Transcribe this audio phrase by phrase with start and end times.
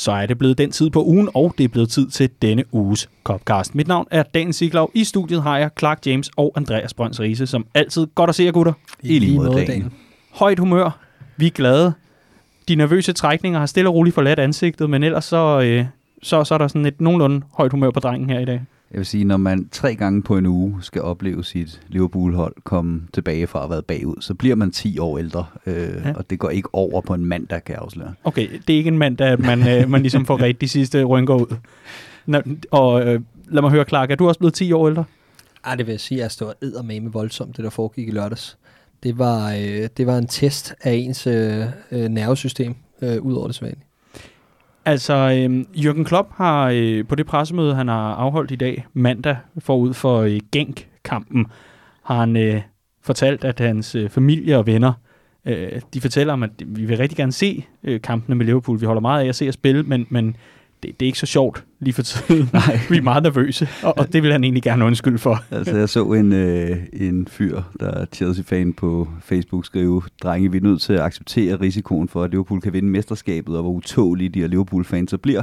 [0.00, 2.64] Så er det blevet den tid på ugen, og det er blevet tid til denne
[2.74, 3.74] uges Copcast.
[3.74, 4.90] Mit navn er Dan Siglov.
[4.94, 8.44] I studiet har jeg Clark James og Andreas Brøns Riese, som altid godt at se
[8.44, 8.72] jer, gutter.
[9.02, 9.92] I lige måde, Dan.
[10.30, 10.98] Højt humør.
[11.36, 11.92] Vi er glade.
[12.68, 15.84] De nervøse trækninger har stille og roligt forladt ansigtet, men ellers så, øh,
[16.22, 18.60] så, så er der sådan et nogenlunde højt humør på drengen her i dag.
[18.90, 23.02] Jeg vil sige, når man tre gange på en uge skal opleve sit Liverpool-hold komme
[23.14, 26.12] tilbage fra at have været bagud, så bliver man 10 år ældre, øh, ja.
[26.14, 28.14] og det går ikke over på en mandag, kan jeg afsløre.
[28.24, 31.04] Okay, det er ikke en mandag, at man, øh, man ligesom får ret de sidste
[31.04, 31.56] rynker ud.
[32.26, 32.40] Nå,
[32.70, 35.04] og øh, lad mig høre, Clark, er du også blevet 10 år ældre?
[35.64, 38.10] Ej, det vil jeg sige, at jeg stod med med voldsomt, det der foregik i
[38.10, 38.58] lørdags.
[39.02, 43.46] Det var, øh, det var en test af ens øh, øh nervesystem, øh, ud over
[43.46, 43.89] det sædvanlige.
[44.84, 49.36] Altså, øh, Jürgen Klopp har øh, på det pressemøde, han har afholdt i dag, mandag
[49.58, 51.46] forud for øh, Genk-kampen,
[52.02, 52.60] har han øh,
[53.02, 54.92] fortalt, at hans øh, familie og venner,
[55.46, 58.80] øh, de fortæller om, at vi vil rigtig gerne se øh, kampene med Liverpool.
[58.80, 60.36] Vi holder meget af at se at spille, men, men
[60.82, 62.50] det, det er ikke så sjovt lige for tiden.
[62.52, 62.80] Nej.
[62.90, 65.44] vi er meget nervøse, og, og det vil han egentlig gerne undskylde for.
[65.50, 70.56] altså, jeg så en, øh, en fyr, der er Chelsea-fan på Facebook, skrive, drenge, vi
[70.56, 74.28] er nødt til at acceptere risikoen for, at Liverpool kan vinde mesterskabet, og hvor utålige
[74.28, 75.42] de her Liverpool-fans så bliver.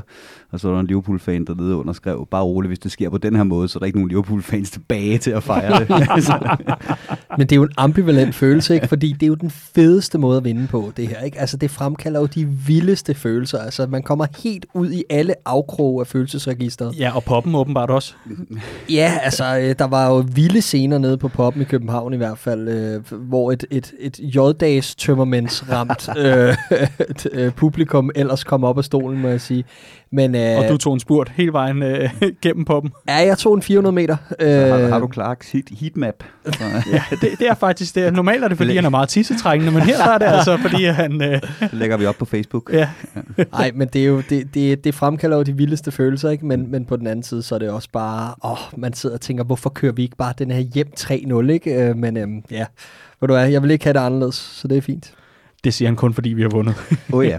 [0.52, 3.10] Og så er der en Liverpool-fan, der nede under skrev, bare roligt, hvis det sker
[3.10, 5.90] på den her måde, så er der ikke nogen Liverpool-fans tilbage til at fejre det.
[7.38, 8.88] Men det er jo en ambivalent følelse, ikke?
[8.88, 11.22] fordi det er jo den fedeste måde at vinde på, det her.
[11.22, 11.40] Ikke?
[11.40, 13.60] Altså, det fremkalder jo de vildeste følelser.
[13.60, 17.00] Altså, man kommer helt ud i alle afkroge af følelsesregisteret.
[17.00, 18.14] Ja, og poppen åbenbart også.
[18.90, 22.38] ja, altså, øh, der var jo vilde scener nede på poppen i København i hvert
[22.38, 26.56] fald, øh, hvor et, et, et J-dags tømmermændsramt øh,
[27.32, 29.64] øh, publikum ellers kom op af stolen, må jeg sige.
[30.12, 32.10] Men, øh, og du tog en spurt hele vejen øh,
[32.44, 32.92] gennem poppen.
[33.08, 34.18] Ja, jeg tog en 400 meter.
[34.40, 36.24] Øh, har, har du Clarks heat, heatmap?
[36.94, 38.14] ja, det, det er faktisk det.
[38.14, 41.22] Normalt er det, fordi han er meget tissetrængende, men her er det altså, fordi han...
[41.22, 42.70] Øh, det lægger vi op på Facebook.
[42.74, 42.90] Ja.
[43.52, 46.46] Nej, men det, er jo, det, det, det fremkalder jo de vildeste følelser, ikke?
[46.46, 48.34] Men, men på den anden side, så er det også bare...
[48.44, 51.74] Åh, man sidder og tænker, hvorfor kører vi ikke bare den her hjem 3-0, ikke?
[51.74, 52.66] Øh, men øh, ja,
[53.22, 55.14] ved du hvad, jeg vil ikke have det anderledes, så det er fint.
[55.64, 56.76] Det siger han kun, fordi vi har vundet.
[57.14, 57.38] oh ja.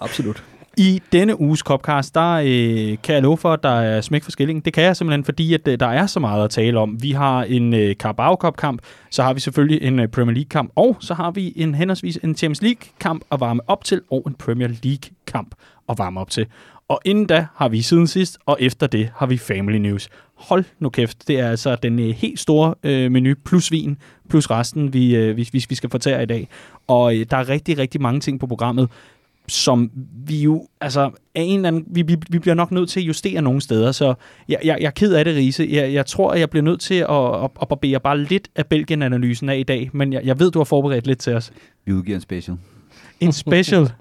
[0.00, 0.44] Absolut.
[0.76, 4.30] I denne uges Copcast, der øh, kan jeg love for, at der er smæk for
[4.30, 4.62] skillingen.
[4.64, 7.02] Det kan jeg simpelthen, fordi at, øh, der er så meget at tale om.
[7.02, 10.96] Vi har en øh, Carabao Cup-kamp, så har vi selvfølgelig en øh, Premier League-kamp, og
[11.00, 14.68] så har vi en henholdsvis en Champions League-kamp at varme op til, og en Premier
[14.68, 15.54] League-kamp
[15.88, 16.46] at varme op til.
[16.88, 20.08] Og inden da har vi siden sidst, og efter det har vi Family News.
[20.34, 24.50] Hold nu kæft, det er altså den øh, helt store øh, menu, plus vin, plus
[24.50, 26.48] resten, vi, øh, vi, vi skal fortære i dag.
[26.86, 28.88] Og øh, der er rigtig, rigtig mange ting på programmet
[29.48, 29.90] som
[30.26, 31.00] vi jo, altså,
[31.34, 33.92] er en eller anden, vi, vi, vi bliver nok nødt til at justere nogle steder,
[33.92, 34.14] så
[34.48, 35.68] jeg, jeg, jeg er ked af det, Riese.
[35.70, 38.66] Jeg, jeg tror, at jeg bliver nødt til at, at, at barbere bare lidt af
[38.66, 41.52] Belgien-analysen af i dag, men jeg, jeg ved, du har forberedt lidt til os.
[41.84, 42.56] Vi udgiver en special.
[43.20, 43.92] En special?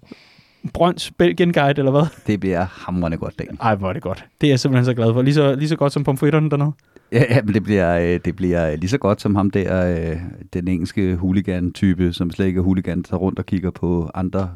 [0.74, 2.04] Brøns Belgien Guide, eller hvad?
[2.28, 3.58] Det bliver hamrende godt, Dan.
[3.62, 4.26] Ej, hvor er det godt.
[4.42, 5.22] Det er jeg simpelthen så glad for.
[5.22, 6.72] Lige så, lige så godt som pomfritterne dernede.
[7.12, 10.18] Ja, ja, men det bliver, øh, det bliver lige så godt som ham der, øh,
[10.54, 14.50] den engelske hooligan-type, som slet ikke er hooligan, der rundt og kigger på andre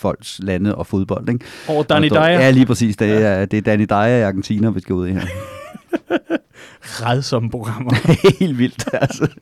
[0.00, 1.28] folks lande og fodbold.
[1.28, 1.44] Ikke?
[1.68, 2.20] Og Danny Dyer.
[2.20, 2.96] Ja, lige præcis.
[2.96, 5.20] Det er, det er Danny Dyer i Argentina, vi skal ud i her.
[6.82, 7.90] Redsomme programmer.
[8.40, 9.28] Helt vildt, altså.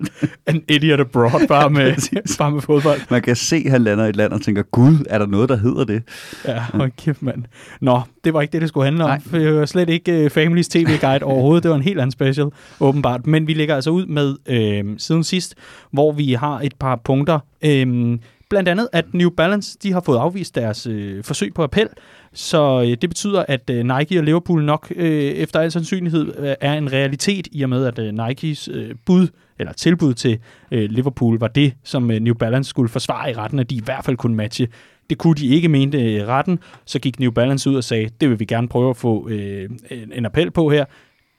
[0.48, 1.94] En idiot abroad, bare med,
[2.38, 3.00] bare med fodbold.
[3.10, 5.48] Man kan se, at han lander i et land og tænker, gud, er der noget,
[5.48, 6.02] der hedder det?
[6.44, 7.44] Ja, hold kæft, mand.
[7.80, 9.10] Nå, det var ikke det, det skulle handle om.
[9.10, 9.20] Nej.
[9.20, 11.62] For det var slet ikke uh, Families TV-guide overhovedet.
[11.62, 12.48] Det var en helt anden special,
[12.80, 13.26] åbenbart.
[13.26, 15.54] Men vi lægger altså ud med øh, siden sidst,
[15.90, 17.38] hvor vi har et par punkter.
[17.64, 18.18] Øh,
[18.48, 21.88] Blandt andet, at New Balance de har fået afvist deres øh, forsøg på appel,
[22.32, 26.54] så øh, det betyder, at øh, Nike og Liverpool nok øh, efter al sandsynlighed øh,
[26.60, 29.28] er en realitet, i og med at øh, Nikes øh, bud
[29.58, 30.38] eller tilbud til
[30.70, 33.82] øh, Liverpool var det, som øh, New Balance skulle forsvare i retten, at de i
[33.84, 34.68] hvert fald kunne matche.
[35.10, 38.30] Det kunne de ikke mente øh, retten, så gik New Balance ud og sagde, det
[38.30, 40.84] vil vi gerne prøve at få øh, en, en appel på her.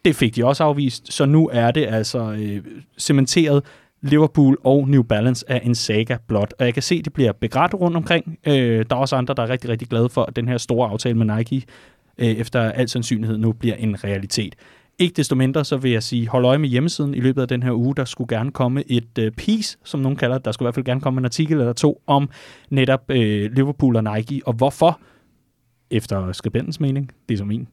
[0.06, 2.62] Det fik de også afvist, så nu er det altså øh,
[2.98, 3.64] cementeret,
[4.02, 6.54] Liverpool og New Balance er en saga blot.
[6.60, 8.40] Og jeg kan se, at det bliver begrædt rundt omkring.
[8.48, 10.90] Øh, der er også andre, der er rigtig, rigtig glade for, at den her store
[10.90, 11.66] aftale med Nike
[12.18, 14.56] øh, efter al sandsynlighed nu bliver en realitet.
[15.00, 17.64] Ikke desto mindre, så vil jeg sige, hold øje med hjemmesiden i løbet af den
[17.64, 17.96] her uge.
[17.96, 20.46] Der skulle gerne komme et øh, piece, som nogen kalder det.
[20.46, 22.30] Der skulle i hvert fald gerne komme en artikel eller to om
[22.70, 25.00] netop øh, Liverpool og Nike, og hvorfor,
[25.92, 27.68] efter skribentens mening, det er som min,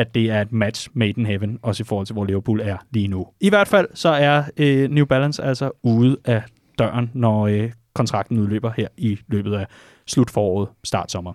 [0.00, 2.76] at det er et match made in heaven, også i forhold til, hvor Liverpool er
[2.90, 3.26] lige nu.
[3.40, 6.42] I hvert fald så er øh, New Balance altså ude af
[6.78, 9.66] døren, når øh, kontrakten udløber her i løbet af
[10.06, 11.32] slutforåret, start sommer.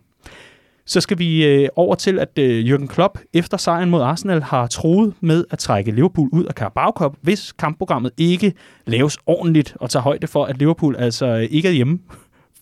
[0.85, 4.67] Så skal vi øh, over til, at øh, Jürgen Klopp efter sejren mod Arsenal har
[4.67, 8.53] troet med at trække Liverpool ud af Carabao Cup, hvis kampprogrammet ikke
[8.85, 11.99] laves ordentligt og tager højde for, at Liverpool altså øh, ikke er hjemme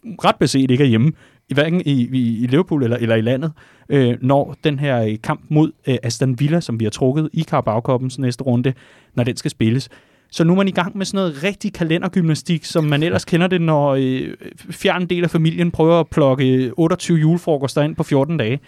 [0.05, 1.11] ret beset ikke er hjemme
[1.49, 3.51] i hverken i, i, i Liverpool eller, eller i landet,
[3.89, 7.43] øh, når den her øh, kamp mod øh, Aston Villa, som vi har trukket i
[7.43, 8.73] Carabao næste runde,
[9.15, 9.89] når den skal spilles.
[10.31, 13.47] Så nu er man i gang med sådan noget rigtig kalendergymnastik, som man ellers kender
[13.47, 18.03] det, når øh, fjern del af familien prøver at plukke øh, 28 julefrokoster ind på
[18.03, 18.59] 14 dage.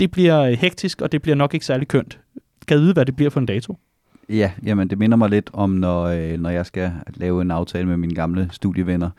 [0.00, 2.18] Det bliver øh, hektisk, og det bliver nok ikke særlig kønt.
[2.68, 3.76] Kan vide, hvad det bliver for en dato?
[4.28, 7.86] Ja, jamen det minder mig lidt om, når, øh, når jeg skal lave en aftale
[7.86, 9.10] med mine gamle studievenner.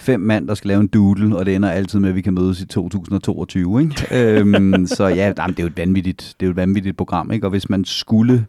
[0.00, 2.34] Fem mand, der skal lave en doodle, og det ender altid med, at vi kan
[2.34, 3.80] mødes i 2022.
[3.80, 4.38] Ikke?
[4.40, 7.32] øhm, så ja, jamen, det er jo et vanvittigt, det er jo et vanvittigt program.
[7.32, 7.46] Ikke?
[7.46, 8.46] Og hvis man skulle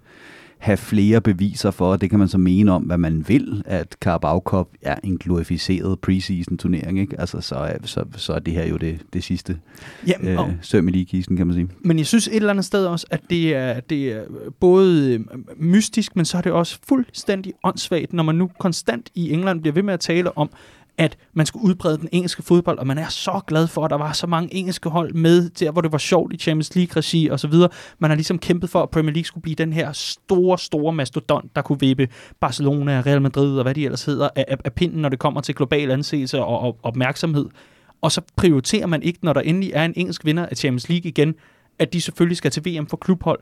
[0.60, 3.98] have flere beviser for, og det kan man så mene om, hvad man vil, at
[4.02, 7.20] Carabao Cup er en glorificeret preseason turnering, ikke?
[7.20, 9.58] Altså, så, så, så er det her jo det, det sidste
[10.08, 11.70] Jamen, øh, søm i ligekisten, kan man sige.
[11.82, 14.22] Men jeg synes et eller andet sted også, at det er, det er
[14.60, 15.20] både øh,
[15.58, 19.74] mystisk, men så er det også fuldstændig åndssvagt, når man nu konstant i England bliver
[19.74, 20.50] ved med at tale om,
[21.00, 23.98] at man skulle udbrede den engelske fodbold, og man er så glad for, at der
[23.98, 27.40] var så mange engelske hold med, der hvor det var sjovt i Champions League-regi og
[27.40, 27.70] så videre.
[28.00, 31.56] Man har ligesom kæmpet for, at Premier League skulle blive den her store, store mastodont,
[31.56, 32.08] der kunne vippe
[32.40, 35.56] Barcelona, Real Madrid og hvad de ellers hedder, af, af pinden, når det kommer til
[35.56, 37.46] global anseelse og, og opmærksomhed.
[38.02, 41.10] Og så prioriterer man ikke, når der endelig er en engelsk vinder af Champions League
[41.10, 41.36] igen,
[41.80, 43.40] at de selvfølgelig skal til VM for klubhold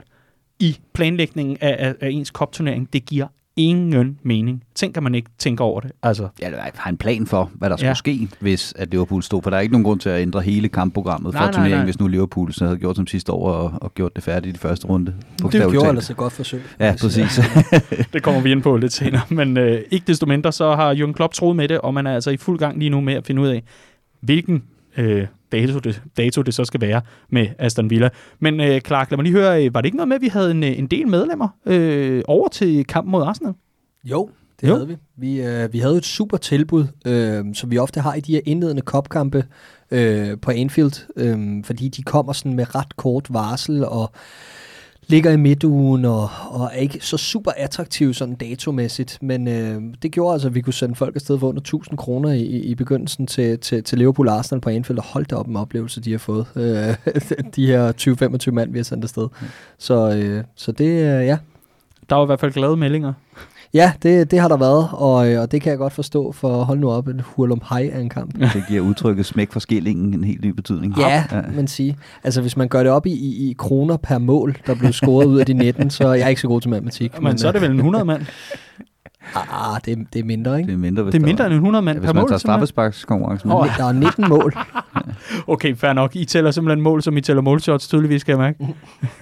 [0.59, 2.93] i planlægningen af, af, af ens kopturnering.
[2.93, 3.27] Det giver
[3.57, 4.63] ingen mening.
[4.75, 5.91] Tænker man ikke tænker over det?
[6.03, 6.27] Altså.
[6.41, 7.93] Ja, der har en plan for, hvad der ja.
[7.93, 9.41] skulle ske, hvis at Liverpool stod.
[9.41, 11.79] For der er ikke nogen grund til at ændre hele kampprogrammet nej, for turneringen, nej,
[11.79, 11.85] nej.
[11.85, 14.53] hvis nu Liverpool så havde gjort som sidste år og, og gjort det færdigt i
[14.53, 15.13] de første runde.
[15.51, 16.61] Det gjorde altså et godt forsøg.
[16.79, 17.39] Ja, præcis.
[18.13, 19.21] det kommer vi ind på lidt senere.
[19.29, 22.13] Men øh, ikke desto mindre, så har Jürgen Klopp troet med det, og man er
[22.13, 23.63] altså i fuld gang lige nu med at finde ud af,
[24.21, 24.63] hvilken
[24.97, 28.09] øh, dato, det, dato det så skal være med Aston Villa.
[28.39, 30.27] Men øh, Clark, lad mig lige høre, øh, var det ikke noget med, at vi
[30.27, 33.53] havde en, øh, en del medlemmer øh, over til kampen mod Arsenal?
[34.03, 34.29] Jo,
[34.61, 34.73] det jo.
[34.73, 34.95] havde vi.
[35.17, 38.41] Vi, øh, vi havde et super tilbud, øh, som vi ofte har i de her
[38.45, 39.45] indledende kopkampe
[39.91, 44.11] øh, på Anfield, øh, fordi de kommer sådan med ret kort varsel og
[45.07, 50.11] ligger i midtugen og, og er ikke så super attraktiv sådan datomæssigt, men øh, det
[50.11, 53.27] gjorde altså, at vi kunne sende folk afsted for under 1000 kroner i, i begyndelsen
[53.27, 56.45] til, til, til Liverpool Arsenal på Anfield, og holdt op en oplevelse, de har fået.
[56.57, 56.95] Øh,
[57.55, 57.91] de her
[58.49, 59.27] 20-25 mand, vi har sendt afsted.
[59.77, 61.37] Så, øh, så det, øh, ja.
[62.09, 63.13] Der var i hvert fald glade meldinger.
[63.77, 66.63] Ja, det, det har der været, og, øh, og det kan jeg godt forstå, for
[66.63, 68.39] hold nu op, en hurlum hej af en kamp.
[68.53, 70.97] Det giver udtrykket smæk for skillingen en helt ny betydning.
[70.97, 71.93] Ja, ja, man siger.
[72.23, 75.25] Altså hvis man gør det op i, i, i kroner per mål, der blev scoret
[75.25, 77.13] ud af de 19, så er jeg ikke så god til matematik.
[77.13, 78.21] Men, men så er det vel en 100 mand?
[79.35, 80.67] Ah, det, det er mindre, ikke?
[80.67, 82.21] Det er mindre, hvis det er mindre end 100 mand ja, per mål.
[82.21, 83.51] Hvis man tager straffesparkskonkurrencen.
[83.51, 84.53] Oh, der er 19 mål.
[85.53, 86.15] okay, fair nok.
[86.15, 88.75] I tæller simpelthen mål, som I tæller målshots, tydeligvis, kan jeg mærke.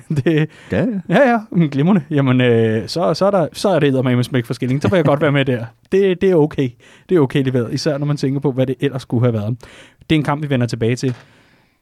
[0.23, 0.85] det, ja, ja.
[1.09, 1.39] Ja, ja.
[1.51, 2.01] Men glimrende.
[2.09, 4.81] Jamen, øh, så, så, er der, så er det med smæk for skilling.
[4.81, 5.65] Så får jeg godt være med der.
[5.91, 6.69] Det, det er okay.
[7.09, 9.57] Det er okay leveret, især når man tænker på, hvad det ellers skulle have været.
[10.09, 11.15] Det er en kamp, vi vender tilbage til.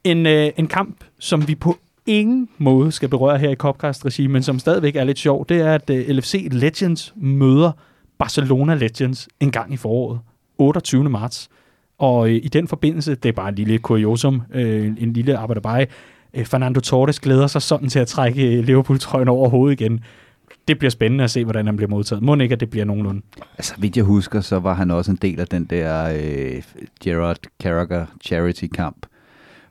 [0.04, 1.76] En, øh, en kamp, som vi på
[2.06, 5.74] ingen måde skal berøre her i Copcast-regi, men som stadigvæk er lidt sjov, det er,
[5.74, 7.72] at uh, øh, LFC Legends møder
[8.18, 10.20] Barcelona Legends en gang i foråret,
[10.58, 11.10] 28.
[11.10, 11.48] marts.
[11.98, 15.86] Og øh, i den forbindelse, det er bare en lille kuriosum, øh, en lille arbejderbej,
[16.34, 20.00] øh, Fernando Torres glæder sig sådan til at trække øh, Liverpool-trøjen over hovedet igen.
[20.68, 22.22] Det bliver spændende at se, hvordan han bliver modtaget.
[22.22, 23.22] Må ikke, at det bliver nogenlunde?
[23.58, 26.62] Altså, vidt jeg husker, så var han også en del af den der øh,
[27.04, 29.06] Gerard Carragher charity-kamp,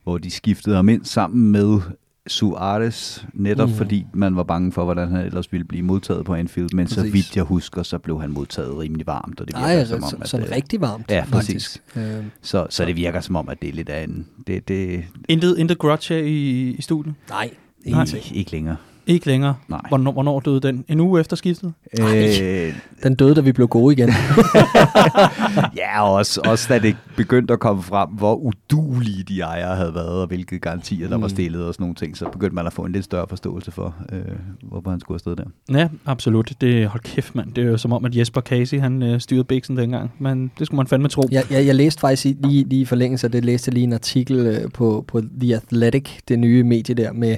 [0.04, 1.80] hvor de skiftede ham ind sammen med
[2.26, 3.74] Suarez, netop mm.
[3.74, 6.96] fordi man var bange for, hvordan han ellers ville blive modtaget på Anfield, men præcis.
[6.96, 9.40] så vidt jeg husker, så blev han modtaget rimelig varmt.
[9.40, 11.10] Og det virker Nej, som om, at, sådan rigtig varmt.
[11.10, 11.82] Ja, præcis.
[11.96, 14.26] Øh, så, så det virker som om, at det er lidt af en...
[14.46, 17.14] Det, det, intet, intet grudge i, i studiet?
[17.28, 17.50] Nej,
[17.86, 18.06] Nej.
[18.34, 18.76] Ikke længere.
[19.06, 19.54] Ikke længere?
[19.68, 19.80] Nej.
[19.88, 20.84] Hvornår, hvornår døde den?
[20.88, 21.72] En uge efter skiftet?
[22.00, 24.08] Øh, den døde, da vi blev gode igen.
[25.76, 30.20] ja, også, også da det begyndte at komme frem, hvor udulige de ejere havde været,
[30.20, 31.22] og hvilke garantier, der mm.
[31.22, 33.70] var stillet og sådan nogle ting, så begyndte man at få en lidt større forståelse
[33.70, 34.20] for, øh,
[34.62, 35.44] hvorfor han skulle afsted der.
[35.78, 36.52] Ja, absolut.
[36.60, 37.52] Det, hold kæft, mand.
[37.52, 40.66] Det er jo som om, at Jesper Casey, han øh, styrede Bixen dengang, men det
[40.66, 41.22] skulle man fandme tro.
[41.32, 44.36] Ja, jeg, jeg læste faktisk lige, lige i forlængelse af det, læste lige en artikel
[44.46, 47.36] øh, på, på The Athletic, det nye medie der, med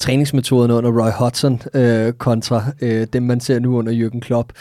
[0.00, 4.52] træningsmetoderne under Roy Hodgson øh, kontra øh, dem, man ser nu under Jürgen Klopp,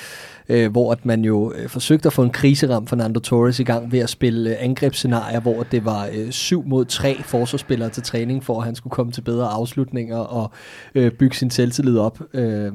[0.50, 3.63] øh, hvor at man jo øh, forsøgte at få en kriseram for Nando Torres i
[3.63, 8.03] gang ved at spille øh, angrebsscenarier, hvor det var øh, syv mod tre forsvarsspillere til
[8.03, 10.51] træning, for at han skulle komme til bedre afslutninger og
[10.96, 12.19] øh, bygge sin selvtillid op.
[12.34, 12.72] Øh,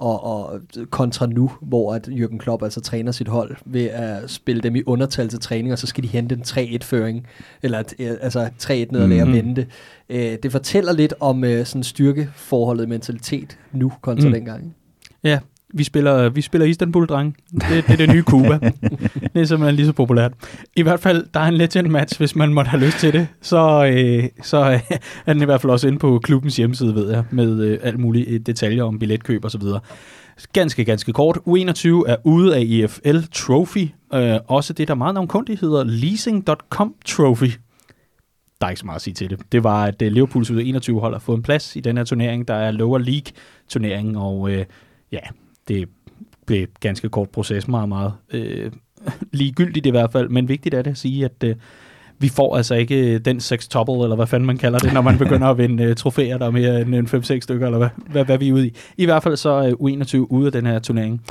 [0.00, 4.62] og, og kontra nu, hvor at Jürgen Klopp altså træner sit hold ved at spille
[4.62, 7.26] dem i undertal til træning, og så skal de hente en 3-1-føring,
[7.62, 9.20] eller øh, altså 3-1 nederlag mm-hmm.
[9.20, 9.66] og vente.
[10.08, 14.32] Øh, det fortæller lidt om øh, sådan styrkeforholdet mentalitet nu kontra mm.
[14.32, 14.74] dengang.
[15.24, 15.38] Ja,
[15.74, 17.36] vi spiller, vi spiller Istanbul, dreng.
[17.52, 18.58] Det, det er det nye Cuba.
[19.34, 20.32] det er simpelthen lige så populært.
[20.76, 23.28] I hvert fald, der er en legend match, hvis man måtte have lyst til det.
[23.40, 24.80] Så, øh, så øh,
[25.26, 27.98] er den i hvert fald også inde på klubbens hjemmeside, ved jeg, med øh, alt
[27.98, 29.80] muligt øh, detaljer om billetkøb og så videre.
[30.52, 31.36] Ganske, ganske kort.
[31.36, 33.88] U21 er ude af EFL Trophy.
[34.14, 37.50] Øh, også det, der meget navnkundigt hedder Leasing.com Trophy.
[38.60, 39.40] Der er ikke så meget at sige til det.
[39.52, 42.48] Det var, at øh, Liverpools U21 hold har fået en plads i den her turnering,
[42.48, 43.32] der er Lower League
[43.68, 44.64] turneringen, og øh,
[45.12, 45.18] ja,
[45.68, 45.88] det
[46.46, 48.72] blev ganske kort proces, meget, meget øh,
[49.32, 51.56] ligegyldigt i hvert fald, men vigtigt er det at sige, at øh,
[52.18, 55.18] vi får altså ikke øh, den sextuple, eller hvad fanden man kalder det, når man
[55.18, 58.24] begynder at vinde øh, trofæer, der er mere end øh, 5-6 stykker, eller hvad, hvad,
[58.24, 58.74] hvad vi er ude i.
[58.96, 61.22] I hvert fald så øh, er U21 ude af den her turnering.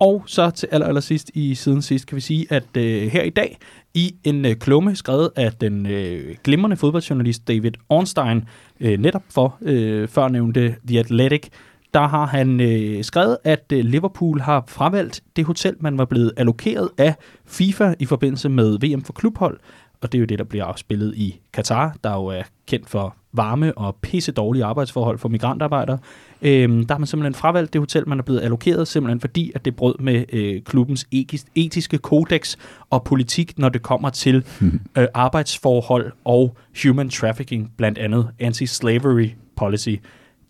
[0.00, 3.22] Og så til aller, aller sidst i siden sidst kan vi sige, at øh, her
[3.22, 3.58] i dag
[3.94, 8.44] i en øh, klumme skrevet af den øh, glimrende fodboldjournalist David Ornstein,
[8.80, 11.48] øh, netop for øh, førnævnte The Athletic,
[11.94, 16.32] der har han øh, skrevet, at øh, Liverpool har fravalgt det hotel, man var blevet
[16.36, 17.14] allokeret af
[17.46, 19.58] FIFA i forbindelse med VM for klubhold,
[20.00, 23.16] og det er jo det, der bliver afspillet i Katar, der jo er kendt for
[23.32, 25.98] varme og pisse dårlige arbejdsforhold for migrantarbejdere.
[26.42, 29.64] Øhm, der har man simpelthen fravalgt det hotel, man er blevet allokeret, simpelthen fordi, at
[29.64, 31.06] det brød med øh, klubbens
[31.54, 32.56] etiske kodex
[32.90, 34.44] og politik, når det kommer til
[34.98, 39.96] øh, arbejdsforhold og human trafficking, blandt andet anti-slavery policy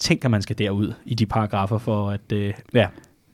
[0.05, 2.89] tænker, man skal derud i de paragrafer for at, øh, ja,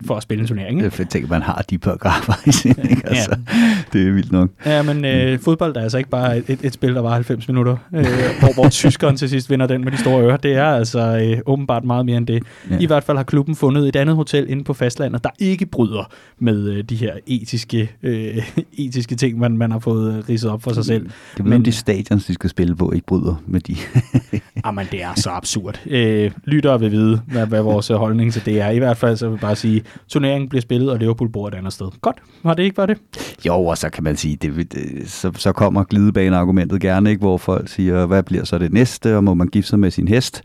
[0.07, 0.85] for at spille en turnering.
[0.85, 0.97] Ikke?
[0.99, 3.03] Jeg tænker, man har de paragrafer i sin, ikke?
[3.05, 3.77] Altså, ja.
[3.93, 4.51] Det er vildt nok.
[4.67, 5.39] Ja, men øh, mm.
[5.39, 8.07] fodbold er altså ikke bare et, et spil, der var 90 minutter, øh,
[8.41, 10.37] hvor, hvor tyskeren til sidst vinder den med de store ører.
[10.37, 12.43] Det er altså øh, åbenbart meget mere end det.
[12.71, 12.79] Ja.
[12.81, 16.11] I hvert fald har klubben fundet et andet hotel inde på fastlandet, der ikke bryder
[16.39, 20.63] med øh, de her etiske, øh, etiske ting, man, man har fået øh, ridset op
[20.63, 21.03] for sig selv.
[21.37, 23.77] Det er men de stadions, de skal spille på, ikke bryder med de.
[24.67, 25.81] Jamen, det er så absurd.
[25.87, 28.71] Øh, lyttere vil vide, hvad, hvad vores holdning til det er.
[28.71, 31.55] I hvert fald så vil jeg bare sige, turneringen bliver spillet, og Liverpool bor et
[31.55, 31.87] andet sted.
[32.01, 32.99] Godt, var det ikke var det?
[33.47, 37.39] Jo, og så kan man sige, det, det, så, så kommer glidebaneargumentet gerne, ikke, hvor
[37.39, 40.43] folk siger, hvad bliver så det næste, og må man gifte sig med sin hest?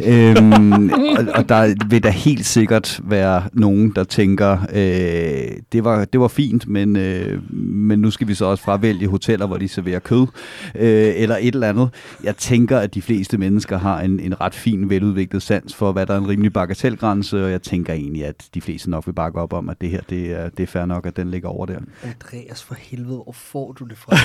[0.00, 6.04] øhm, og, og der vil der helt sikkert være nogen, der tænker, øh, det, var,
[6.04, 9.68] det var fint, men, øh, men nu skal vi så også fravælge hoteller, hvor de
[9.68, 10.26] serverer kød,
[10.74, 11.90] øh, eller et eller andet.
[12.24, 16.06] Jeg tænker, at de fleste mennesker har en, en ret fin, veludviklet sans for, hvad
[16.06, 19.40] der er en rimelig bagatelgrænse, og jeg tænker egentlig, at de fleste nok vil bakke
[19.40, 21.66] op om, at det her, det er, det er fair nok, at den ligger over
[21.66, 21.78] der.
[22.02, 24.16] Andreas, for helvede, hvor får du det fra?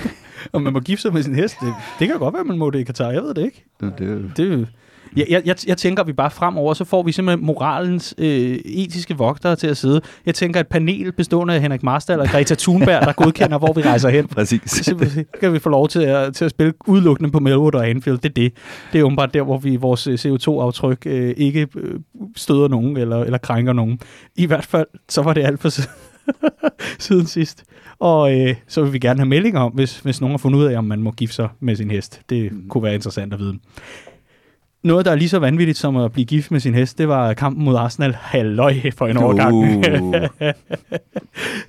[0.52, 1.56] og man må gifte sig med sin hest.
[1.60, 3.10] Det, det kan godt være, man må det i Katar.
[3.10, 3.64] Jeg ved det ikke.
[3.80, 4.68] Det, det, det,
[5.16, 8.58] jeg, jeg, jeg, jeg tænker, at vi bare fremover, så får vi simpelthen moralens øh,
[8.64, 10.00] etiske vogtere til at sidde.
[10.26, 13.82] Jeg tænker, et panel bestående af Henrik Marstal og Greta Thunberg, der godkender, hvor vi
[13.82, 14.28] rejser hen.
[14.36, 14.70] Præcis.
[14.70, 18.18] Så kan vi få lov til at, til at spille udelukkende på Melwood og Anfield.
[18.18, 18.52] Det er det.
[18.92, 22.00] Det er åbenbart der, hvor vi vores øh, CO2-aftryk øh, ikke øh,
[22.36, 24.00] støder nogen eller, eller krænker nogen.
[24.36, 25.70] I hvert fald, så var det alt for
[26.98, 27.64] siden sidst.
[27.98, 30.64] Og øh, så vil vi gerne have meldinger om, hvis, hvis nogen har fundet ud
[30.64, 32.20] af, om man må gifte sig med sin hest.
[32.30, 32.68] Det mm.
[32.68, 33.58] kunne være interessant at vide.
[34.82, 37.34] Noget, der er lige så vanvittigt som at blive gift med sin hest, det var
[37.34, 38.16] kampen mod Arsenal.
[38.20, 39.54] Halløj for en overgang.
[39.60, 40.52] Uh.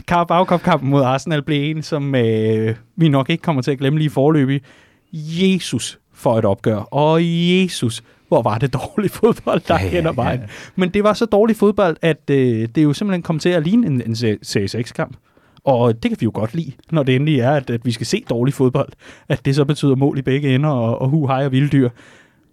[0.08, 4.10] Carabao-kampen mod Arsenal blev en, som øh, vi nok ikke kommer til at glemme lige
[4.10, 4.62] forløbig.
[5.14, 6.76] Jesus for et opgør.
[6.78, 10.40] Og Jesus, hvor var det dårlig fodbold, der ja, hen ad vejen.
[10.40, 10.46] Ja.
[10.76, 13.88] Men det var så dårlig fodbold, at øh, det jo simpelthen kom til at ligne
[13.88, 15.18] en, en CS6-kamp.
[15.64, 18.06] Og det kan vi jo godt lide, når det endelig er, at, at vi skal
[18.06, 18.90] se dårlig fodbold.
[19.30, 21.90] At det så betyder mål i begge ender og, og hu, hej og vilddyr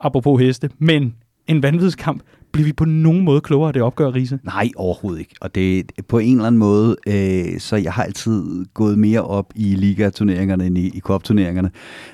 [0.01, 1.15] apropos heste, men
[1.47, 4.39] en vanvidskamp, bliver vi på nogen måde klogere af det opgør, Riese?
[4.43, 5.35] Nej, overhovedet ikke.
[5.41, 9.53] Og det på en eller anden måde, øh, så jeg har altid gået mere op
[9.55, 11.71] i ligaturneringerne end i, i cup-turneringerne.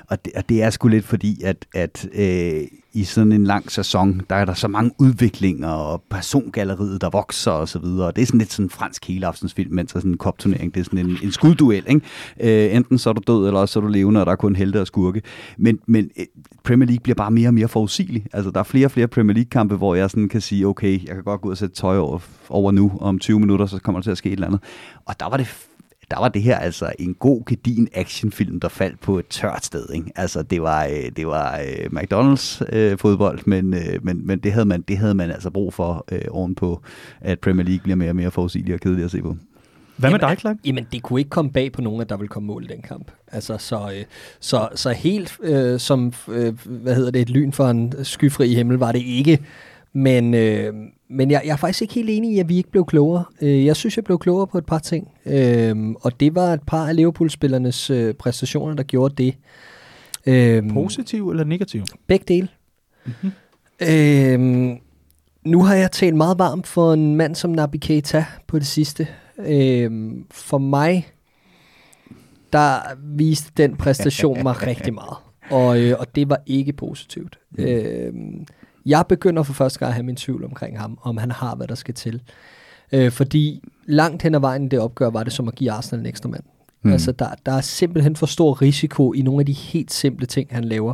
[0.09, 2.61] Og det, og det er sgu lidt fordi, at, at øh,
[2.95, 7.51] i sådan en lang sæson, der er der så mange udviklinger og persongalleriet, der vokser
[7.51, 8.11] og så videre.
[8.15, 10.73] Det er sådan lidt sådan en fransk helaftensfilm, mens er sådan en kopturnering.
[10.73, 12.01] Det er sådan en, en skudduel, ikke?
[12.67, 14.35] Øh, enten så er du død, eller også så er du levende, og der er
[14.35, 15.21] kun helte og skurke.
[15.57, 16.25] Men, men øh,
[16.63, 18.25] Premier League bliver bare mere og mere forudsigelig.
[18.33, 21.15] Altså, der er flere og flere Premier League-kampe, hvor jeg sådan kan sige, okay, jeg
[21.15, 23.79] kan godt gå ud og sætte tøj over, over nu, og om 20 minutter, så
[23.79, 24.61] kommer der til at ske et eller andet.
[25.05, 25.67] Og der var det
[26.11, 29.85] der var det her altså en god, gedin actionfilm, der faldt på et tørt sted.
[29.93, 30.11] Ikke?
[30.15, 34.51] Altså, det var, øh, det var uh, McDonald's uh, fodbold, men, uh, men, men det,
[34.51, 36.81] havde man, det havde man altså brug for uh, ovenpå,
[37.21, 39.37] at Premier League bliver mere og mere forudsigelig og kedelig at se på.
[39.97, 40.55] Hvad med dig, Clark?
[40.65, 42.81] Jamen, det kunne ikke komme bag på nogen, at der ville komme mål i den
[42.81, 43.11] kamp.
[43.31, 44.05] Altså, så, øh,
[44.39, 48.77] så, så helt øh, som, øh, hvad hedder det, et lyn for en skyfri himmel
[48.77, 49.39] var det ikke.
[49.95, 50.73] Men, øh,
[51.09, 53.23] men jeg, jeg er faktisk ikke helt enig i, at vi ikke blev klogere.
[53.41, 55.11] Øh, jeg synes, jeg blev klogere på et par ting.
[55.25, 59.35] Øh, og det var et par af Liverpool-spillernes øh, præstationer, der gjorde det.
[60.25, 61.83] Øh, Positiv eller negativ?
[62.07, 62.47] Begge dele.
[63.05, 63.31] Mm-hmm.
[63.81, 64.77] Øh,
[65.45, 69.07] Nu har jeg talt meget varmt for en mand som Naby Keita på det sidste.
[69.39, 71.07] Øhm, for mig,
[72.53, 75.17] der viste den præstation mig rigtig meget.
[75.51, 77.39] Og, øh, og det var ikke positivt.
[77.51, 77.63] Mm.
[77.63, 78.45] Øhm,
[78.85, 81.67] jeg begynder for første gang at have min tvivl omkring ham, om han har, hvad
[81.67, 82.21] der skal til.
[82.91, 86.05] Øh, fordi langt hen ad vejen det opgør, var det som at give Arsenal en
[86.05, 86.43] ekstra mand.
[86.85, 86.91] Mm.
[86.91, 90.47] Altså, der, der er simpelthen for stor risiko i nogle af de helt simple ting,
[90.51, 90.93] han laver.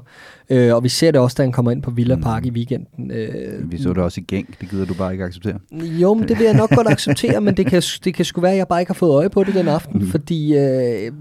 [0.50, 2.48] Øh, og vi ser det også, da han kommer ind på Villa Park mm.
[2.48, 3.12] i weekenden.
[3.12, 4.62] Øh, vi så det også i Genk.
[4.62, 5.60] Det gider du bare ikke acceptere.
[5.72, 8.52] Jo, men det vil jeg nok godt acceptere, men det kan, det kan sgu være,
[8.52, 10.00] at jeg bare ikke har fået øje på det den aften.
[10.00, 10.08] Mm.
[10.12, 11.12] Fordi øh,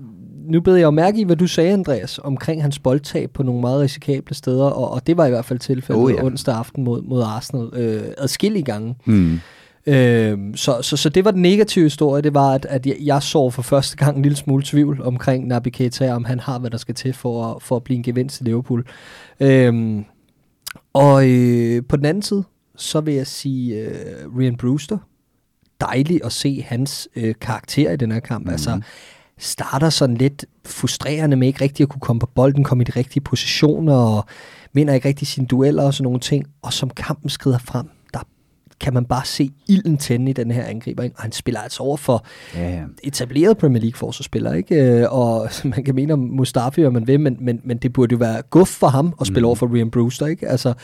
[0.50, 3.60] nu beder jeg jo mærke i, hvad du sagde, Andreas, omkring hans boldtab på nogle
[3.60, 4.64] meget risikable steder.
[4.64, 6.24] Og, og det var i hvert fald tilfældet oh, ja.
[6.24, 8.96] onsdag aften mod, mod Arsenal øh, adskillige gange.
[9.04, 9.40] Mm.
[9.86, 13.22] Øh, så, så, så det var den negative historie, det var, at, at jeg, jeg
[13.22, 16.70] så for første gang en lille smule tvivl omkring Naby Keita, om han har, hvad
[16.70, 18.86] der skal til for, for at blive en gevinst i Liverpool.
[19.40, 20.02] Øh,
[20.92, 22.44] og øh, på den anden side,
[22.76, 24.98] så vil jeg sige øh, Ryan Brewster.
[25.80, 28.44] Dejligt at se hans øh, karakter i den her kamp.
[28.44, 28.50] Mm.
[28.50, 28.80] Altså,
[29.40, 32.98] starter sådan lidt frustrerende med ikke rigtig at kunne komme på bolden, komme i de
[32.98, 34.24] rigtige positioner, og
[34.72, 36.46] vinder ikke rigtig sine dueller og sådan nogle ting.
[36.62, 37.90] Og som kampen skrider frem,
[38.80, 41.02] kan man bare se ilden tænde i den her angriber.
[41.02, 42.82] Og han spiller altså over for ja, ja.
[43.02, 44.52] etableret Premier League forsvarsspiller.
[44.52, 44.74] Ikke?
[44.74, 48.12] Øh, og man kan mene om Mustafi, om man vil, men, men, men det burde
[48.12, 49.46] jo være guf for ham at spille mm.
[49.46, 50.26] over for Ryan Brewster.
[50.26, 50.48] Ikke?
[50.48, 50.74] Altså,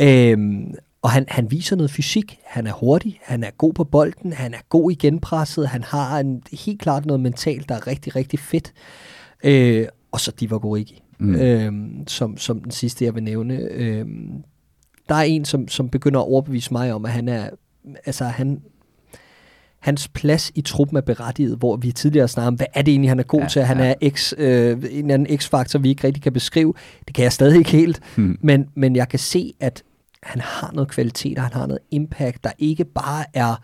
[0.00, 0.74] øhm,
[1.06, 2.38] og han, han viser noget fysik.
[2.44, 6.20] Han er hurtig, han er god på bolden, han er god i genpresset, han har
[6.20, 8.72] en, helt klart noget mentalt, der er rigtig, rigtig fedt.
[9.44, 11.34] Øh, og så Divock Origi, mm.
[11.34, 13.54] øhm, som, som den sidste, jeg vil nævne.
[13.54, 14.44] Øhm,
[15.08, 17.50] der er en, som, som begynder at overbevise mig om, at han er,
[18.06, 18.60] altså han,
[19.78, 23.10] hans plads i truppen er berettiget, hvor vi tidligere snakkede om, hvad er det egentlig,
[23.10, 23.62] han er god ja, til?
[23.62, 23.94] Han ja.
[24.00, 26.74] er X, øh, en anden x-faktor, vi ikke rigtig kan beskrive.
[27.06, 28.38] Det kan jeg stadig ikke helt, hmm.
[28.40, 29.82] men, men jeg kan se, at
[30.26, 33.62] han har noget kvalitet, og han har noget impact, der ikke bare er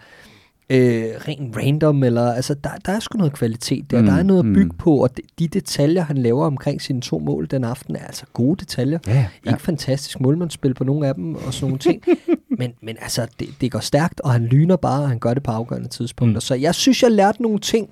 [0.70, 4.00] øh, rent random, eller altså, der, der er sgu noget kvalitet der.
[4.00, 4.76] Mm, der er noget at bygge mm.
[4.78, 8.24] på, og de, de detaljer, han laver omkring sine to mål den aften, er altså
[8.32, 8.98] gode detaljer.
[9.06, 9.50] Ja, ja.
[9.50, 12.02] Ikke fantastisk målmandsspil på nogle af dem, og sådan nogle ting.
[12.58, 15.42] men, men altså, det, det går stærkt, og han lyner bare, og han gør det
[15.42, 16.36] på afgørende tidspunkter.
[16.36, 16.40] Mm.
[16.40, 17.88] Så jeg synes, jeg lærte nogle ting,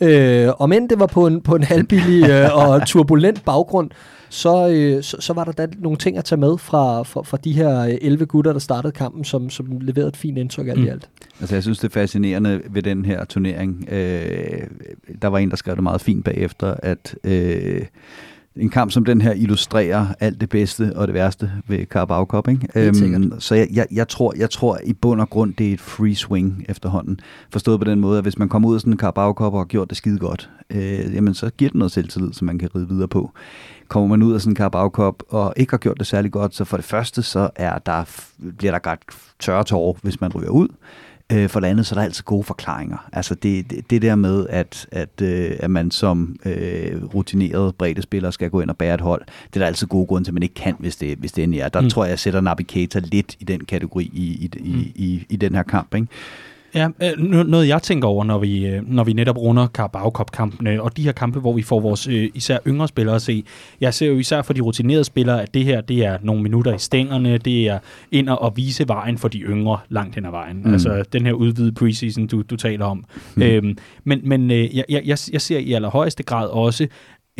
[0.00, 3.90] øh, om end det var på en, på en halvbillig øh, og turbulent baggrund,
[4.28, 7.36] så, øh, så, så var der da nogle ting at tage med fra, fra, fra
[7.36, 10.84] de her 11 gutter, der startede kampen, som, som leverede et fint indtryk alt mm.
[10.84, 11.08] i alt.
[11.40, 13.88] Altså jeg synes, det er fascinerende ved den her turnering.
[13.90, 14.66] Øh,
[15.22, 17.82] der var en, der skrev det meget fint bagefter, at øh,
[18.58, 22.48] en kamp som den her illustrerer alt det bedste og det værste ved Carabao Cup.
[22.48, 22.68] Ikke?
[22.74, 25.80] Øhm, så jeg, jeg, jeg, tror, jeg tror i bund og grund, det er et
[25.80, 27.20] free swing efterhånden.
[27.50, 29.60] Forstået på den måde, at hvis man kommer ud af sådan en Carabao Cup og
[29.60, 32.68] har gjort det skide godt, øh, jamen så giver det noget selvtillid, som man kan
[32.74, 33.30] ride videre på.
[33.88, 36.54] Kommer man ud af sådan en Carabao Cup og ikke har gjort det særlig godt,
[36.54, 38.04] så for det første, så er der,
[38.58, 39.00] bliver der godt
[39.38, 40.68] tørre tårer, hvis man ryger ud.
[41.32, 43.08] Øh, for det andet, så er der altid gode forklaringer.
[43.12, 48.02] Altså det, det, det der med, at, at, øh, at man som øh, rutineret bredde
[48.02, 50.30] spiller skal gå ind og bære et hold, det er der altid gode grunde til,
[50.30, 51.68] at man ikke kan, hvis det, hvis det endelig er.
[51.68, 51.90] Der mm.
[51.90, 54.92] tror jeg, jeg sætter Naby Keita lidt i den kategori i, i, i, mm.
[54.94, 55.94] i, i den her kamp.
[55.94, 56.08] Ikke?
[56.74, 60.82] Ja, øh, noget jeg tænker over, når vi, øh, når vi netop runder Carabao Cup-kampene,
[60.82, 63.44] og de her kampe, hvor vi får vores øh, især yngre spillere at se.
[63.80, 66.74] Jeg ser jo især for de rutinerede spillere, at det her, det er nogle minutter
[66.74, 67.78] i stængerne, det er
[68.12, 70.62] ind og vise vejen for de yngre langt hen ad vejen.
[70.64, 70.72] Mm.
[70.72, 73.04] Altså den her udvidede preseason, du, du taler om.
[73.36, 73.42] Mm.
[73.42, 75.02] Øhm, men men jeg, jeg,
[75.32, 76.86] jeg ser i allerhøjeste grad også,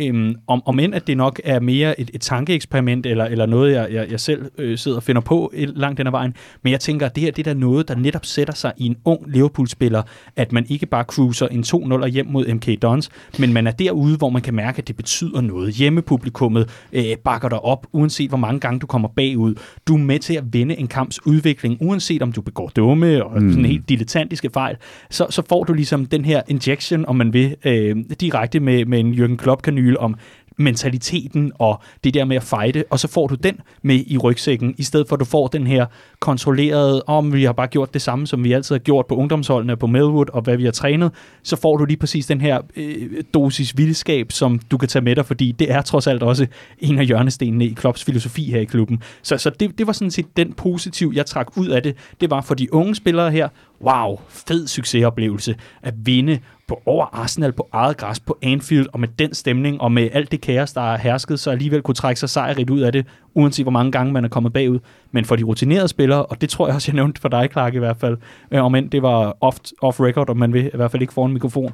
[0.01, 3.73] Øhm, om, om end at det nok er mere et, et tankeeksperiment, eller, eller noget,
[3.73, 6.33] jeg, jeg, jeg selv øh, sidder og finder på langt den ad vejen,
[6.63, 8.95] men jeg tænker, at det her det er noget, der netop sætter sig i en
[9.05, 10.01] ung Liverpool-spiller,
[10.35, 11.63] at man ikke bare cruiser en
[12.03, 13.09] 2-0 hjem mod MK Dons,
[13.39, 15.73] men man er derude, hvor man kan mærke, at det betyder noget.
[15.73, 19.55] Hjemmepublikummet øh, bakker dig op, uanset hvor mange gange du kommer bagud.
[19.87, 23.43] Du er med til at vinde en kamps udvikling, uanset om du begår dumme og
[23.43, 23.49] mm.
[23.51, 24.75] sådan helt dilettantiske fejl,
[25.09, 28.99] så, så får du ligesom den her injection, om man vil, øh, direkte med, med
[28.99, 30.15] en Jürgen Klopp-kanyl om
[30.59, 34.75] mentaliteten og det der med at fighte, og så får du den med i rygsækken,
[34.77, 35.85] i stedet for at du får den her
[36.19, 39.15] kontrollerede, om oh, vi har bare gjort det samme, som vi altid har gjort på
[39.15, 41.11] ungdomsholdene på Melwood, og hvad vi har trænet,
[41.43, 45.15] så får du lige præcis den her øh, dosis vildskab, som du kan tage med
[45.15, 46.47] dig, fordi det er trods alt også
[46.79, 49.03] en af hjørnestenene i Klopps filosofi her i klubben.
[49.21, 51.95] Så, så det, det var sådan set den positiv, jeg trak ud af det.
[52.21, 53.49] Det var for de unge spillere her,
[53.81, 59.07] wow, fed succesoplevelse at vinde på over Arsenal på eget græs på Anfield, og med
[59.19, 62.29] den stemning, og med alt det kaos, der er hersket, så alligevel kunne trække sig
[62.29, 64.79] sejrigt ud af det, uanset hvor mange gange man er kommet bagud.
[65.11, 67.75] Men for de rutinerede spillere, og det tror jeg også, jeg nævnte for dig, Clark,
[67.75, 68.17] i hvert fald,
[68.51, 71.13] øh, om end det var off, off record, om man vil, i hvert fald ikke
[71.13, 71.73] foran mikrofon,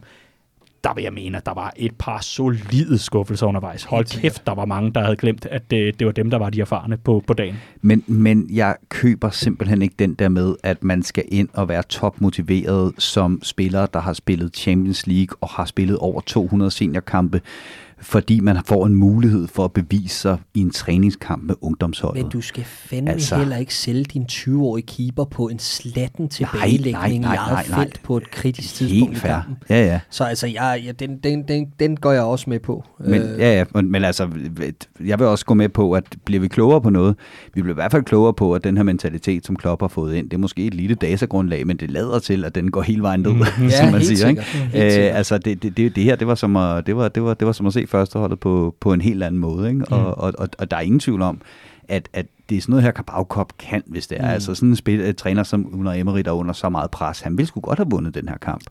[0.85, 3.83] der vil jeg mene, at der var et par solide skuffelser undervejs.
[3.83, 6.49] Hold kæft, der var mange, der havde glemt, at det, det var dem, der var
[6.49, 7.55] de erfarne på, på dagen.
[7.81, 11.83] Men, men jeg køber simpelthen ikke den der med, at man skal ind og være
[11.83, 17.41] topmotiveret som spiller, der har spillet Champions League og har spillet over 200 seniorkampe
[18.05, 22.23] fordi man får en mulighed for at bevise sig i en træningskamp med ungdomsholdet.
[22.23, 27.21] Men du skal fandme altså, heller ikke sælge din 20-årige keeper på en slatten tilbagelægning
[27.21, 29.31] nej, nej, nej, nej, i eget felt på et kritisk tidspunkt Helt fair.
[29.31, 29.57] i kampen.
[29.69, 29.99] Ja, ja.
[30.09, 32.83] Så altså, jeg, ja, den, den, den, den går jeg også med på.
[32.99, 33.39] Men, øh.
[33.39, 34.29] Ja, ja, men, men altså,
[35.05, 37.15] jeg vil også gå med på, at bliver vi klogere på noget,
[37.53, 40.15] vi bliver i hvert fald klogere på, at den her mentalitet, som Klopp har fået
[40.15, 43.01] ind, det er måske et lille datagrundlag, men det lader til, at den går hele
[43.01, 43.43] vejen ned, mm.
[43.69, 44.27] som ja, man siger.
[44.27, 44.43] Ikke?
[44.73, 47.33] Æ, altså, det, det, det, det her, det var som at, det var, det var,
[47.33, 49.69] det var som at se førsteholdet på, på en helt anden måde.
[49.69, 49.85] Ikke?
[49.85, 50.05] Og, mm.
[50.05, 51.41] og, og, og der er ingen tvivl om,
[51.87, 54.21] at, at det er sådan noget her, Cup kan, hvis det er.
[54.21, 54.29] Mm.
[54.29, 57.21] Altså sådan en spil, et træner som Unai Emery, der er under så meget pres,
[57.21, 58.63] han ville sgu godt have vundet den her kamp.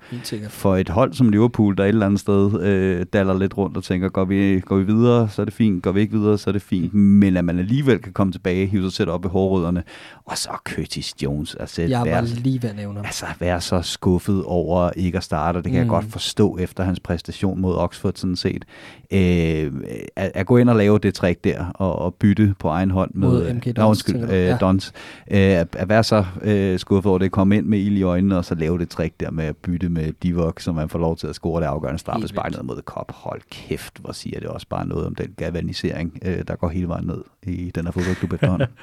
[0.49, 3.85] For et hold som Liverpool, der et eller andet sted øh, daller lidt rundt og
[3.85, 6.51] tænker, går vi, går vi videre, så er det fint, går vi ikke videre, så
[6.51, 6.95] er det fint.
[6.95, 9.83] Men at man alligevel kan komme tilbage, hive sig selv op i hårrødderne,
[10.25, 11.55] og så Curtis Jones.
[11.55, 15.25] Altså, jeg var være, lige ved at nævne Altså være så skuffet over ikke at
[15.25, 15.79] starte, det kan mm.
[15.79, 18.65] jeg godt forstå efter hans præstation mod Oxford sådan set.
[19.13, 19.73] Øh,
[20.17, 23.11] at, at gå ind og lave det trick der, og, og bytte på egen hånd
[23.15, 24.57] med, MK Dons, undskyld, øh, ja.
[24.57, 24.93] Dons.
[25.31, 28.45] Øh, at være så øh, skuffet over det, komme ind med ild i øjnene, og
[28.45, 31.27] så lave det trick der med at bytte med Divock, så man får lov til
[31.27, 33.13] at score det afgørende straffespark ned mod Kop.
[33.15, 36.89] Hold kæft, hvor siger det også bare noget om den galvanisering, øh, der går hele
[36.89, 38.69] vejen ned i den her fodboldklub efterhånden.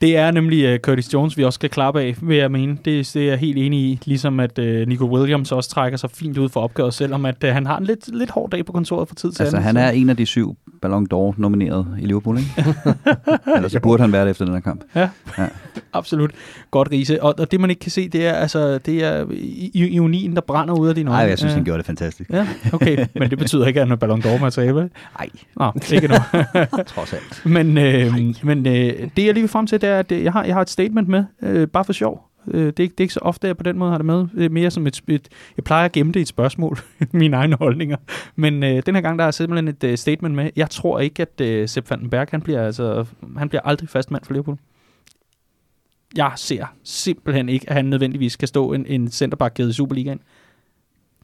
[0.00, 2.78] Det er nemlig uh, Curtis Jones, vi også skal klappe af, vil jeg mene.
[2.84, 6.10] Det, det er jeg helt enig i, ligesom at uh, Nico Williams også trækker sig
[6.10, 8.72] fint ud for opgøret, selvom at uh, han har en lidt, lidt hård dag på
[8.72, 11.86] kontoret for tid til Altså, anden, han er en af de syv Ballon d'Or nomineret
[12.00, 12.50] i Liverpool, ikke?
[13.56, 14.84] Ellers så burde han være det efter den her kamp.
[14.94, 15.46] Ja, ja.
[15.92, 16.30] absolut.
[16.70, 17.22] Godt, Riese.
[17.22, 19.26] Og, og det, man ikke kan se, det er, altså, det er
[19.74, 21.22] ionien, der brænder ud af dine øjne.
[21.22, 22.30] Nej, jeg synes, han gjorde det fantastisk.
[22.30, 23.06] Ja, okay.
[23.14, 25.28] Men det betyder ikke, at han er Ballon d'Or-materiale, Nej.
[25.56, 26.14] Nå, ikke nu.
[26.94, 27.42] Trods alt.
[27.46, 28.72] Men, øh, men øh,
[29.16, 31.08] det, jeg lige vil frem til, det er, at jeg har, jeg har et statement
[31.08, 32.30] med, øh, bare for sjov.
[32.48, 34.06] Øh, det, er, det er ikke så ofte, at jeg på den måde har det
[34.06, 34.26] med.
[34.36, 36.78] Det er mere som et, et jeg plejer at gemme det i et spørgsmål,
[37.12, 37.96] mine egne holdninger.
[38.36, 40.50] Men øh, den her gang, der er simpelthen et øh, statement med.
[40.56, 43.04] Jeg tror ikke, at øh, Sepp Vandenberg, han bliver, altså,
[43.38, 44.58] han bliver aldrig fast mand for Liverpool.
[46.16, 50.20] Jeg ser simpelthen ikke, at han nødvendigvis kan stå en, en centerback i Superligaen.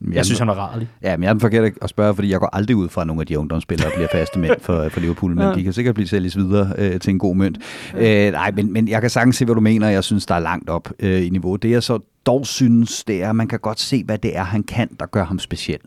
[0.06, 0.88] Jeg, jeg synes, han er rarlig.
[1.02, 3.20] Ja, men jeg er den at spørge, fordi jeg går aldrig ud fra, at nogle
[3.20, 5.54] af de ungdomsspillere bliver faste mænd for, for Liverpool, men ja.
[5.54, 7.58] de kan sikkert blive sælges videre øh, til en god mønt.
[7.94, 8.26] Ja.
[8.26, 9.88] Øh, nej, men, men jeg kan sagtens se, hvad du mener.
[9.88, 11.56] Jeg synes, der er langt op øh, i niveau.
[11.56, 14.44] Det er så dog synes, det er, at man kan godt se, hvad det er,
[14.44, 15.78] han kan, der gør ham speciel.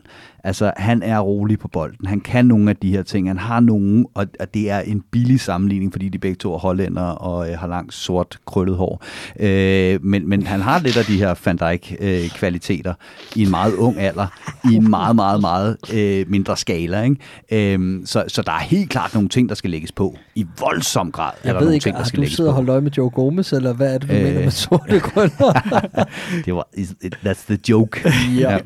[0.45, 2.07] Altså, han er rolig på bolden.
[2.07, 3.27] Han kan nogle af de her ting.
[3.29, 6.57] Han har nogle, og, og det er en billig sammenligning, fordi de begge to er
[6.57, 9.03] hollænder og øh, har langt sort krøllet hår.
[9.39, 13.73] Øh, men, men han har lidt af de her Van Dijk-kvaliteter øh, i en meget
[13.73, 14.27] ung alder,
[14.71, 17.01] i en meget, meget, meget øh, mindre skala.
[17.01, 17.73] Ikke?
[17.75, 20.17] Øh, så, så der er helt klart nogle ting, der skal lægges på.
[20.35, 22.33] I voldsom grad Jeg er der ved nogle ikke, ting, der skal lægges på.
[22.33, 24.39] du siddet og holdt øje med Joe Gomez, eller hvad er det, du øh, mener
[24.39, 25.53] med sorte krøller?
[26.45, 26.67] det var,
[27.25, 28.01] that's the joke.
[28.39, 28.59] ja.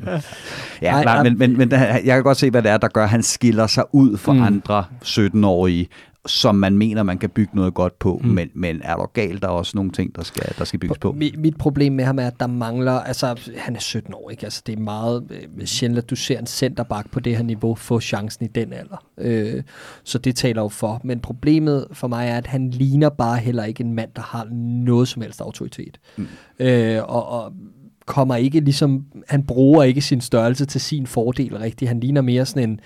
[0.82, 3.04] ja, Ej, nej, men, men, men jeg kan godt se, hvad det er, der gør,
[3.04, 4.42] at han skiller sig ud fra mm.
[4.42, 5.88] andre 17-årige,
[6.28, 8.30] som man mener, man kan bygge noget godt på, mm.
[8.30, 10.98] men, men er der galt, der er også nogle ting, der skal, der skal bygges
[10.98, 11.12] på.
[11.12, 14.44] Mit, mit problem med ham er, at der mangler, altså han er 17 år, ikke?
[14.44, 17.74] Altså det er meget øh, sjældent, at du ser en centerback på det her niveau
[17.74, 19.04] få chancen i den alder.
[19.18, 19.62] Øh,
[20.04, 21.00] så det taler jo for.
[21.04, 24.46] Men problemet for mig er, at han ligner bare heller ikke en mand, der har
[24.84, 25.98] noget som helst autoritet.
[26.16, 26.26] Mm.
[26.58, 27.52] Øh, og, og
[28.08, 31.88] kommer ikke ligesom, han bruger ikke sin størrelse til sin fordel rigtigt.
[31.88, 32.80] Han ligner mere sådan en,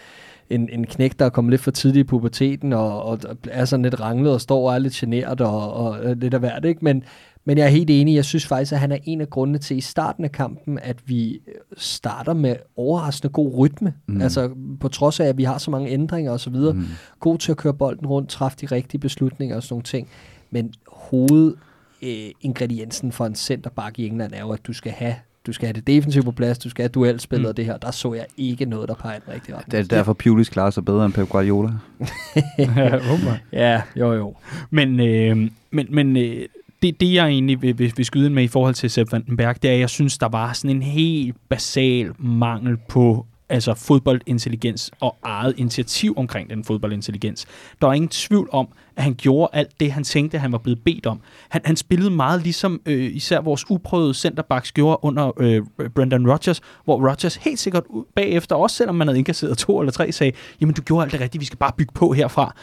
[0.55, 3.19] en, en knæk, der er kommet lidt for tidligt i puberteten, og, og
[3.51, 6.65] er sådan lidt ranglet og står og er lidt generet og, og lidt af hvert,
[6.65, 6.85] ikke?
[6.85, 7.05] Men,
[7.45, 9.77] men jeg er helt enig, jeg synes faktisk, at han er en af grundene til
[9.77, 11.41] i starten af kampen, at vi
[11.77, 13.95] starter med overraskende god rytme.
[14.07, 14.21] Mm.
[14.21, 16.55] Altså på trods af, at vi har så mange ændringer osv.
[16.55, 16.85] Mm.
[17.21, 20.09] God til at køre bolden rundt, træffe de rigtige beslutninger og sådan nogle ting.
[20.51, 21.55] Men hoved
[22.03, 25.15] øh, ingrediensen for en centerback i England er jo, at du skal have
[25.47, 27.49] du skal have det defensive på plads, du skal have duelspillet mm.
[27.49, 27.77] og det her.
[27.77, 29.73] Der så jeg ikke noget, der peger den rigtige retning.
[29.73, 31.71] Det er derfor Pulis klarer sig bedre end Pep Guardiola.
[33.53, 34.35] ja, jo jo.
[34.71, 36.47] Men, øh, men, men øh,
[36.83, 39.71] det, det jeg egentlig vil, vil, vil skyde med i forhold til Sepp Vandenberg, det
[39.71, 45.17] er, at jeg synes, der var sådan en helt basal mangel på altså fodboldintelligens og
[45.23, 47.47] eget initiativ omkring den fodboldintelligens.
[47.83, 50.79] Der er ingen tvivl om, at han gjorde alt det, han tænkte, han var blevet
[50.85, 51.21] bedt om.
[51.49, 55.63] Han, han spillede meget ligesom øh, især vores uprøvede centerbacks gjorde under øh,
[55.95, 57.83] Brendan Rodgers, hvor Rodgers helt sikkert
[58.15, 61.21] bagefter, også selvom man havde indkasseret to eller tre, sagde, jamen du gjorde alt det
[61.21, 62.55] rigtige, vi skal bare bygge på herfra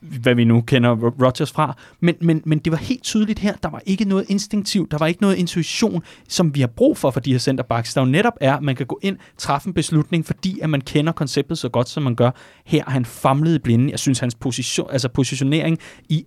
[0.00, 1.76] hvad vi nu kender Rodgers fra.
[2.00, 5.06] Men, men, men det var helt tydeligt her, der var ikke noget instinktivt, der var
[5.06, 7.94] ikke noget intuition, som vi har brug for for de her centerbacks.
[7.94, 10.80] Der jo netop er, at man kan gå ind, træffe en beslutning, fordi at man
[10.80, 12.30] kender konceptet så godt, som man gør.
[12.64, 13.90] Her han famlede blinde.
[13.90, 16.26] Jeg synes, hans position, altså positionering i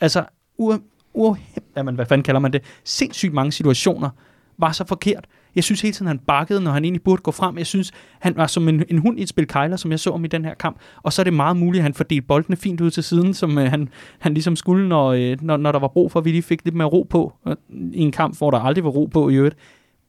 [0.00, 0.24] altså,
[0.58, 0.80] ur,
[1.14, 1.38] ur,
[1.84, 4.10] man, hvad fanden kalder man det, sindssygt mange situationer,
[4.58, 5.26] var så forkert.
[5.54, 7.58] Jeg synes hele tiden, han bakkede, når han egentlig burde gå frem.
[7.58, 10.10] Jeg synes, han var som en, en hund i et spil kejler, som jeg så
[10.10, 10.78] om i den her kamp.
[11.02, 13.58] Og så er det meget muligt, at han fordelte boldene fint ud til siden, som
[13.58, 13.88] øh, han,
[14.18, 16.64] han ligesom skulle, når, øh, når, når der var brug for, at vi lige fik
[16.64, 17.32] lidt mere ro på.
[17.48, 17.56] Øh,
[17.92, 19.56] I en kamp, hvor der aldrig var ro på i øvrigt.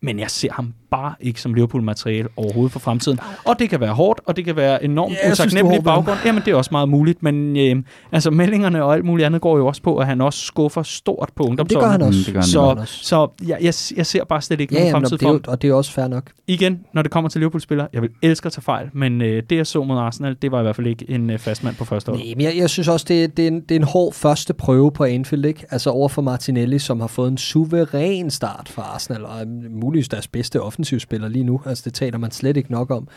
[0.01, 3.19] Men jeg ser ham bare ikke som Liverpool-materiale overhovedet for fremtiden.
[3.45, 6.17] Og det kan være hårdt, og det kan være enormt ja, utaknemmelig baggrund.
[6.26, 9.58] Jamen, det er også meget muligt, men øh, altså, meldingerne og alt muligt andet går
[9.58, 11.82] jo også på, at han også skuffer stort på ungdomsårene.
[11.82, 12.19] Det gør han også.
[12.19, 13.04] Mm, det gør han så også.
[13.04, 15.41] så jeg, jeg, jeg ser bare slet ikke ja, nogen fremtid for.
[15.47, 16.32] Og det er også fair nok.
[16.47, 19.56] Igen, når det kommer til Liverpool-spillere, jeg vil elske at tage fejl, men øh, det,
[19.56, 22.12] jeg så mod Arsenal, det var i hvert fald ikke en øh, fastmand på første
[22.12, 22.15] år.
[22.15, 24.54] Nej, men jeg, jeg synes også, det, det, er en, det er en hård første
[24.54, 25.65] prøve på Anfield, ikke?
[25.71, 30.28] Altså over for Martinelli, som har fået en suveræn start for Arsenal, og muligvis deres
[30.28, 31.62] bedste offensivspiller lige nu.
[31.66, 33.08] Altså det taler man slet ikke nok om.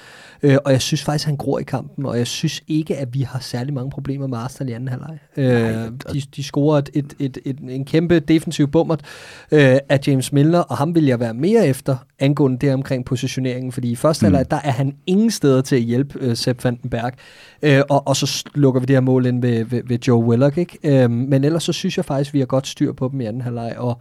[0.43, 3.21] Øh, og jeg synes faktisk, han gror i kampen, og jeg synes ikke, at vi
[3.21, 5.19] har særlig mange problemer med Arsenal i anden halvleg.
[5.37, 8.97] Øh, de, de scorer et, et, et, et, en kæmpe defensiv bummer
[9.53, 13.73] øh, af James Milner, og ham vil jeg være mere efter, angående det omkring positioneringen,
[13.73, 14.35] fordi i første mm.
[14.35, 17.13] halvleg, der er han ingen steder til at hjælpe øh, Sepp Vandenberg,
[17.63, 20.59] øh, og, og så lukker vi det her mål ind ved, ved, ved Joe Willock,
[20.59, 20.79] ikke?
[20.85, 23.43] Øh, men ellers så synes jeg faktisk, vi har godt styr på dem i anden
[23.43, 24.01] halvleg, og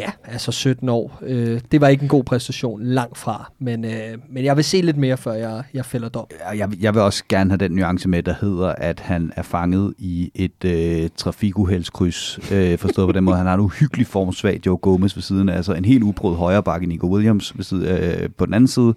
[0.00, 1.18] ja, altså 17 år.
[1.22, 3.52] Øh, det var ikke en god præstation, langt fra.
[3.58, 6.26] Men, øh, men jeg vil se lidt mere, før jeg, jeg fælder dom.
[6.56, 9.94] Jeg, jeg vil også gerne have den nuance med, der hedder, at han er fanget
[9.98, 12.38] i et øh, trafikuheldskryds.
[12.52, 13.36] Øh, forstået på den måde.
[13.36, 15.56] Han har en uhyggelig formsvag Joe Gomez ved siden af.
[15.56, 18.94] Altså en helt uprøvet højre bakke Nico Williams ved siden, øh, på den anden side.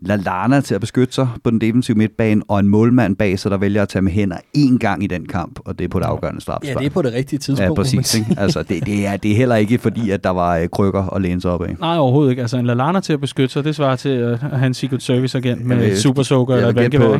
[0.00, 3.56] Lallana til at beskytte sig på den defensive midtbane, og en målmand bag sig, der
[3.56, 6.04] vælger at tage med hænder én gang i den kamp, og det er på det
[6.04, 6.76] afgørende straffespark.
[6.76, 7.70] Ja, det er på det rigtige tidspunkt.
[7.70, 8.14] Ja, præcis.
[8.14, 8.36] Ikke?
[8.38, 11.22] Altså, det, det, er, det er heller ikke fordi, at der var øh, krykker at
[11.22, 11.76] læne sig op af.
[11.80, 12.42] Nej, overhovedet ikke.
[12.42, 15.38] Altså en Lallana til at beskytte sig, det svarer til at have en Secret Service
[15.38, 17.12] agent med vil, Super Soaker eller hvad det på,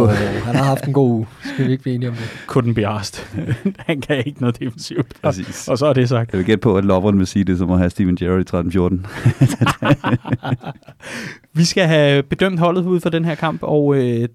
[0.00, 0.10] oh.
[0.44, 1.26] Han har haft en god uge.
[1.54, 2.24] Skal vi ikke blive enige om det?
[2.56, 3.26] Couldn't be asked.
[3.88, 5.06] han kan ikke noget defensivt.
[5.22, 5.68] Præcis.
[5.68, 6.32] Og så er det sagt.
[6.32, 8.44] Jeg vil gætte på, at loveren vil sige det, som at have Steven Gerrard i
[8.56, 8.62] 13-14.
[11.58, 14.28] vi skal have bedømt holdet ud for den her kamp, og øh,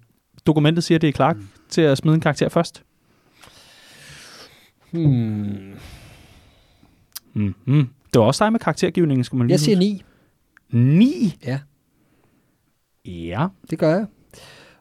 [0.45, 1.47] dokumentet siger, at det er klar mm.
[1.69, 2.83] til at smide en karakter først.
[4.91, 5.73] Hmm.
[7.33, 7.87] Mm-hmm.
[8.13, 10.03] Det var også dig med karaktergivningen, skal man lige Jeg siger 9.
[10.71, 11.33] 9?
[11.45, 11.59] Ja.
[13.05, 13.47] Ja.
[13.69, 14.05] Det gør jeg.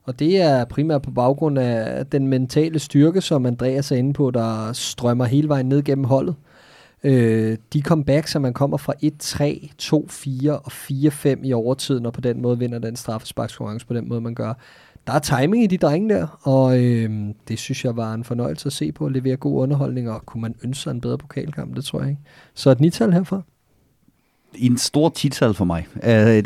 [0.03, 4.31] Og det er primært på baggrund af den mentale styrke, som Andreas er inde på,
[4.31, 6.35] der strømmer hele vejen ned gennem holdet.
[7.05, 12.21] Øh, de comeback, som man kommer fra 1-3, 2-4 og 4-5 i overtiden, og på
[12.21, 14.53] den måde vinder den straffesparkskonkurrence på den måde, man gør.
[15.07, 17.11] Der er timing i de drenge der, og øh,
[17.49, 20.41] det synes jeg var en fornøjelse at se på, at levere god underholdning, og kunne
[20.41, 22.23] man ønske sig en bedre pokalkamp, det tror jeg ikke.
[22.55, 23.43] Så et nital herfra
[24.59, 25.87] en stor tital for mig.
[25.95, 26.03] Uh,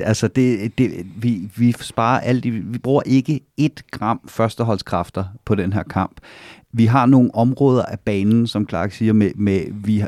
[0.06, 5.72] altså, det, det, vi, vi sparer alt, vi bruger ikke et gram førsteholdskræfter på den
[5.72, 6.20] her kamp
[6.72, 10.04] vi har nogle områder af banen, som Clark siger, med, med vi,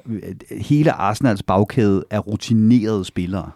[0.50, 3.50] hele Arsenals bagkæde er rutinerede spillere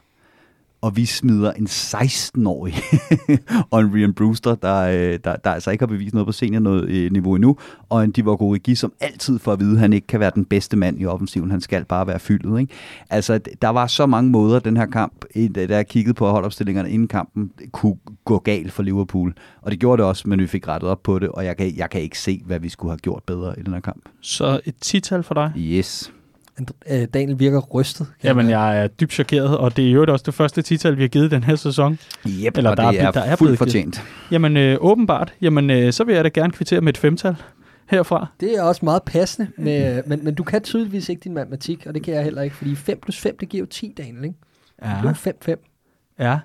[0.87, 2.75] og vi smider en 16-årig
[3.71, 7.35] og en Rian Brewster, der, øh, der, der altså ikke har bevist noget på seniorniveau
[7.35, 7.57] endnu,
[7.89, 10.45] og en Divock Origi, som altid får at vide, at han ikke kan være den
[10.45, 12.61] bedste mand i offensiven, han skal bare være fyldet.
[12.61, 12.75] Ikke?
[13.11, 17.09] Altså, der var så mange måder, den her kamp, da jeg kiggede på holdopstillingerne inden
[17.09, 20.91] kampen, kunne gå galt for Liverpool, og det gjorde det også, men vi fik rettet
[20.91, 23.23] op på det, og jeg kan, jeg kan ikke se, hvad vi skulle have gjort
[23.23, 24.09] bedre i den her kamp.
[24.21, 25.53] Så et tital for dig?
[25.57, 26.13] Yes.
[26.91, 28.07] Øh, Daniel virker rystet.
[28.25, 31.09] Jamen, jeg er dybt chokeret, og det er jo også det første tital, vi har
[31.09, 31.99] givet den her sæson.
[32.27, 34.03] Yep, Eller og der det er, er, der er fuldt fortjent.
[34.31, 35.35] Jamen, øh, åbenbart.
[35.41, 37.37] Jamen, øh, så vil jeg da gerne kvittere med et femtal
[37.87, 38.27] herfra.
[38.41, 41.95] Det er også meget passende, med, men, men du kan tydeligvis ikke din matematik, og
[41.95, 44.37] det kan jeg heller ikke, fordi 5 plus 5, det giver jo 10, Daniel, ikke?
[44.83, 45.13] Ja.
[45.13, 45.73] 5-5.
[46.19, 46.39] Ja,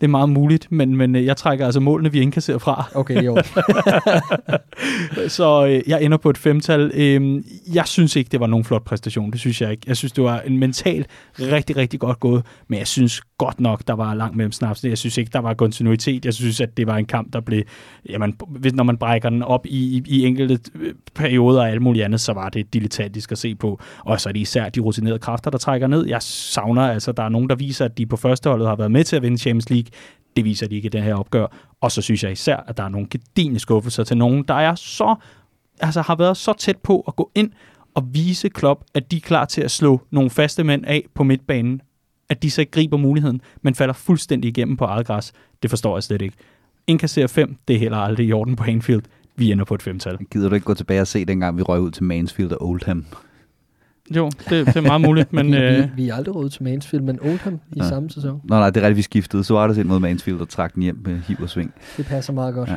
[0.00, 2.90] det er meget muligt, men, men øh, jeg trækker altså målene, vi indkasserer fra.
[2.94, 3.38] Okay, jo.
[5.36, 6.90] så øh, jeg ender på et femtal.
[6.94, 7.42] Øh,
[7.74, 9.30] jeg synes ikke, det var nogen flot præstation.
[9.30, 9.82] Det synes jeg ikke.
[9.86, 11.06] Jeg synes, det var en mental
[11.40, 14.84] rigtig, rigtig godt gået, men jeg synes godt nok, der var langt mellem snaps.
[14.84, 16.24] Jeg synes ikke, der var kontinuitet.
[16.24, 17.62] Jeg synes, at det var en kamp, der blev...
[18.08, 18.34] Jamen,
[18.74, 22.20] når man brækker den op i, i, i enkelte øh, perioder og alt muligt andet,
[22.20, 23.80] så var det dilettantisk at se på.
[24.04, 26.06] Og så er det især de rutinerede kræfter, der trækker ned.
[26.06, 29.04] Jeg savner altså, der er nogen, der viser, at de på førsteholdet har været med
[29.04, 29.87] til at vinde Champions League
[30.36, 31.46] det viser de ikke i det her opgør.
[31.80, 34.74] Og så synes jeg især, at der er nogle gedigende skuffelser til nogen, der er
[34.74, 35.14] så,
[35.80, 37.50] altså har været så tæt på at gå ind
[37.94, 41.24] og vise Klopp, at de er klar til at slå nogle faste mænd af på
[41.24, 41.82] midtbanen,
[42.28, 45.32] at de så ikke griber muligheden, men falder fuldstændig igennem på eget græs.
[45.62, 46.36] Det forstår jeg slet ikke.
[46.86, 49.02] Indkasserer 5, det er heller aldrig i orden på Anfield.
[49.36, 50.18] vi ender på et femtal.
[50.32, 53.06] Gider du ikke gå tilbage og se, dengang vi røg ud til Mansfield og Oldham?
[54.16, 55.46] Jo, det, det er meget muligt, men...
[55.52, 57.88] vi, øh, vi, vi er aldrig råd til Mansfield, men Oldham i Ja.
[57.88, 58.40] samme sæson.
[58.44, 59.44] Nå nej, det er rigtigt, vi skiftede.
[59.44, 61.74] Så var der ind mod Mansfield og trak den hjem med hiv og sving.
[61.96, 62.68] Det passer meget godt.
[62.68, 62.76] Ja.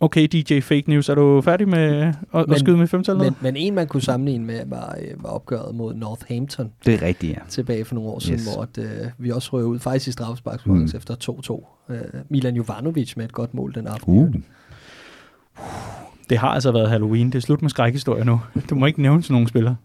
[0.00, 3.16] okay, DJ Fake News, er du færdig med at, Men- at skyde med femtal?
[3.16, 7.02] Men, men en, man kunne sammenligne med, var, øh, var opgøret mod Northampton Det er
[7.02, 7.38] rigtigt, ja.
[7.48, 8.54] tilbage for nogle år siden, Yes.
[8.54, 10.98] hvor at, øh, vi også røg ud faktisk i straffesparkskonkurrence Mm.
[10.98, 11.14] efter
[11.90, 11.92] 2-2.
[11.94, 14.18] Øh, Milan Jovanovic med et godt mål den aften.
[14.18, 14.34] Uh.
[16.30, 17.26] Det har altså været Halloween.
[17.26, 18.40] Det er slut med skrækhistorier nu.
[18.70, 19.76] Du må ikke nævne sådan nogle spillere.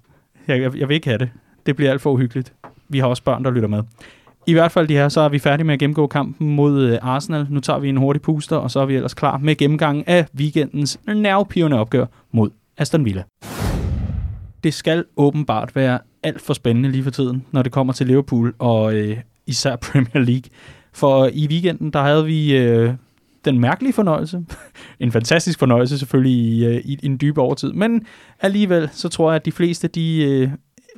[0.48, 1.30] Jeg, jeg, jeg vil ikke have det.
[1.66, 2.54] Det bliver alt for uhyggeligt.
[2.90, 3.84] Vi har også børn, der lytter med.
[4.48, 6.98] I hvert fald de her, så er vi færdige med at gennemgå kampen mod øh,
[7.02, 7.48] Arsenal.
[7.50, 10.26] Nu tager vi en hurtig puster, og så er vi ellers klar med gennemgangen af
[10.36, 13.24] weekendens nervepirrende opgør mod Aston Villa.
[14.64, 18.54] Det skal åbenbart være alt for spændende lige for tiden, når det kommer til Liverpool
[18.60, 20.50] og øh, især Premier League.
[20.94, 22.94] For i weekenden, der havde vi øh,
[23.52, 24.46] den mærkelige fornøjelse,
[25.00, 28.06] en fantastisk fornøjelse selvfølgelig i, øh, i, i en dyb overtid, men
[28.42, 30.50] alligevel så tror jeg, at de fleste de øh,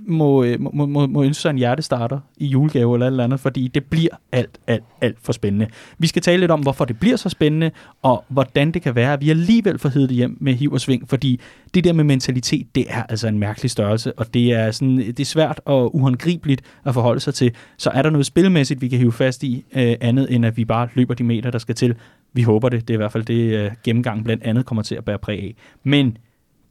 [0.07, 3.67] må, øh, må, må, må ønske sig en hjertestarter i julegave eller alt andet, fordi
[3.67, 5.67] det bliver alt, alt, alt for spændende.
[5.97, 9.13] Vi skal tale lidt om, hvorfor det bliver så spændende, og hvordan det kan være,
[9.13, 11.39] at vi alligevel får heddet hjem med hiv og sving, fordi
[11.73, 15.19] det der med mentalitet, det er altså en mærkelig størrelse, og det er, sådan, det
[15.19, 17.51] er svært og uhåndgribeligt at forholde sig til.
[17.77, 20.65] Så er der noget spilmæssigt, vi kan hive fast i, øh, andet end at vi
[20.65, 21.95] bare løber de meter, der skal til.
[22.33, 22.87] Vi håber det.
[22.87, 25.39] Det er i hvert fald det, øh, gennemgangen blandt andet kommer til at bære præg
[25.39, 25.55] af.
[25.83, 26.17] Men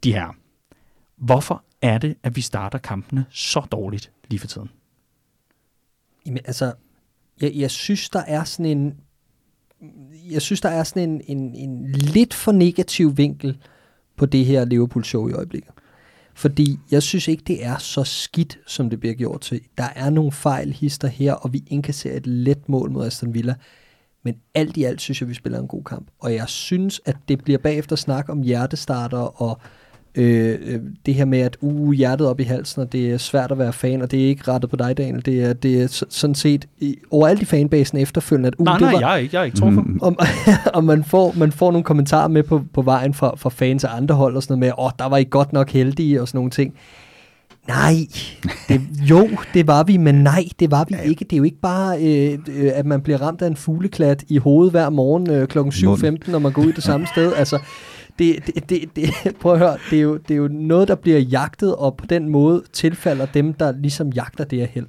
[0.04, 0.36] de her,
[1.16, 4.70] hvorfor er det, at vi starter kampene så dårligt lige for tiden?
[6.26, 6.72] Jamen, altså,
[7.40, 8.94] jeg, jeg synes, der er sådan en,
[10.30, 13.58] jeg synes, der er sådan en, en, en lidt for negativ vinkel
[14.16, 15.70] på det her Liverpool-show i øjeblikket.
[16.34, 19.60] Fordi jeg synes ikke, det er så skidt, som det bliver gjort til.
[19.78, 23.54] Der er nogle fejl hister her, og vi indkasserer et let mål mod Aston Villa.
[24.24, 26.06] Men alt i alt synes jeg, vi spiller en god kamp.
[26.18, 29.60] Og jeg synes, at det bliver bagefter snak om hjertestarter og
[30.14, 33.52] øh, øh, det her med, at uh, hjertet op i halsen, og det er svært
[33.52, 35.26] at være fan, og det er ikke rettet på dig, Daniel.
[35.26, 38.80] Det er, det er sådan set i, overalt i fanbasen efterfølgende, at uh, nej, det
[38.80, 39.86] nej, var, jeg er ikke, jeg er ikke truffet.
[39.86, 39.98] Mm.
[40.02, 40.18] om,
[40.74, 43.96] og man får, man får nogle kommentarer med på, på vejen fra, fra fans af
[43.96, 46.28] andre hold og sådan noget med, åh, oh, der var I godt nok heldige og
[46.28, 46.74] sådan nogle ting.
[47.68, 47.94] Nej,
[48.68, 51.00] det, jo, det var vi, men nej, det var vi ja.
[51.00, 51.24] ikke.
[51.24, 54.38] Det er jo ikke bare, øh, øh, at man bliver ramt af en fugleklat i
[54.38, 55.58] hovedet hver morgen øh, kl.
[55.58, 57.32] 7.15, når man går ud det samme sted.
[57.32, 57.58] Altså,
[58.18, 60.94] det, det, det, det, prøv at høre, det er, jo, det er jo noget, der
[60.94, 64.86] bliver jagtet, og på den måde tilfalder dem, der ligesom jagter det her held.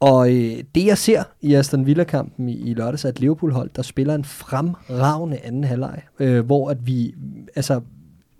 [0.00, 3.82] Og øh, det jeg ser i Aston Villa-kampen i, i lørdags er et Liverpool-hold, der
[3.82, 7.14] spiller en fremragende anden halvleg, øh, hvor at vi,
[7.56, 7.80] altså,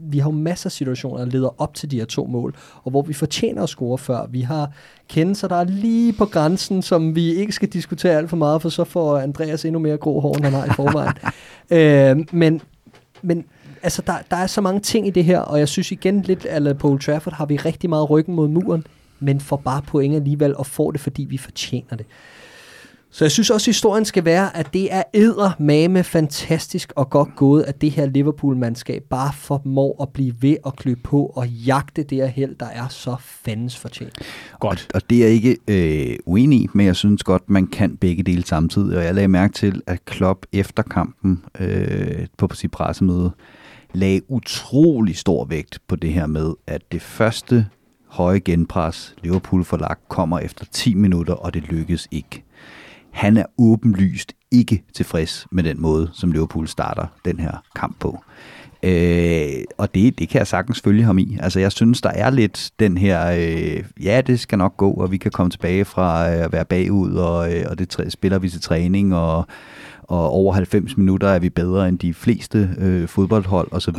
[0.02, 2.90] vi har jo masser af situationer, der leder op til de her to mål, og
[2.90, 4.26] hvor vi fortjener at score før.
[4.26, 4.70] Vi har
[5.08, 8.68] kendelser, der er lige på grænsen, som vi ikke skal diskutere alt for meget, for
[8.68, 11.14] så får Andreas endnu mere grå hår, end han har i forvejen.
[11.76, 12.60] øh, men,
[13.22, 13.44] men
[13.82, 16.44] altså, der, der er så mange ting i det her, og jeg synes igen lidt,
[16.44, 18.86] at på Old Trafford har vi rigtig meget ryggen mod muren,
[19.20, 22.06] men får bare point alligevel, og får det, fordi vi fortjener det.
[23.12, 27.10] Så jeg synes også, at historien skal være, at det er æder mame fantastisk og
[27.10, 31.48] godt gået, at det her Liverpool-mandskab bare formår at blive ved at klø på og
[31.48, 34.18] jagte det her held, der er så fandens fortjent.
[34.60, 34.86] Godt.
[34.88, 37.96] Og, og det er jeg ikke øh, uenig i, men jeg synes godt, man kan
[37.96, 38.98] begge dele samtidig.
[38.98, 43.30] Og jeg lagde mærke til, at Klopp efter kampen øh, på sit pressemøde
[43.94, 47.66] lagde utrolig stor vægt på det her med, at det første
[48.06, 52.44] høje genpres, Liverpool får lagt, kommer efter 10 minutter, og det lykkes ikke.
[53.12, 58.24] Han er åbenlyst ikke tilfreds med den måde, som Liverpool starter den her kamp på.
[58.82, 61.38] Øh, og det, det kan jeg sagtens følge ham i.
[61.40, 65.10] Altså jeg synes, der er lidt den her, øh, ja det skal nok gå, og
[65.10, 68.38] vi kan komme tilbage fra øh, at være bagud, og, øh, og det træ, spiller
[68.38, 69.46] vi til træning, og,
[70.02, 73.98] og over 90 minutter er vi bedre end de fleste øh, fodboldhold osv.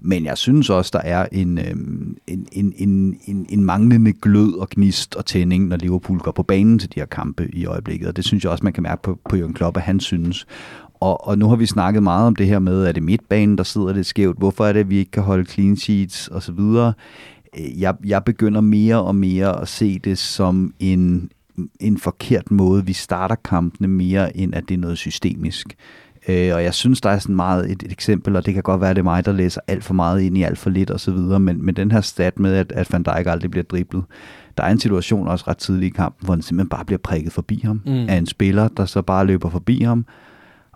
[0.00, 1.74] Men jeg synes også, der er en, øh,
[2.26, 6.42] en, en, en, en, en manglende glød og gnist og tænding, når Liverpool går på
[6.42, 8.08] banen til de her kampe i øjeblikket.
[8.08, 10.46] Og det synes jeg også, man kan mærke på, på Jørgen Klopp, at han synes.
[11.00, 13.64] Og, og nu har vi snakket meget om det her med, at det midtbanen, der
[13.64, 14.38] sidder lidt skævt.
[14.38, 16.60] Hvorfor er det, at vi ikke kan holde clean sheets osv.?
[16.60, 21.30] Øh, jeg, jeg begynder mere og mere at se det som en,
[21.80, 22.86] en forkert måde.
[22.86, 25.76] Vi starter kampene mere, end at det er noget systemisk.
[26.28, 28.80] Øh, og jeg synes, der er sådan meget et, et eksempel, og det kan godt
[28.80, 30.90] være, at det er mig, der læser alt for meget ind i alt for lidt
[30.90, 34.04] osv., men, men den her stat med, at, at Van Dijk aldrig bliver driblet,
[34.56, 37.32] der er en situation også ret tidlig i kampen, hvor han simpelthen bare bliver prikket
[37.32, 37.92] forbi ham Mm.
[38.08, 40.06] af en spiller, der så bare løber forbi ham,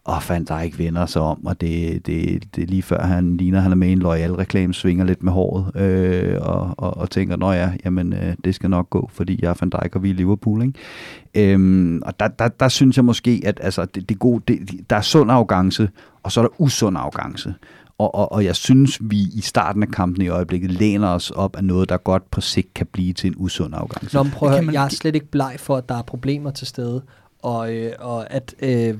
[0.04, 3.60] og Van Dijk vender sig om, og det, det, det er lige før han ligner,
[3.60, 7.10] han er med i en loyal reklame, svinger lidt med håret, øh, og, og, og
[7.10, 10.02] tænker, nå ja, jamen øh, det skal nok gå, fordi jeg er Van Dijk, og
[10.02, 11.52] vi er Liverpool, ikke?
[11.52, 14.96] Øhm, og der, der, der synes jeg måske, at altså, det, det gode, det, der
[14.96, 15.88] er sund arrogance,
[16.22, 17.54] og så er der usund arrogance.
[17.98, 21.56] Og, og, og jeg synes, vi i starten af kampen i øjeblikket læner os op
[21.56, 24.08] af noget, der godt på sigt kan blive til en usund afgang.
[24.12, 26.50] Nå, men prøv at høre, jeg er slet ikke bleg for, at der er problemer
[26.50, 27.02] til stede
[27.42, 28.94] og, øh, og at, øh,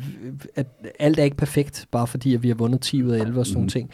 [0.57, 0.67] at
[0.99, 3.47] alt er ikke perfekt, bare fordi at vi har vundet 10 ud af 11 og
[3.47, 3.59] sådan mm.
[3.59, 3.91] nogle ting.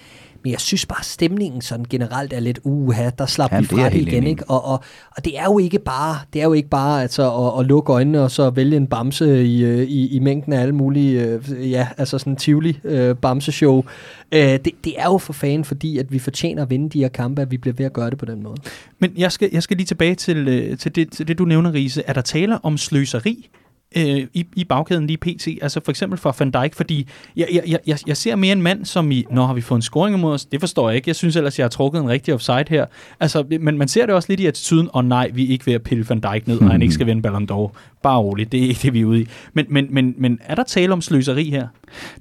[0.47, 3.67] Men jeg synes bare, at stemningen sådan generelt er lidt uha, der slap ja, vi
[3.67, 4.27] fra det igen.
[4.27, 4.45] Ikke?
[4.45, 4.81] Og, og,
[5.17, 7.93] og, det er jo ikke bare, det er jo ikke bare altså, at, at lukke
[7.93, 11.71] øjnene og så vælge en bamse i, øh, i, i mængden af alle mulige, øh,
[11.71, 13.85] ja, altså sådan en tivoli øh, bamseshow.
[14.33, 17.09] Øh, det, det er jo for fanden, fordi at vi fortjener at vinde de her
[17.09, 18.57] kampe, at vi bliver ved at gøre det på den måde.
[18.99, 21.73] Men jeg skal, jeg skal lige tilbage til, øh, til, det, til det, du nævner,
[21.73, 22.03] Riese.
[22.07, 23.49] Er der tale om sløseri?
[23.97, 25.49] Øh, i, i bagkæden lige pt.
[25.63, 28.85] Altså for eksempel for Van Dijk, fordi jeg, jeg, jeg, jeg ser mere en mand,
[28.85, 30.45] som i, når har vi fået en scoring imod os?
[30.45, 31.09] Det forstår jeg ikke.
[31.09, 32.87] Jeg synes ellers, jeg har trukket en rigtig offside her.
[33.21, 35.75] Altså, men man ser det også lidt i attituden, og nej, vi er ikke ved
[35.75, 37.77] at pille Van Dijk ned, og han ikke skal vinde Ballon d'Or.
[38.03, 39.29] Bare roligt, det er ikke det, vi er ude i.
[39.53, 41.69] Men, men, men, men er der tale om sløseri her?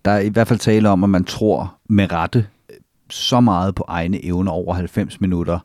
[0.05, 2.75] Der er i hvert fald tale om, at man tror med rette øh,
[3.09, 5.59] så meget på egne evner over 90 minutter,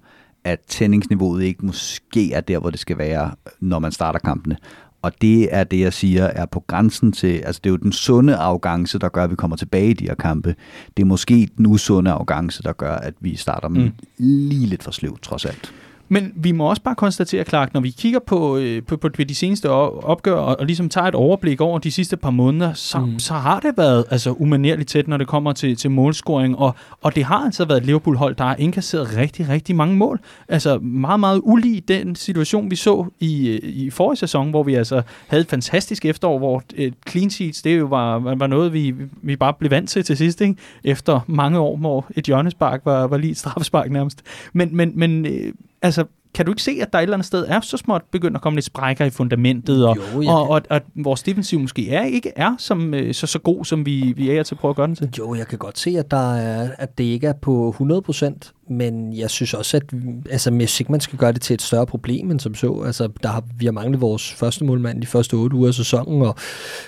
[0.45, 4.57] at tændingsniveauet ikke måske er der, hvor det skal være, øh, når man starter kampene.
[5.03, 7.93] Og det er det, jeg siger, er på grænsen til, altså det er jo den
[7.93, 10.55] sunde arrogance, der gør, at vi kommer tilbage i de her kampe.
[10.97, 13.93] Det er måske den usunde arrogance, der gør, at vi starter med mm.
[14.19, 15.73] lige lidt for sløv, trods alt.
[16.13, 19.35] Men vi må også bare konstatere, Clark, når vi kigger på, øh, på, på de
[19.35, 23.19] seneste opgør og, og ligesom tager et overblik over de sidste par måneder, så, mm.
[23.19, 26.59] så har det været altså, umanerligt tæt, når det kommer til, til målscoring.
[26.59, 30.21] Og, og det har altså været et Liverpool-hold, der har indkasseret rigtig, rigtig mange mål.
[30.49, 35.03] Altså meget, meget ulig den situation, vi så i, i forrige sæson, hvor vi altså
[35.27, 39.37] havde et fantastisk efterår, hvor et clean sheets, det jo var, var noget, vi, vi
[39.37, 40.55] bare blev vant til til sidst, ikke?
[40.85, 44.23] efter mange år, hvor et hjørnespark var, var lige et straffespark nærmest.
[44.53, 45.53] Men, men, men øh,
[45.83, 46.05] altså,
[46.35, 48.43] kan du ikke se, at der et eller andet sted er så småt begyndt at
[48.43, 52.33] komme lidt sprækker i fundamentet, og, jo, og, og, og, vores defensiv måske er ikke
[52.37, 54.87] er som, øh, så, så god, som vi, vi er til at prøve at gøre
[54.87, 55.11] den til?
[55.19, 57.75] Jo, jeg kan godt se, at, der er, at det ikke er på
[58.09, 59.83] 100%, men jeg synes også, at
[60.31, 63.09] altså, hvis ikke man skal gøre det til et større problem end som så, altså,
[63.23, 66.35] der har, vi har manglet vores første målmand de første otte uger af sæsonen, og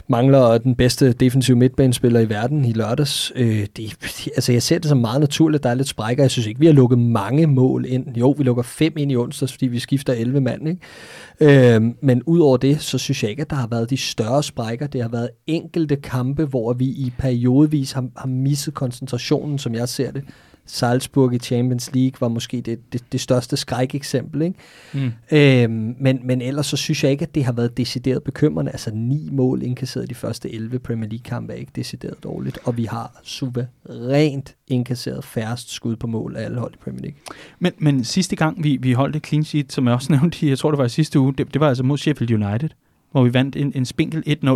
[0.08, 3.32] mangler den bedste defensive midtbanespiller i verden i lørdags.
[3.34, 3.96] Øh, det,
[4.36, 6.22] altså, jeg ser det som meget naturligt, at der er lidt sprækker.
[6.22, 8.16] Jeg synes ikke, vi har lukket mange mål ind.
[8.16, 11.74] Jo, vi lukker fem ind i onsdags, fordi vi skifter 11 mand, ikke?
[11.74, 14.86] Øh, men udover det, så synes jeg ikke, at der har været de større sprækker.
[14.86, 19.88] Det har været enkelte kampe, hvor vi i periodevis har, har misset koncentrationen, som jeg
[19.88, 20.24] ser det.
[20.66, 24.42] Salzburg i Champions League var måske det, det, det største skrækeksempel.
[24.42, 24.58] Ikke?
[24.92, 25.12] Mm.
[25.32, 28.70] Øhm, men, men ellers så synes jeg ikke, at det har været decideret bekymrende.
[28.70, 32.58] Altså ni mål indkasseret i de første 11 Premier League-kampe er ikke decideret dårligt.
[32.64, 37.18] Og vi har suverænt indkasseret færrest skud på mål af alle hold i Premier League.
[37.58, 40.58] Men, men sidste gang, vi, vi holdt et clean sheet, som jeg også nævnte, jeg
[40.58, 42.68] tror det var i sidste uge, det, det var altså mod Sheffield United
[43.12, 44.48] hvor vi vandt en, en spinkel 1-0.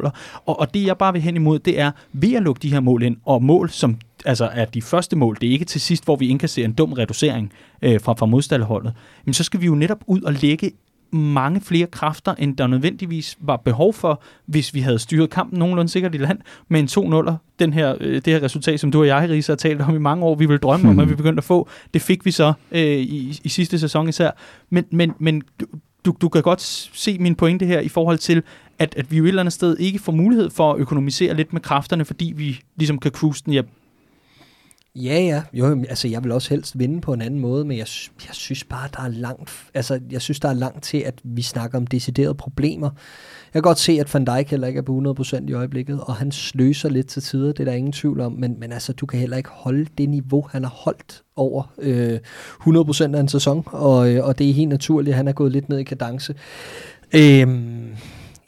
[0.46, 2.80] Og, og det jeg bare vil hen imod, det er ved at lukke de her
[2.80, 6.04] mål ind, og mål, som altså er de første mål, det er ikke til sidst,
[6.04, 7.52] hvor vi indkasserer en dum reducering
[7.82, 8.92] øh, fra, fra modstanderholdet,
[9.24, 10.70] men så skal vi jo netop ud og lægge
[11.12, 15.90] mange flere kræfter, end der nødvendigvis var behov for, hvis vi havde styret kampen nogenlunde
[15.90, 16.38] sikkert i land
[16.68, 17.34] med en 2-0'er.
[17.58, 19.98] Den her, øh, det her resultat, som du og jeg, Risa, har talt om i
[19.98, 21.68] mange år, vi ville drømme om, at vi begyndte at få.
[21.94, 24.30] Det fik vi så øh, i, i sidste sæson især.
[24.70, 25.42] Men, men, men
[26.06, 26.62] du, du kan godt
[26.94, 28.42] se min pointe her i forhold til,
[28.78, 31.52] at, at vi jo et eller andet sted ikke får mulighed for at økonomisere lidt
[31.52, 33.52] med kræfterne, fordi vi ligesom kan cruise den.
[33.52, 33.62] Ja,
[34.96, 35.42] Ja, ja.
[35.52, 37.86] Jo, altså, jeg vil også helst vinde på en anden måde, men jeg,
[38.26, 41.42] jeg synes bare, der er langt, altså, jeg synes, der er langt til, at vi
[41.42, 42.90] snakker om deciderede problemer.
[43.56, 46.14] Jeg kan godt se, at Van Dijk heller ikke er på 100% i øjeblikket, og
[46.14, 49.06] han sløser lidt til tider, det er der ingen tvivl om, men, men altså, du
[49.06, 52.18] kan heller ikke holde det niveau, han har holdt over øh,
[52.60, 55.52] 100% af en sæson, og, øh, og det er helt naturligt, at han er gået
[55.52, 56.34] lidt ned i kadence.
[57.14, 57.48] Øh,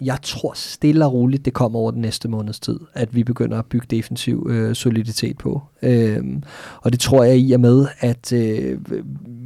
[0.01, 3.59] jeg tror stille og roligt, det kommer over den næste måneds tid, at vi begynder
[3.59, 5.62] at bygge defensiv øh, soliditet på.
[5.82, 6.42] Øhm,
[6.82, 8.78] og det tror jeg i og med, at øh,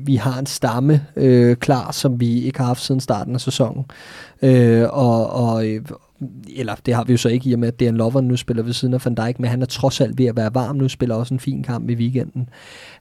[0.06, 3.84] vi har en stamme øh, klar, som vi ikke har haft siden starten af sæsonen.
[4.42, 5.82] Øh, og, og, øh,
[6.56, 8.62] eller det har vi jo så ikke i og med, at Dan lover nu spiller
[8.62, 10.88] ved siden af Van Dijk, men han er trods alt ved at være varm nu,
[10.88, 12.48] spiller også en fin kamp i weekenden.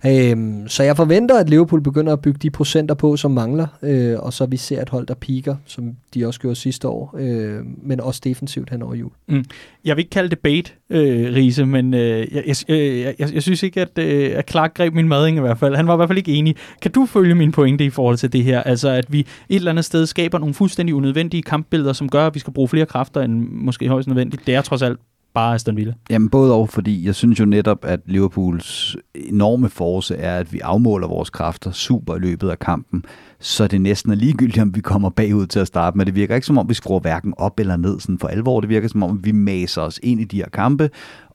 [0.06, 4.20] Øhm, så jeg forventer, at Liverpool begynder at bygge de procenter på, som mangler, øh,
[4.20, 7.60] og så vi ser et hold, der piker, som de også gjorde sidste år, øh,
[7.84, 9.12] men også defensivt hen over jul.
[9.28, 9.46] Mm.
[9.86, 13.34] Jeg vil ikke kalde det bait, øh, Riese, men øh, jeg, jeg, øh, jeg, jeg,
[13.34, 15.76] jeg synes ikke, at, øh, at Clark greb min mading i hvert fald.
[15.76, 16.56] Han var i hvert fald ikke enig.
[16.82, 18.64] Kan du følge min pointe i forhold til det her?
[18.64, 22.34] Altså, at vi et eller andet sted skaber nogle fuldstændig unødvendige kampbilleder, som gør, at
[22.34, 24.48] vi skal bruge flere kræfter end måske højst nødvendigt.
[24.48, 25.00] Det er trods alt
[25.34, 25.94] bare Aston Villa?
[26.10, 30.60] Jamen både over, fordi jeg synes jo netop, at Liverpools enorme force er, at vi
[30.60, 33.06] afmåler vores kræfter super i løbet af kampen,
[33.40, 36.06] så det næsten er ligegyldigt, om vi kommer bagud til at starte med.
[36.06, 38.60] Det virker ikke som om, vi skruer hverken op eller ned sådan for alvor.
[38.60, 40.90] Det virker som om, vi maser os ind i de her kampe,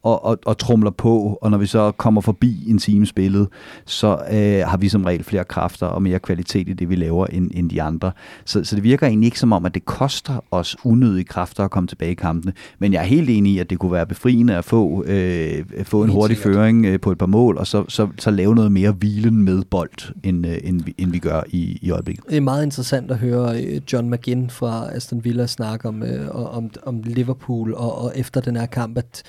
[0.07, 3.49] og, og, og trumler på, og når vi så kommer forbi en time spillet,
[3.87, 7.27] så øh, har vi som regel flere kræfter og mere kvalitet i det, vi laver,
[7.27, 8.13] end, end de andre.
[8.45, 11.71] Så, så det virker egentlig ikke som om, at det koster os unødige kræfter at
[11.71, 14.57] komme tilbage i kampene, men jeg er helt enig i, at det kunne være befriende
[14.57, 18.09] at få, øh, få en hurtig føring øh, på et par mål, og så, så,
[18.19, 21.79] så lave noget mere hvilen med bold, end, øh, end, vi, end vi gør i,
[21.83, 22.25] i øjeblikket.
[22.29, 26.57] Det er meget interessant at høre øh, John McGinn fra Aston Villa snakke om, øh,
[26.57, 29.23] om, om Liverpool, og, og efter den her kamp, at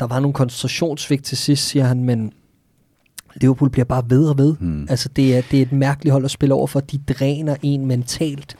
[0.00, 2.32] der var nogle koncentrationssvigt til sidst, siger han, men
[3.34, 4.56] Liverpool bliver bare ved og ved.
[4.56, 4.86] Hmm.
[4.90, 6.80] Altså, det er, det er et mærkeligt hold at spille over for.
[6.80, 8.56] De dræner en mentalt.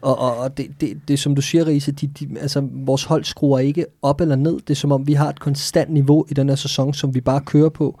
[0.00, 3.24] Og, og, og det, det, det, som du siger, Riese, de, de, altså, vores hold
[3.24, 4.52] skruer ikke op eller ned.
[4.54, 7.20] Det er som om, vi har et konstant niveau i den her sæson, som vi
[7.20, 8.00] bare kører på.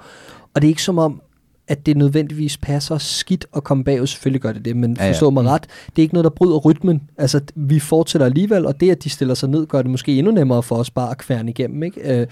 [0.54, 1.22] Og det er ikke som om,
[1.68, 4.06] at det nødvendigvis passer skidt at komme bagud.
[4.06, 5.10] Selvfølgelig gør det det, men ja, ja.
[5.10, 5.62] forstå mig ret.
[5.62, 7.02] Det er ikke noget, der bryder rytmen.
[7.18, 10.32] Altså, vi fortsætter alligevel, og det, at de stiller sig ned, gør det måske endnu
[10.32, 11.82] nemmere for os bare at kværne igennem.
[11.82, 12.20] Ikke?
[12.20, 12.26] Øh,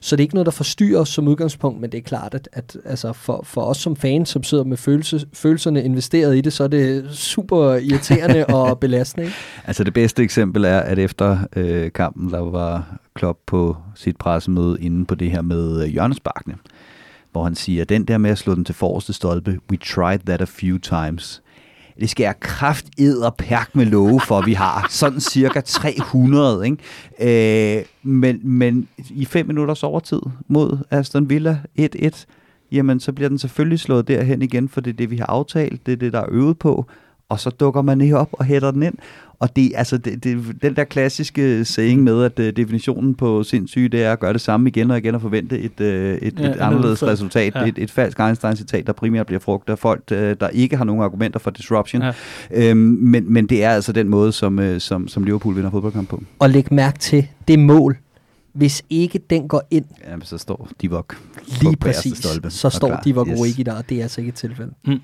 [0.00, 2.48] så det er ikke noget, der forstyrrer os som udgangspunkt, men det er klart, at,
[2.52, 6.52] at altså for, for os som fans, som sidder med følelse, følelserne investeret i det,
[6.52, 9.26] så er det super irriterende og belastende.
[9.26, 9.36] Ikke?
[9.64, 14.76] Altså det bedste eksempel er, at efter øh, kampen, der var Klopp på sit pressemøde
[14.80, 16.54] inde på det her med øh, hjørnesparkene
[17.34, 20.40] hvor han siger, den der med at slå den til forreste stolpe, we tried that
[20.40, 21.42] a few times.
[22.00, 22.86] Det skal jeg kraft
[23.22, 24.86] og perk med love for, vi har.
[24.90, 27.78] Sådan cirka 300, ikke?
[27.78, 32.24] Øh, men, men i fem minutters overtid mod Aston Villa 1-1,
[32.72, 35.86] jamen så bliver den selvfølgelig slået derhen igen, for det er det, vi har aftalt,
[35.86, 36.86] det er det, der er øvet på,
[37.28, 38.94] og så dukker man ikke op og hætter den ind.
[39.38, 43.88] Og det, altså, det, det, den der klassiske saying med, at uh, definitionen på sindssyge,
[43.88, 46.50] det er at gøre det samme igen og igen og forvente et, uh, et, ja,
[46.50, 47.54] et anderledes for, resultat.
[47.54, 47.64] Ja.
[47.64, 51.02] Et, et falsk Einstein-citat, der primært bliver frugt af folk, uh, der ikke har nogen
[51.02, 52.02] argumenter for disruption.
[52.02, 52.12] Ja.
[52.50, 56.08] Øhm, men, men det er altså den måde, som, uh, som, som Liverpool vinder fodboldkamp
[56.08, 56.22] på.
[56.38, 57.96] Og læg mærke til det mål,
[58.52, 61.16] hvis ikke den går ind, Jamen, så står Divok
[61.62, 63.40] Lige præcis, stolpe, så står Divok yes.
[63.40, 64.72] Origi der, og det er altså ikke et tilfælde.
[64.86, 65.00] Mm.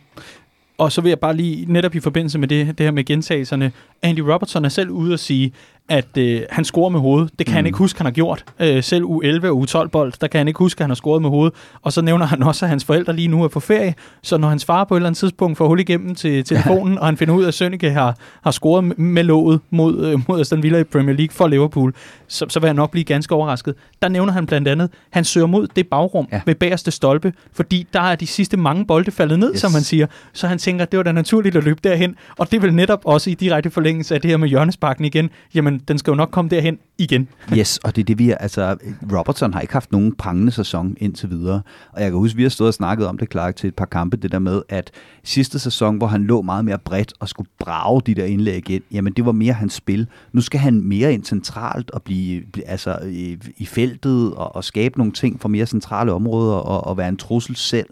[0.81, 3.73] Og så vil jeg bare lige, netop i forbindelse med det, det her med gentagelserne,
[4.03, 5.53] Andy Robertson er selv ude at sige,
[5.91, 7.31] at øh, han scorer med hovedet.
[7.39, 7.57] Det kan mm.
[7.57, 8.45] han ikke huske, han har gjort.
[8.61, 11.31] Øh, selv U11 og U12-bold, der kan han ikke huske, at han har scoret med
[11.31, 11.55] hovedet.
[11.83, 13.95] Og så nævner han også, at hans forældre lige nu er på ferie.
[14.23, 17.07] Så når hans far på et eller andet tidspunkt får hul igennem til telefonen, og
[17.07, 20.63] han finder ud af, at Sønneke har, har scoret med låget mod, øh, mod Aston
[20.63, 21.95] Villa i Premier League for Liverpool,
[22.29, 23.75] så, så vil han nok blive ganske overrasket.
[24.03, 26.41] Der nævner han blandt andet, at han søger mod det bagrum ja.
[26.47, 29.61] ved bagerste stolpe, fordi der er de sidste mange bolde faldet ned, yes.
[29.61, 30.07] som han siger.
[30.33, 32.17] Så han tænker, at det var da naturligt at løbe derhen.
[32.39, 35.31] Og det vil netop også i direkte forlængelse af det her med hjørnesparken igen.
[35.55, 37.29] Jamen, den skal jo nok komme derhen igen.
[37.59, 38.77] yes, og det er det, vi er, altså,
[39.13, 41.63] Robertson har ikke haft nogen prangende sæson indtil videre.
[41.93, 43.85] Og jeg kan huske, vi har stået og snakket om det, klart til et par
[43.85, 44.91] kampe, det der med, at
[45.25, 48.83] sidste sæson, hvor han lå meget mere bredt og skulle brage de der indlæg ind,
[48.93, 50.07] jamen det var mere hans spil.
[50.33, 54.65] Nu skal han mere ind centralt og blive, blive altså i, i feltet og, og
[54.65, 57.89] skabe nogle ting for mere centrale områder og, og være en trussel selv.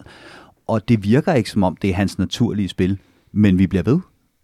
[0.66, 2.98] Og det virker ikke som om, det er hans naturlige spil.
[3.32, 4.00] Men vi bliver ved,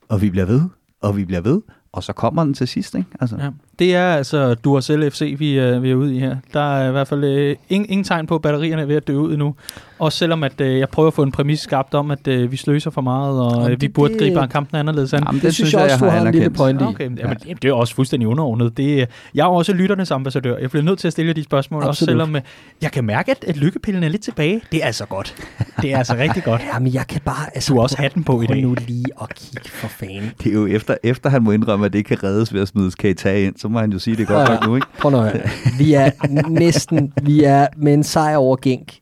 [0.08, 0.62] og vi bliver ved,
[1.00, 1.60] og vi bliver ved,
[1.94, 3.08] og så kommer den til sidst, ikke?
[3.20, 3.36] Altså.
[3.36, 3.50] Ja.
[3.78, 6.36] Det er altså Duracell FC, vi er, vi er ude i her.
[6.52, 9.06] Der er i hvert fald øh, ingen, ingen tegn på, at batterierne er ved at
[9.06, 9.54] dø ud endnu.
[9.98, 12.56] Også selvom at, øh, jeg prøver at få en præmis skabt om, at øh, vi
[12.56, 15.22] sløser for meget, og Jamen, øh, vi det, burde gribe det, kampen anderledes an.
[15.26, 16.84] Jamen, det, det synes jeg, jeg også, du har en lille point i.
[16.84, 17.52] Okay, jamen, ja.
[17.62, 18.76] det er også fuldstændig underordnet.
[18.76, 20.56] Det, jeg er også lytternes ambassadør.
[20.58, 21.90] Jeg bliver nødt til at stille de spørgsmål, Absolut.
[21.90, 22.42] også selvom øh,
[22.82, 24.62] jeg kan mærke, at, at lykkepillen er lidt tilbage.
[24.72, 25.34] Det er altså godt.
[25.82, 26.62] Det er altså rigtig godt.
[26.74, 27.46] Jamen, jeg kan bare...
[27.54, 28.62] Altså, du har også hatten på i dag.
[28.62, 30.32] nu lige at kigge for fanden.
[30.42, 32.68] Det er jo efter, efter han må indrømme, at det ikke kan reddes ved at
[32.68, 34.86] smide Keita ind, så må han jo sige, det godt nok nu, ikke?
[34.98, 35.30] Prøv nu
[35.78, 36.10] Vi er
[36.48, 37.12] næsten...
[37.22, 38.98] Vi er med en sejr over Genk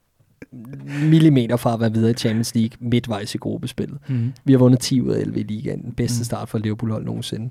[1.03, 3.99] millimeter fra at være videre i Champions League midtvejs i gruppespillet.
[4.09, 4.33] Mm.
[4.45, 5.83] Vi har vundet 10 ud af 11 i ligaen.
[5.83, 6.25] Den bedste mm.
[6.25, 7.51] start for Liverpool-hold nogensinde.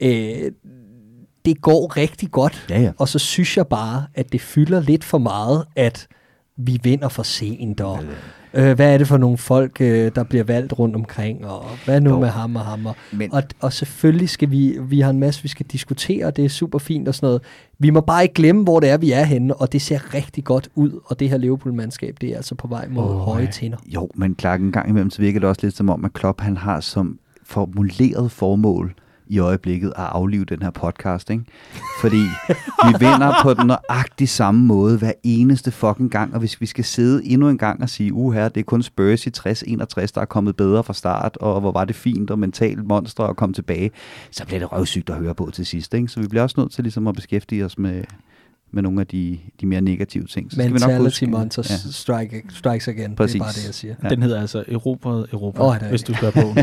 [0.00, 0.52] Øh,
[1.44, 2.92] det går rigtig godt, ja, ja.
[2.98, 6.08] og så synes jeg bare, at det fylder lidt for meget, at
[6.56, 8.00] vi vinder for sent, og
[8.56, 12.00] øh, hvad er det for nogle folk, øh, der bliver valgt rundt omkring, og hvad
[12.00, 12.18] nu jo.
[12.18, 12.86] med ham og ham.
[12.86, 13.32] Og, Men.
[13.32, 16.78] og, og selvfølgelig skal vi, vi har en masse, vi skal diskutere, det er super
[16.78, 17.42] fint og sådan noget.
[17.78, 20.44] Vi må bare ikke glemme, hvor det er, vi er henne, og det ser rigtig
[20.44, 23.78] godt ud, og det her Liverpool-mandskab, det er altså på vej mod oh, høje tænder.
[23.86, 26.40] Jo, men klart en gang imellem, så virker det også lidt som om, at Klopp
[26.40, 28.94] han har som formuleret formål,
[29.26, 31.44] i øjeblikket at aflive den her podcast, ikke?
[32.00, 32.22] Fordi
[32.86, 36.84] vi vinder på den nøjagtig samme måde hver eneste fucking gang, og hvis vi skal
[36.84, 39.42] sidde endnu en gang og sige, uha, det er kun Spurs i 60-61,
[40.14, 43.36] der er kommet bedre fra start, og hvor var det fint og mentalt monster at
[43.36, 43.90] komme tilbage,
[44.30, 46.08] så bliver det røvsygt at høre på til sidst, ikke?
[46.08, 48.04] Så vi bliver også nødt til ligesom at beskæftige os med,
[48.76, 50.52] med nogle af de, de mere negative ting.
[50.52, 51.90] Så Mentality skal vi nok huske, Monster ja.
[51.92, 53.32] strike, Strikes Again, Præcis.
[53.32, 53.94] det er bare det, jeg siger.
[54.02, 54.08] Ja.
[54.08, 56.54] Den hedder altså Europa, Europa, oh, hvis du skal på.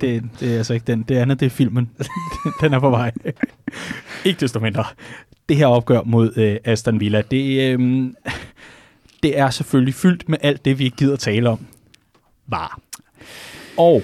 [0.00, 1.02] det, det er altså ikke den.
[1.02, 1.90] Det andet, det er filmen.
[2.60, 3.12] den er på vej.
[4.24, 4.84] ikke desto mindre.
[5.48, 7.72] Det her opgør mod øh, Aston Villa, det...
[7.72, 8.10] Øh,
[9.22, 11.66] det er selvfølgelig fyldt med alt det, vi ikke gider tale om.
[12.46, 12.80] Var.
[13.76, 14.02] Og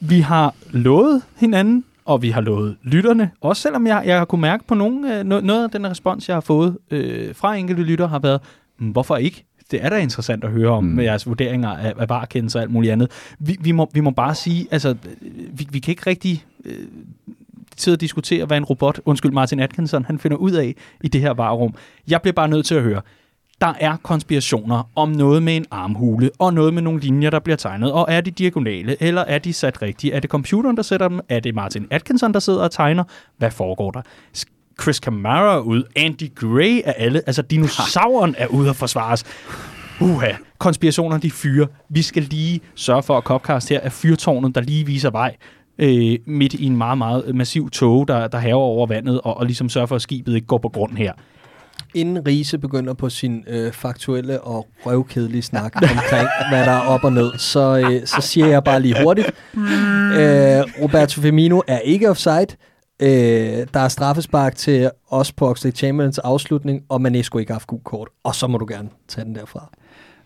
[0.00, 4.40] vi har lovet hinanden, og vi har lovet lytterne, også selvom jeg, jeg har kunne
[4.40, 8.08] mærke på nogle, øh, noget af den respons, jeg har fået øh, fra enkelte lytter,
[8.08, 8.40] har været,
[8.78, 9.44] "Mm, hvorfor ikke?
[9.70, 10.90] Det er da interessant at høre om mm.
[10.90, 13.10] med jeres vurderinger af, af varekendelser og alt muligt andet.
[13.38, 14.94] Vi, vi, må, vi må bare sige, altså,
[15.52, 16.72] vi, vi kan ikke rigtig øh,
[17.76, 21.20] sidde og diskutere, hvad en robot, undskyld Martin Atkinson, han finder ud af i det
[21.20, 21.74] her varerum.
[22.08, 23.00] Jeg bliver bare nødt til at høre,
[23.60, 27.56] der er konspirationer om noget med en armhule, og noget med nogle linjer, der bliver
[27.56, 30.14] tegnet, og er de diagonale, eller er de sat rigtigt?
[30.14, 31.20] Er det computeren, der sætter dem?
[31.28, 33.04] Er det Martin Atkinson, der sidder og tegner?
[33.38, 34.00] Hvad foregår der?
[34.82, 39.24] Chris Camara er ude, Andy Gray er alle, altså dinosauren er ude at forsvares.
[40.00, 41.66] Uha, konspirationer de fyre.
[41.88, 45.36] Vi skal lige sørge for, at Copcast her er fyrtårnet, der lige viser vej
[45.78, 49.46] øh, midt i en meget, meget massiv tog, der, der haver over vandet, og, og
[49.46, 51.12] ligesom sørge for, at skibet ikke går på grund her.
[51.94, 57.04] Inden Riese begynder på sin øh, faktuelle og røvkedelige snak omkring, hvad der er op
[57.04, 59.26] og ned, så, øh, så siger jeg bare lige hurtigt.
[59.26, 62.46] Øh, Roberto Firmino er ikke offside.
[63.02, 67.66] Øh, der er straffespark til os på Oxlade Chamberlains afslutning, og Manesco ikke har haft
[67.66, 68.08] gul kort.
[68.24, 69.70] Og så må du gerne tage den derfra.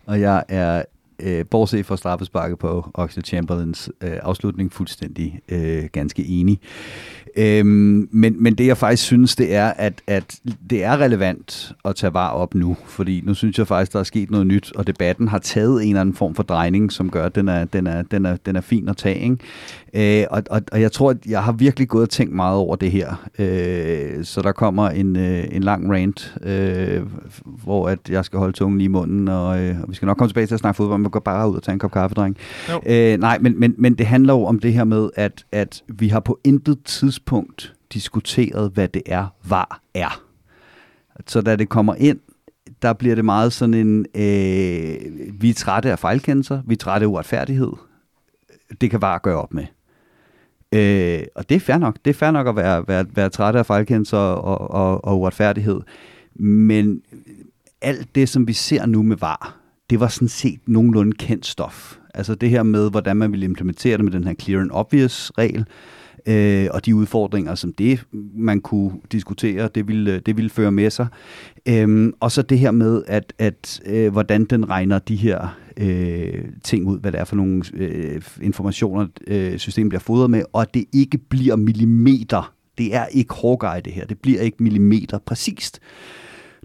[0.07, 0.83] Og jeg er,
[1.23, 6.61] øh, bortset fra straffesparket på Oxlade Chamberlains øh, afslutning, fuldstændig øh, ganske enig.
[7.37, 11.97] Øhm, men, men det jeg faktisk synes, det er, at, at det er relevant at
[11.97, 14.87] tage var op nu, fordi nu synes jeg faktisk, der er sket noget nyt, og
[14.87, 17.87] debatten har taget en eller anden form for drejning, som gør, at den er, den
[17.87, 19.19] er, den er, den er fin at tage.
[19.21, 19.37] Ikke?
[19.95, 22.77] Øh, og, og, og jeg tror, at jeg har virkelig gået og tænkt meget over
[22.77, 23.29] det her.
[23.39, 27.03] Øh, så der kommer en, øh, en lang rant, øh,
[27.45, 30.29] hvor at jeg skal holde tungen i munden, og, øh, og vi skal nok komme
[30.29, 32.37] tilbage til at snakke fodbold, men går bare ud og tage en kop kaffe, dreng.
[32.87, 36.09] Øh, nej, men, men, men det handler jo om det her med, at, at vi
[36.09, 40.23] har på intet tidspunkt diskuteret, hvad det er, var er.
[41.27, 42.19] Så da det kommer ind,
[42.83, 44.97] der bliver det meget sådan en, øh,
[45.41, 47.73] vi er trætte af fejlkendelser, vi er trætte af uretfærdighed.
[48.81, 49.65] Det kan bare gøre op med.
[50.73, 51.97] Øh, og det er fair nok.
[52.05, 55.81] Det er fair nok at være, være, være træt af fejlkendelser og, og, og uretfærdighed.
[56.35, 57.03] Men
[57.83, 59.57] alt det, som vi ser nu med var,
[59.91, 61.97] det var sådan set nogenlunde kendt stof.
[62.15, 65.33] Altså det her med, hvordan man vil implementere det med den her clear and obvious
[65.39, 65.67] regel,
[66.27, 68.05] øh, og de udfordringer, som det
[68.35, 71.07] man kunne diskutere, det ville, det ville føre med sig.
[71.69, 76.45] Øhm, og så det her med, at, at øh, hvordan den regner de her øh,
[76.65, 80.63] ting ud, hvad det er for nogle øh, informationer, øh, systemet bliver fodret med, og
[80.63, 82.55] at det ikke bliver millimeter.
[82.79, 85.81] Det er ikke Hawkeye det her, det bliver ikke millimeter præcist.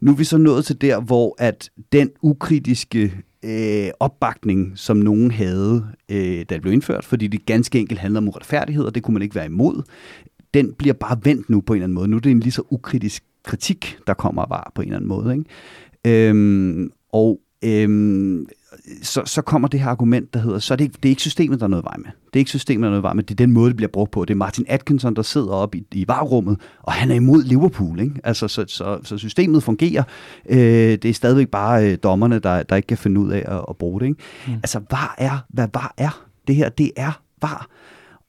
[0.02, 3.14] Nu er vi så nået til der, hvor at den ukritiske
[3.46, 8.20] øh, opbakning, som nogen havde, øh, da det blev indført, fordi det ganske enkelt handler
[8.20, 9.84] om uretfærdighed, og det kunne man ikke være imod,
[10.54, 12.08] den bliver bare vendt nu på en eller anden måde.
[12.08, 15.10] Nu er det en lige så ukritisk kritik, der kommer bare på en eller anden
[15.10, 15.34] måde.
[15.38, 16.30] Ikke?
[16.30, 18.48] Øhm, og øhm,
[19.02, 21.22] så, så kommer det her argument, der hedder, så er det, ikke, det er ikke
[21.22, 22.06] systemet, der er noget vej med.
[22.06, 23.24] Det er ikke systemet, der er noget vej med.
[23.24, 24.26] Det er den måde, det bliver brugt på.
[24.26, 28.00] Det er Martin Atkinson, der sidder oppe i, i varerummet, og han er imod Liverpool.
[28.00, 28.16] Ikke?
[28.24, 30.04] Altså, så, så, så systemet fungerer.
[30.50, 33.66] Øh, det er stadigvæk bare øh, dommerne, der, der ikke kan finde ud af at,
[33.70, 34.06] at bruge det.
[34.06, 34.20] Ikke?
[34.48, 34.54] Mm.
[34.54, 36.26] Altså, hvad er, hvad var er?
[36.48, 37.68] Det her, det er var.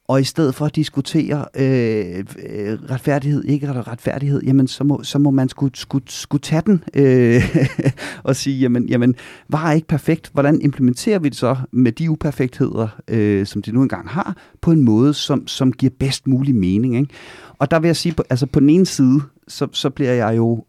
[0.08, 5.18] Og i stedet for at diskutere øh, øh, retfærdighed, ikke retfærdighed, jamen så må, så
[5.18, 7.42] må man skulle, skulle, skulle tage den øh,
[8.28, 9.14] og sige, jamen, jamen
[9.48, 10.30] var ikke perfekt.
[10.32, 14.72] Hvordan implementerer vi det så med de uperfektheder, øh, som de nu engang har, på
[14.72, 16.96] en måde, som, som giver bedst mulig mening.
[16.96, 17.14] Ikke?
[17.58, 20.64] Og der vil jeg sige, altså på den ene side, så, så bliver jeg jo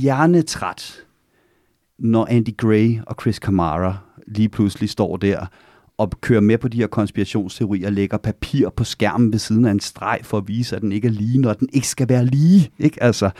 [0.00, 1.04] hjernetræt,
[1.98, 3.96] når Andy Gray og Chris Kamara
[4.26, 5.46] lige pludselig står der
[5.98, 9.80] og kører med på de her konspirationsteorier, lægger papir på skærmen ved siden af en
[9.80, 12.70] streg for at vise, at den ikke er lige, når den ikke skal være lige.
[12.78, 13.02] Ikke?
[13.02, 13.30] Altså,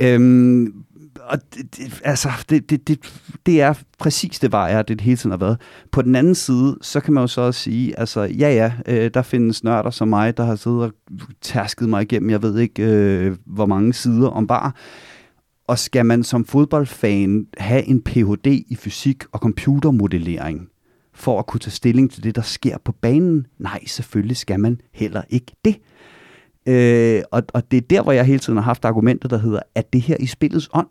[0.00, 0.74] øhm,
[1.20, 2.98] og det, det, altså, det, det, det,
[3.46, 5.60] det er præcis det var er, det hele tiden har været.
[5.92, 9.10] På den anden side, så kan man jo så også sige, altså ja ja, øh,
[9.14, 10.92] der findes nørder som mig, der har siddet og
[11.42, 14.72] tærsket mig igennem, jeg ved ikke øh, hvor mange sider om bare.
[15.66, 18.46] Og skal man som fodboldfan have en Ph.D.
[18.46, 20.69] i fysik og computermodellering,
[21.20, 23.46] for at kunne tage stilling til det, der sker på banen?
[23.58, 25.76] Nej, selvfølgelig skal man heller ikke det.
[26.66, 29.60] Øh, og, og det er der, hvor jeg hele tiden har haft argumenter, der hedder,
[29.74, 30.88] at det her i spillets ånd?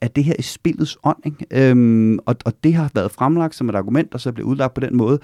[0.00, 1.16] Er det her i spillets ånd?
[1.26, 1.70] Ikke?
[1.70, 4.80] Øhm, og, og det har været fremlagt som et argument, og så bliver udlagt på
[4.80, 5.18] den måde,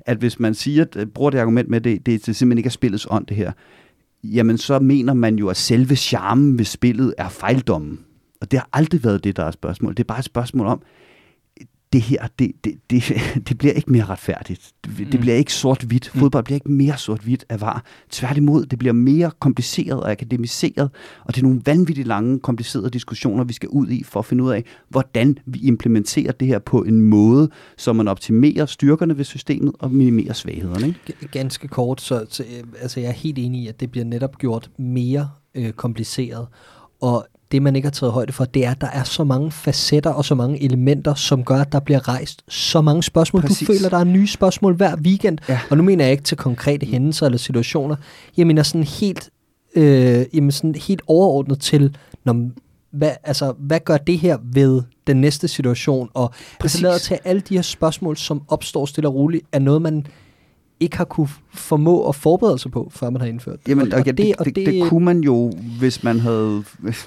[0.00, 2.58] at hvis man siger, at, øh, bruger det argument med, at det, det, det simpelthen
[2.58, 3.52] ikke er spillets ånd, det her,
[4.24, 8.00] jamen så mener man jo, at selve charmen ved spillet er fejldommen.
[8.40, 9.92] Og det har aldrig været det, der er spørgsmål.
[9.92, 10.82] Det er bare et spørgsmål om,
[11.92, 13.02] det her, det, det, det,
[13.48, 14.72] det bliver ikke mere retfærdigt.
[14.84, 15.20] Det, det Mm.
[15.20, 16.10] bliver ikke sort-hvidt.
[16.14, 16.20] Mm.
[16.20, 17.84] Fodbold bliver ikke mere sort-hvidt af var.
[18.10, 20.90] Tværtimod, det bliver mere kompliceret og akademiseret,
[21.24, 24.44] og det er nogle vanvittigt lange, komplicerede diskussioner, vi skal ud i for at finde
[24.44, 29.24] ud af, hvordan vi implementerer det her på en måde, så man optimerer styrkerne ved
[29.24, 30.86] systemet og minimerer svaghederne.
[30.86, 31.28] Ikke?
[31.32, 34.38] Ganske kort, så, så øh, altså jeg er helt enig i, at det bliver netop
[34.38, 36.46] gjort mere øh, kompliceret.
[37.00, 39.50] Og det, man ikke har taget højde for, det er, at der er så mange
[39.50, 43.42] facetter og så mange elementer, som gør, at der bliver rejst så mange spørgsmål.
[43.42, 43.68] Præcis.
[43.68, 45.38] Du føler, der er nye spørgsmål hver weekend.
[45.48, 45.60] Ja.
[45.70, 47.96] Og nu mener jeg ikke til konkrete hændelser eller situationer.
[48.36, 49.30] Jeg mener sådan helt,
[49.74, 52.50] øh, jamen sådan helt overordnet til, når,
[52.92, 56.08] hvad, altså, hvad gør det her ved den næste situation?
[56.14, 56.80] Og altså Præcis.
[56.80, 60.06] lader til alle de her spørgsmål, som opstår stille og roligt, er noget, man
[60.80, 63.68] ikke har kunne formå at forberede sig på, før man har indført det.
[63.68, 66.62] Jamen, og, det, det, det, det kunne man jo, hvis man havde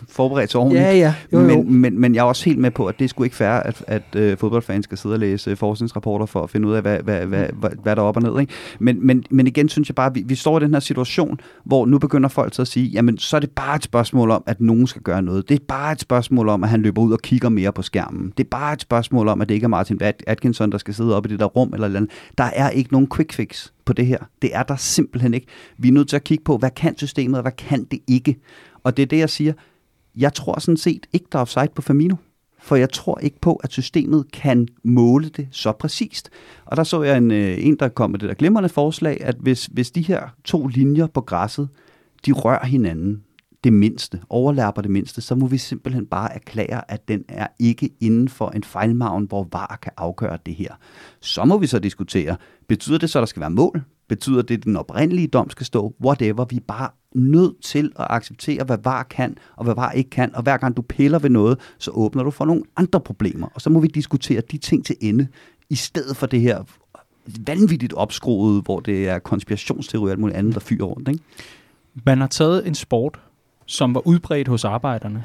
[0.09, 0.83] forberedt sig ordentligt.
[0.83, 1.13] Ja, ja.
[1.33, 1.47] Jo, jo.
[1.47, 3.83] Men, men, men jeg er også helt med på, at det skulle ikke fair, at,
[3.87, 7.25] at øh, fodboldfans skal sidde og læse forskningsrapporter for at finde ud af, hvad, hvad,
[7.25, 8.39] hvad, hvad, hvad der er op og ned.
[8.39, 8.53] Ikke?
[8.79, 11.39] Men, men, men igen synes jeg bare, at vi, vi står i den her situation,
[11.63, 14.43] hvor nu begynder folk så at sige, jamen så er det bare et spørgsmål om,
[14.45, 15.49] at nogen skal gøre noget.
[15.49, 18.33] Det er bare et spørgsmål om, at han løber ud og kigger mere på skærmen.
[18.37, 20.93] Det er bare et spørgsmål om, at det ikke er Martin At- Atkinson, der skal
[20.93, 22.11] sidde oppe i det der rum eller eller andet.
[22.37, 24.17] Der er ikke nogen quick fix på det her.
[24.43, 25.47] Det er der simpelthen ikke.
[25.77, 28.39] Vi er nødt til at kigge på, hvad kan systemet, og hvad kan det ikke?
[28.83, 29.53] Og det er det, jeg siger.
[30.15, 32.15] Jeg tror sådan set ikke, der er offside på Firmino.
[32.59, 36.29] For jeg tror ikke på, at systemet kan måle det så præcist.
[36.65, 39.35] Og der så jeg en, øh, en der kom med det der glimrende forslag, at
[39.39, 41.69] hvis, hvis de her to linjer på græsset,
[42.25, 43.23] de rører hinanden
[43.63, 47.89] det mindste, overlapper det mindste, så må vi simpelthen bare erklære, at den er ikke
[47.99, 50.73] inden for en fejlmagen, hvor VAR kan afgøre det her.
[51.19, 52.35] Så må vi så diskutere,
[52.67, 53.83] betyder det så, at der skal være mål?
[54.13, 55.95] Betyder det, at den oprindelige dom skal stå?
[56.05, 56.45] Whatever.
[56.45, 60.35] Vi er bare nødt til at acceptere, hvad VAR kan, og hvad VAR ikke kan.
[60.35, 63.47] Og hver gang du piller ved noget, så åbner du for nogle andre problemer.
[63.53, 65.27] Og så må vi diskutere de ting til ende,
[65.69, 66.63] i stedet for det her
[67.47, 71.09] vanvittigt opskruet, hvor det er konspirationsteori og alt muligt andet, der fyrer rundt.
[71.09, 71.23] Ikke?
[72.05, 73.19] Man har taget en sport,
[73.65, 75.23] som var udbredt hos arbejderne,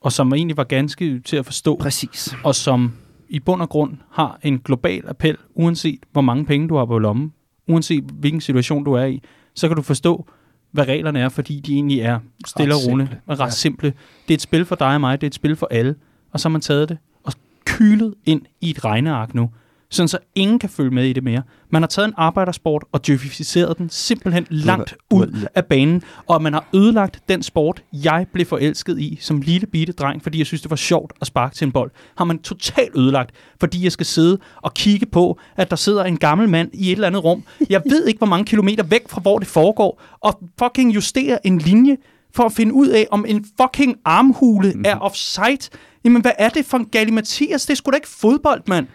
[0.00, 2.34] og som egentlig var ganske til at forstå, Præcis.
[2.44, 2.92] og som
[3.28, 6.98] i bund og grund har en global appel, uanset hvor mange penge du har på
[6.98, 7.32] lommen,
[7.68, 9.22] uanset hvilken situation du er i,
[9.54, 10.26] så kan du forstå,
[10.70, 13.20] hvad reglerne er, fordi de egentlig er stille og Ret roligt simple.
[13.26, 13.50] og ret Ja.
[13.50, 13.88] simple.
[14.28, 15.94] Det er et spil for dig og mig, det er et spil for alle,
[16.32, 17.32] og så har man taget det og
[17.66, 19.50] kylet ind i et regneark nu,
[19.94, 21.42] sådan så ingen kan følge med i det mere.
[21.70, 26.52] Man har taget en arbejdersport og djøfificeret den simpelthen langt ud af banen, og man
[26.52, 30.62] har ødelagt den sport, jeg blev forelsket i som lille bitte dreng, fordi jeg synes,
[30.62, 31.90] det var sjovt at sparke til en bold.
[32.16, 33.30] Har man totalt ødelagt,
[33.60, 36.92] fordi jeg skal sidde og kigge på, at der sidder en gammel mand i et
[36.92, 37.44] eller andet rum.
[37.70, 41.58] Jeg ved ikke, hvor mange kilometer væk fra, hvor det foregår, og fucking justere en
[41.58, 41.96] linje
[42.34, 45.70] for at finde ud af, om en fucking armhule er offside.
[46.04, 47.66] Jamen, hvad er det for en galimatias?
[47.66, 48.86] Det er sgu da ikke fodbold, mand.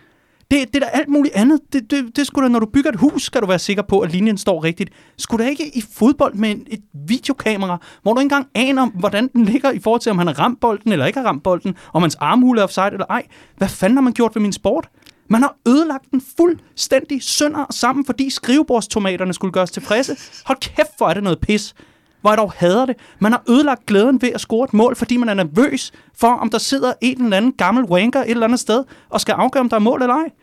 [0.52, 1.60] Det, det er da alt muligt andet.
[1.74, 4.00] Det, det, det skulle da, når du bygger et hus, skal du være sikker på,
[4.00, 4.90] at linjen står rigtigt.
[5.18, 9.28] Skulle da ikke i fodbold med en, et videokamera, hvor du ikke engang aner, hvordan
[9.28, 11.76] den ligger i forhold til, om han har ramt bolden eller ikke har ramt bolden,
[11.94, 13.24] om hans armhule er offside eller ej.
[13.58, 14.90] Hvad fanden har man gjort ved min sport?
[15.30, 20.18] Man har ødelagt den fuldstændig sønder sammen, fordi skrivebordstomaterne skulle gøres tilfredse.
[20.46, 21.74] Hold kæft, hvor er det noget pis.
[22.22, 22.96] Hvor jeg dog hader det.
[23.20, 26.50] Man har ødelagt glæden ved at score et mål, fordi man er nervøs for, om
[26.50, 29.70] der sidder en eller anden gammel wanker et eller andet sted, og skal afgøre, om
[29.70, 30.30] der er mål eller ej.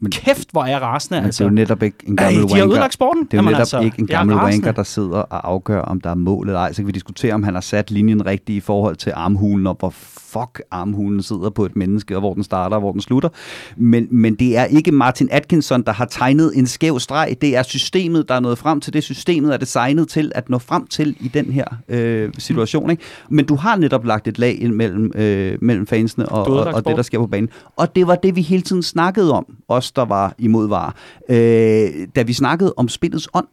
[0.00, 1.44] Men, Kæft, hvor er jeg rasende, Men altså.
[1.44, 3.24] det er jo netop ikke en Ej, gammel de har ødelagt sporten.
[3.24, 6.00] Det er jo Jamen netop altså, ikke en gammel wanker, der sidder og afgør, om
[6.00, 6.72] der er mål eller ej.
[6.72, 9.76] Så kan vi diskutere, om han har sat linjen rigtigt i forhold til armhulen, og
[9.78, 9.94] hvor
[10.32, 13.28] fuck armhulen sidder på et menneske, og hvor den starter og hvor den slutter.
[13.76, 17.36] Men, men det er ikke Martin Atkinson, der har tegnet en skæv streg.
[17.40, 19.04] Det er systemet, der er nået frem til det.
[19.04, 22.90] Systemet er designet til at nå frem til i den her øh, situation.
[22.90, 23.02] Ikke?
[23.30, 26.86] Men du har netop lagt et lag ind mellem, øh, mellem fansene og, og, og
[26.86, 27.48] det, der sker på banen.
[27.76, 29.46] Og det var det, vi hele tiden snakkede om,
[29.88, 30.94] os der var imod var.
[31.28, 33.46] Øh, da vi snakkede om spillets ånd,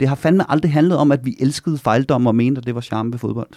[0.00, 2.80] det har fandme aldrig handlet om, at vi elskede fejldommer og mente, at det var
[2.80, 3.48] charme ved fodbold.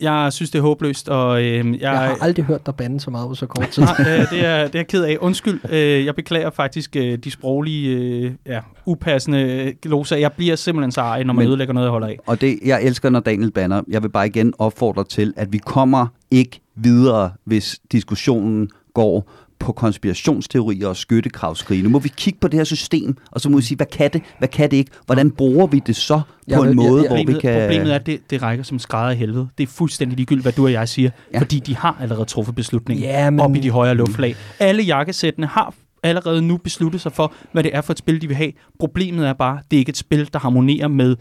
[0.00, 3.10] Jeg synes, det er håbløst, og øh, jeg, Jeg har aldrig hørt dig bande så
[3.10, 3.82] meget på så kort tid.
[3.82, 5.16] Nej, øh, det, er, det er jeg ked af.
[5.20, 10.16] Undskyld, øh, jeg beklager faktisk øh, de sproglige, øh, ja, upassende gloser.
[10.16, 12.18] Jeg bliver simpelthen så ej, når man Men- ødelægger noget, jeg holder af.
[12.26, 13.82] Og det, jeg elsker, når Daniel banner.
[13.88, 19.72] Jeg vil bare igen opfordre til, at vi kommer ikke videre, hvis diskussionen går på
[19.72, 21.82] konspirationsteorier og skyttekravskrige.
[21.82, 24.10] Nu må vi kigge på det her system, og så må vi sige, hvad kan
[24.12, 24.90] det, hvad kan det ikke?
[25.06, 27.42] Hvordan bruger vi det så Jeg på vil- en jeg- måde, jeg- hvor vi Problemet,
[27.42, 27.60] kan...
[27.60, 29.48] problemet er, at det, det rækker som skrædder i helvede.
[29.58, 31.40] Det er fuldstændig ligegyldigt, hvad du og jeg siger, Ja.
[31.40, 34.36] fordi de har allerede truffet beslutningen Ja, men- op i de højere luftlag.
[34.58, 38.26] Alle jakkesættene har allerede nu besluttet sig for, hvad det er for et spil, de
[38.26, 38.52] vil have.
[38.78, 41.16] Problemet er bare, det er ikke et spil, der harmonerer med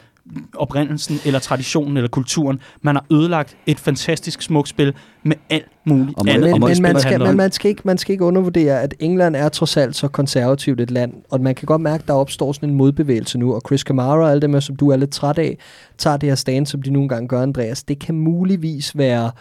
[0.54, 2.60] oprindelsen, eller traditionen, eller kulturen.
[2.82, 6.52] Man har ødelagt et fantastisk smukt spil med alt muligt Og man- andet.
[6.52, 9.36] Men, og men, man, skal, men man, skal ikke, man skal ikke undervurdere, at England
[9.36, 12.52] er trods alt så konservativt et land, og man kan godt mærke, at der opstår
[12.52, 15.12] sådan en modbevægelse nu, og Chris Kamara og alle dem, her, som du er lidt
[15.12, 15.58] træt af,
[15.98, 17.84] tager det her stand, som de nogle gange gør, Andreas.
[17.84, 19.32] Det kan muligvis være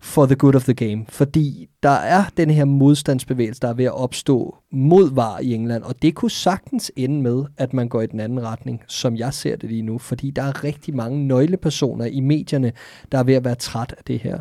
[0.00, 3.84] for the good of the game, fordi der er den her modstandsbevægelse, der er ved
[3.84, 8.00] at opstå mod VAR i England, og det kunne sagtens ende med, at man går
[8.00, 11.26] i den anden retning, som jeg ser det lige nu, fordi der er rigtig mange
[11.26, 12.72] nøglepersoner i medierne,
[13.12, 14.38] der er ved at være træt af det her.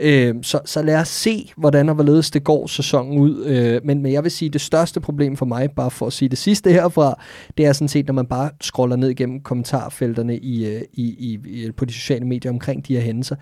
[0.00, 3.44] Øh, så, så lad os se, hvordan og hvorledes det går sæsonen ud.
[3.44, 6.28] Øh, men, men jeg vil sige, det største problem for mig, bare for at sige
[6.28, 7.22] det sidste herfra,
[7.56, 11.38] det er sådan set, når man bare scroller ned igennem kommentarfelterne i, øh, i, i,
[11.46, 13.36] i, på de sociale medier omkring de her hændelser,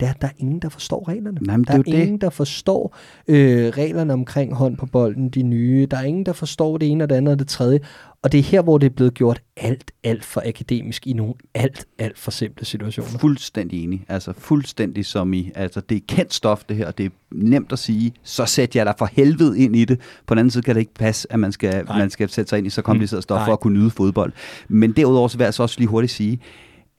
[0.00, 1.38] der, der er ingen, der forstår reglerne.
[1.40, 2.96] Nej, men der det er er ingen, der forstår
[3.28, 5.86] øh, reglerne omkring hånd på bolden, de nye.
[5.90, 7.80] Der er ingen, der forstår det ene og det andet og det tredje.
[8.22, 11.34] Og det er her, hvor det er blevet gjort alt, alt for akademisk i nogle
[11.54, 13.18] alt, alt for simple situationer.
[13.18, 14.04] Fuldstændig enig.
[14.08, 17.72] Altså fuldstændig som i, altså det er kendt stof det her, og det er nemt
[17.72, 20.00] at sige, så sæt jeg dig for helvede ind i det.
[20.26, 21.98] På den anden side kan det ikke passe, at man skal, Nej.
[21.98, 23.44] man skal sætte sig ind i så kompliceret stof Nej.
[23.46, 24.32] for at kunne nyde fodbold.
[24.68, 26.40] Men derudover så vil jeg så også lige hurtigt sige,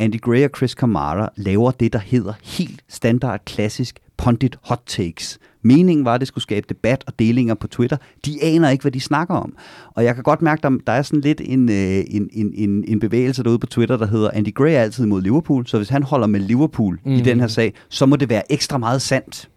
[0.02, 5.40] Andy Gray og Chris Kamara laver det, der hedder helt standard klassisk pundit hot takes.
[5.64, 7.98] Meningen var, at det skulle skabe debat og delinger på Twitter.
[8.26, 9.56] De aner ikke, hvad de snakker om.
[9.96, 12.84] Og jeg kan godt mærke, at der er sådan lidt en, øh, en, en, en,
[12.88, 15.90] en bevægelse derude på Twitter, der hedder Andy Gray er altid mod Liverpool, så hvis
[15.90, 17.12] han holder med Liverpool mm.
[17.12, 17.24] i Mhm.
[17.24, 19.50] den her sag, så må det være ekstra meget sandt.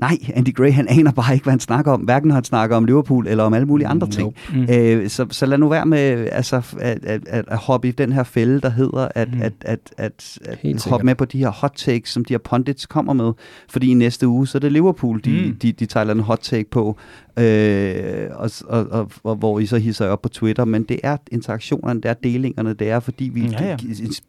[0.00, 2.00] Nej, Andy Gray, han aner bare ikke, hvad han snakker om.
[2.00, 4.34] Hverken når han snakker om Liverpool eller om alle mulige andre ting.
[4.54, 4.66] Mm.
[4.70, 8.12] Øh, så, så lad nu være med altså, at, at, at, at hoppe i den
[8.12, 9.42] her fælde, der hedder at, Mm.
[9.42, 10.90] at, at, at, at Helt sikkert.
[10.90, 13.32] hoppe med på de her hot takes, som de her pundits kommer med.
[13.70, 15.56] Fordi i næste uge, så er det Liverpool, de, Mm.
[15.62, 16.96] de, de tager en hot take på,
[17.38, 20.64] øh, og, og, og, og hvor I så hisser op på Twitter.
[20.64, 23.76] Men det er interaktionerne, det er delingerne, det er fordi vi Ja, ja.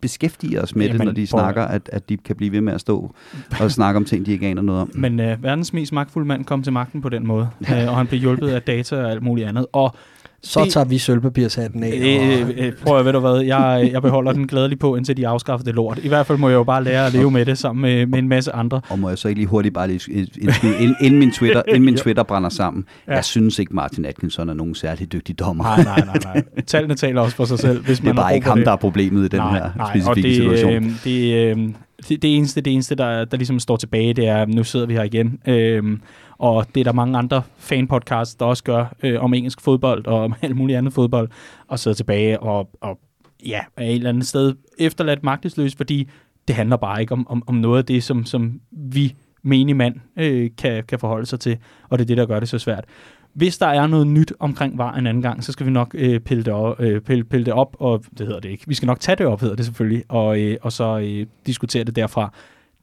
[0.01, 2.73] beskæftiger os med Jamen, det, når de snakker, at, at de kan blive ved med
[2.73, 3.15] at stå
[3.61, 4.91] og snakke om ting, de ikke aner noget om.
[4.95, 8.07] Men øh, verdens mest magtfulde mand kom til magten på den måde, øh, og han
[8.07, 9.65] blev hjulpet af data og alt muligt andet.
[9.73, 9.95] Og
[10.43, 11.91] Så Det- tager vi sølvpapirshatten af.
[11.95, 15.17] øh, og- øh, prøv at ved du hvad, jeg, jeg beholder den glædeligt på, indtil
[15.17, 15.99] de afskaffer det lort.
[16.03, 18.19] I hvert fald må jeg jo bare lære at leve med det sammen med, med
[18.19, 18.81] en masse andre.
[18.89, 21.61] Og må jeg så ikke lige hurtigt bare lige ind- indskyde, inden, inden min Twitter,
[21.67, 22.85] inden min Twitter brænder sammen.
[23.07, 23.13] Ja.
[23.15, 25.63] Jeg synes ikke, Martin Atkinson er nogen særlig dygtig dommer.
[25.63, 26.43] Nej, nej, nej, nej.
[26.67, 28.65] Tallene taler også for sig selv, hvis det man er har bare ikke ham, det.
[28.65, 30.83] der er problemet i den nej, her nej, specifikke og det, situation.
[30.85, 31.69] Øh, det, øh,
[32.09, 34.93] det, det, eneste, det eneste der, der ligesom står tilbage, det er, nu sidder vi
[34.93, 35.39] her igen.
[35.47, 36.01] Øhm,
[36.37, 40.23] og det er der mange andre fanpodcasts, der også gør øh, om engelsk fodbold og
[40.23, 41.29] om alt muligt andet fodbold,
[41.67, 42.99] og sidder tilbage og, og
[43.45, 46.09] ja, er et eller andet sted efterladt magtesløs, fordi
[46.47, 49.95] det handler bare ikke om, om, om noget af det, som, som vi menig mand
[50.17, 51.57] øh, kan, kan forholde sig til,
[51.89, 52.85] og det er det, der gør det så svært.
[53.33, 56.19] Hvis der er noget nyt omkring var en anden gang, så skal vi nok øh,
[56.19, 58.63] pille, det op, øh, pille, pille det op, og det hedder det ikke.
[58.67, 61.83] Vi skal nok tage det op, hedder det selvfølgelig, og, øh, og så øh, diskutere
[61.83, 62.33] det derfra.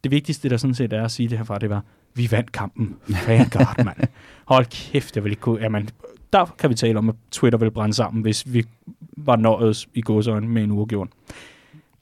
[0.05, 1.85] Det vigtigste, der sådan set er at sige det herfra, det var,
[2.15, 2.97] vi vandt kampen.
[3.27, 3.97] Vanguard, mand.
[4.45, 5.61] Hold kæft, jeg vil ikke kunne...
[5.61, 5.89] Jamen,
[6.33, 8.65] der kan vi tale om, at Twitter vil brænde sammen, hvis vi
[9.17, 11.09] var nået i gåsøjne med en uafgjort.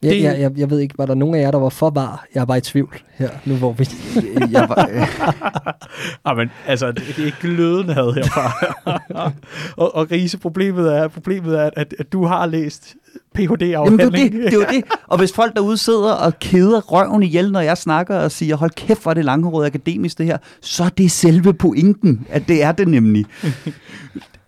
[0.07, 1.91] Jeg, det- jeg, jeg, jeg ved ikke, var der nogen af jer, der var for
[1.91, 2.27] var?
[2.35, 3.89] Jeg er bare i tvivl her, nu hvor vi...
[4.53, 5.07] jeg var, øh,
[6.29, 8.53] Jamen, altså, det, det er glødende had herfra.
[9.83, 12.95] og, og Riese, problemet er, problemet er at, at du har læst
[13.39, 14.33] Jamen, det, er Ph.D.-afhandling.
[14.33, 14.85] det, det er det.
[15.09, 18.71] Og hvis folk derude sidder og keder røven ihjel, når jeg snakker og siger, hold
[18.71, 22.63] kæft, hvor er det langhåret akademisk det her, så er det selve pointen, at det
[22.63, 23.27] er det nemlig.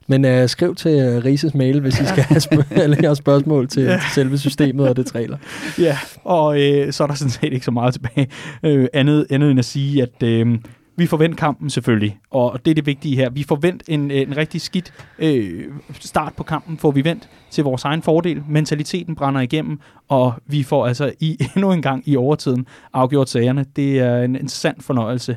[0.08, 3.68] Men uh, skriv til uh, Rises mail, hvis I skal have, spørg- eller have spørgsmål
[3.68, 5.36] til, til selve systemet og det trailer.
[5.78, 8.28] Ja, og øh, så er der sådan set ikke så meget tilbage
[8.62, 10.58] øh, andet, andet end at sige, at øh,
[10.96, 13.30] vi forventer kampen selvfølgelig, og det er det vigtige her.
[13.30, 15.64] Vi forventer en, en rigtig skidt øh,
[16.00, 18.42] start på kampen, får vi vendt til vores egen fordel.
[18.48, 23.66] Mentaliteten brænder igennem, og vi får altså i, endnu en gang i overtiden afgjort sagerne.
[23.76, 25.36] Det er en, en sand fornøjelse.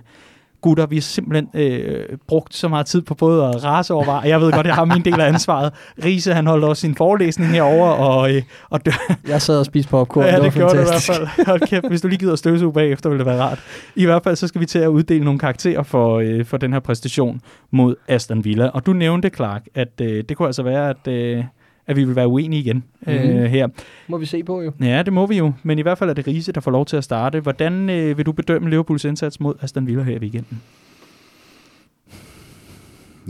[0.61, 4.23] Gutter, vi har simpelthen øh, brugt så meget tid på både at rase over var.
[4.23, 5.73] Jeg ved godt, jeg har min del af ansvaret.
[6.05, 8.91] Riese, han holdt også sin forelæsning herover og, øh, og dø-
[9.27, 11.35] Jeg sad og spiste popcorn, Ja, det det gjorde det i hvert fantastisk.
[11.35, 11.45] fald.
[11.47, 13.59] Hold kæft, hvis du lige gider støvsuge bagefter, vil det være rart.
[13.95, 16.73] I hvert fald så skal vi til at uddele nogle karakterer for, øh, for den
[16.73, 17.41] her præstation
[17.71, 18.67] mod Aston Villa.
[18.67, 21.43] Og du nævnte, Clark, at øh, det kunne altså være, at, øh,
[21.87, 23.45] at vi vil være uenige igen øh, Mhm.
[23.45, 23.67] her.
[24.07, 24.71] Må vi se på jo.
[24.81, 25.53] Ja, det må vi jo.
[25.63, 27.39] Men i hvert fald er det Riese, der får lov til at starte.
[27.39, 30.61] Hvordan øh, vil du bedømme Liverpools indsats mod Aston Villa her i weekenden?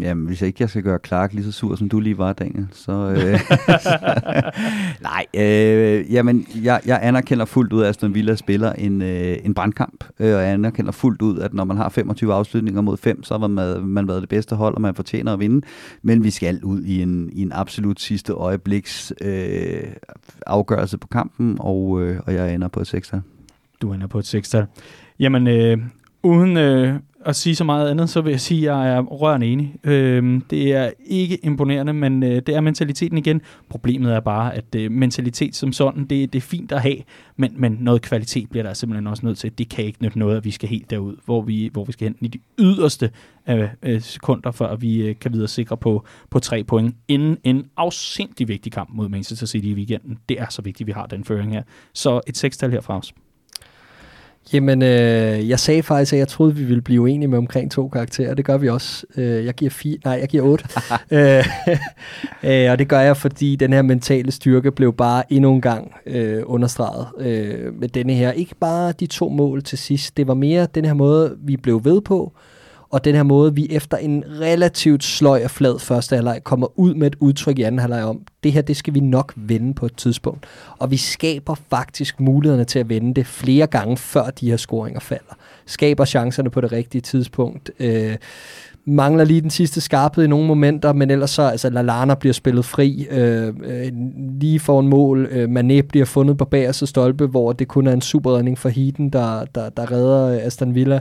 [0.01, 2.33] Jamen, hvis jeg ikke jeg skal gøre Clark lige så sur, som du lige var,
[2.33, 2.91] Daniel, så...
[2.91, 3.39] Øh,
[5.09, 9.53] nej, øh, jamen, jeg, jeg anerkender fuldt ud, at Aston Villa spiller en, øh, en
[9.53, 13.23] brandkamp, øh, og jeg anerkender fuldt ud, at når man har 25 afslutninger mod 5,
[13.23, 15.67] så har man, man været det bedste hold, og man fortjener at vinde,
[16.01, 19.83] men vi skal ud i en, i en absolut sidste øjebliks øh,
[20.47, 23.13] afgørelse på kampen, og, øh, og jeg ender på et 6
[23.81, 24.55] Du ender på et 6
[25.19, 25.77] Jamen, øh,
[26.23, 26.95] uden øh,
[27.25, 29.75] at sige så meget andet, så vil jeg sige, at jeg er rørende enig.
[29.83, 33.41] Øh, det er ikke imponerende, men øh, det er mentaliteten igen.
[33.69, 36.97] Problemet er bare, at øh, mentalitet som sådan, det, det er fint at have,
[37.35, 39.57] men, men noget kvalitet bliver der simpelthen også nødt til.
[39.57, 42.07] Det kan ikke nytte noget, at vi skal helt derud, hvor vi, hvor vi skal
[42.07, 43.11] hen i de yderste
[43.49, 47.65] øh, øh sekunder, før vi øh, kan videre sikre på, på tre point, inden en
[47.77, 50.17] afsindig vigtig kamp mod Manchester City i weekenden.
[50.29, 51.63] Det er så vigtigt, at vi har den føring her.
[51.93, 53.13] Så et sekstal herfra os.
[54.53, 57.87] Jamen, øh, jeg sagde faktisk, at jeg troede, vi ville blive enige med omkring to
[57.87, 58.33] karakterer.
[58.33, 59.05] Det gør vi også.
[59.17, 60.65] Øh, jeg giver fire, nej, jeg giver otte.
[61.17, 61.45] øh,
[62.43, 65.93] øh, og det gør jeg, fordi den her mentale styrke blev bare endnu en gang
[66.05, 68.31] øh, understreget øh, med denne her.
[68.31, 70.17] Ikke bare de to mål til sidst.
[70.17, 72.33] Det var mere den her måde, vi blev ved på,
[72.91, 76.93] og den her måde, vi efter en relativt sløj og flad første halvleg kommer ud
[76.93, 79.85] med et udtryk i anden halvleg om, det her, det skal vi nok vende på
[79.85, 80.45] et tidspunkt.
[80.77, 84.99] Og vi skaber faktisk mulighederne til at vende det flere gange, før de her scoringer
[84.99, 85.33] falder.
[85.65, 87.71] Skaber chancerne på det rigtige tidspunkt.
[87.79, 88.15] Øh,
[88.85, 92.65] mangler lige den sidste skarphed i nogle momenter, men ellers så, altså Lallana bliver spillet
[92.65, 93.91] fri, øh, øh,
[94.39, 97.93] lige for en mål, øh, Mané bliver fundet på bagerste stolpe, hvor det kun er
[97.93, 100.99] en superredning for Heaton, der, der, der redder Aston Villa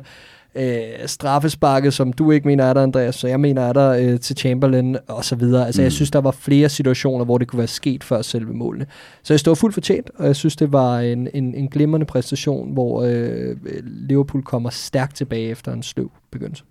[0.54, 4.20] øh, straffesparket, som du ikke mener er der, Andreas, så jeg mener er der øh,
[4.20, 5.66] til Chamberlain og så videre.
[5.66, 5.84] Altså, mm.
[5.84, 8.86] jeg synes, der var flere situationer, hvor det kunne være sket før selve målene.
[9.22, 12.72] Så jeg stod fuldt fortjent, og jeg synes, det var en, en, en glimrende præstation,
[12.72, 16.64] hvor øh, Liverpool kommer stærkt tilbage efter en sløv begyndelse.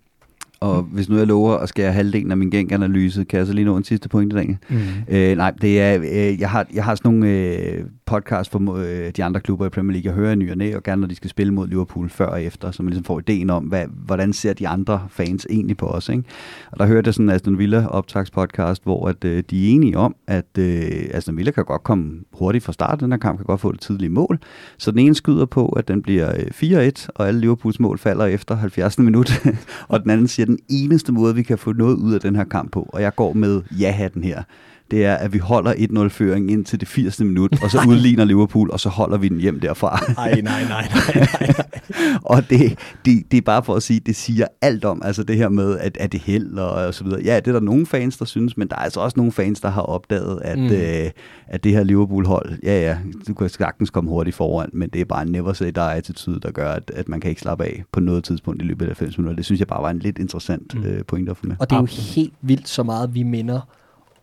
[0.60, 3.64] Og hvis nu jeg lover at skære halvdelen af min gænganalyse, kan jeg så lige
[3.64, 4.58] nå en sidste point i dag?
[4.68, 4.78] Mm.
[5.08, 9.10] Øh, nej, det er, øh, jeg, har, jeg har sådan nogle øh, podcast for øh,
[9.10, 10.08] de andre klubber i Premier League.
[10.10, 12.42] Jeg hører ny og næ, og gerne når de skal spille mod Liverpool før og
[12.42, 15.86] efter, så man ligesom får ideen om, hvad, hvordan ser de andre fans egentlig på
[15.86, 16.08] os.
[16.08, 16.22] Ikke?
[16.70, 19.98] Og der hørte jeg sådan en Aston Villa optagspodcast, hvor at, øh, de er enige
[19.98, 23.00] om, at øh, Aston Villa kan godt komme hurtigt fra start.
[23.00, 24.38] Den her kamp kan godt få et tidligt mål.
[24.78, 26.32] Så den ene skyder på, at den bliver
[26.62, 28.98] øh, 4-1, og alle Liverpools mål falder efter 70.
[28.98, 29.46] minut.
[29.88, 32.44] og den anden siger, den eneste måde, vi kan få noget ud af den her
[32.44, 34.42] kamp på, og jeg går med ja-hatten her,
[34.90, 37.20] det er, at vi holder 1-0-føring ind til det 80.
[37.20, 40.00] minut, og så udligner Liverpool, og så holder vi den hjem derfra.
[40.16, 41.54] Nej, nej, nej, nej, nej.
[42.34, 45.36] og det, det, det er bare for at sige, det siger alt om, altså det
[45.36, 47.20] her med, at, at det held og, og så videre.
[47.24, 49.60] Ja, det er der nogle fans, der synes, men der er altså også nogle fans,
[49.60, 50.66] der har opdaget, at, mm.
[50.66, 51.10] øh,
[51.46, 55.04] at det her Liverpool-hold, ja ja, du kan sagtens komme hurtigt foran, men det er
[55.04, 57.84] bare en never say die attitude, der gør, at, at man kan ikke slappe af
[57.92, 59.36] på noget tidspunkt i løbet af 5 minutter.
[59.36, 60.82] Det synes jeg bare var en lidt interessant mm.
[60.82, 61.56] øh, point at få med.
[61.58, 63.60] Og det er jo helt vildt så meget, vi minder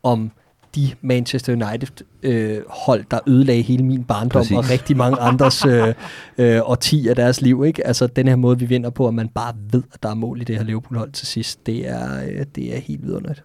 [0.03, 0.31] om
[0.75, 4.57] de Manchester United øh, hold, der ødelagde hele min barndom Præcis.
[4.57, 5.93] og rigtig mange andres øh,
[6.37, 7.63] øh, årti af deres liv.
[7.67, 7.87] Ikke?
[7.87, 10.41] Altså den her måde, vi vinder på, at man bare ved, at der er mål
[10.41, 13.43] i det her Liverpool-hold til sidst, det er, øh, det er helt vidunderligt.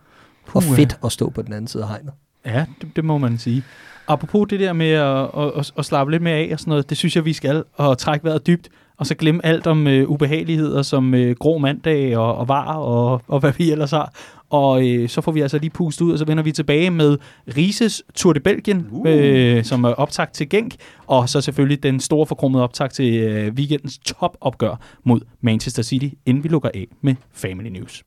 [0.53, 2.13] Og fedt at stå på den anden side af hegnet.
[2.47, 3.63] Ja, det, det må man sige.
[4.09, 6.91] Apropos det der med at, at, at, at slappe lidt mere af og sådan noget,
[6.91, 10.11] det synes jeg, vi skal, og trække vejret dybt og så glemme alt om øh,
[10.11, 14.13] ubehageligheder som øh, grå mandag og, og var og, og hvad vi ellers har.
[14.53, 17.19] Og øh, så får vi altså lige pustet ud, og så vender vi tilbage med
[17.57, 19.05] Rises Tour de Belgien, uh.
[19.09, 20.75] øh, som er optakt til Genk,
[21.07, 26.45] og så selvfølgelig den store forkromede optakt til øh, weekendens topopgør mod Manchester City, inden
[26.45, 28.03] vi lukker af med Family News.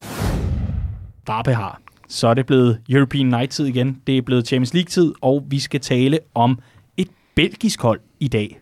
[1.28, 1.82] Darbe har.
[2.08, 4.02] Så er det blevet European Night-tid igen.
[4.08, 6.60] Det er blevet Champions League-tid, og vi skal tale om
[6.98, 8.60] et belgisk hold i dag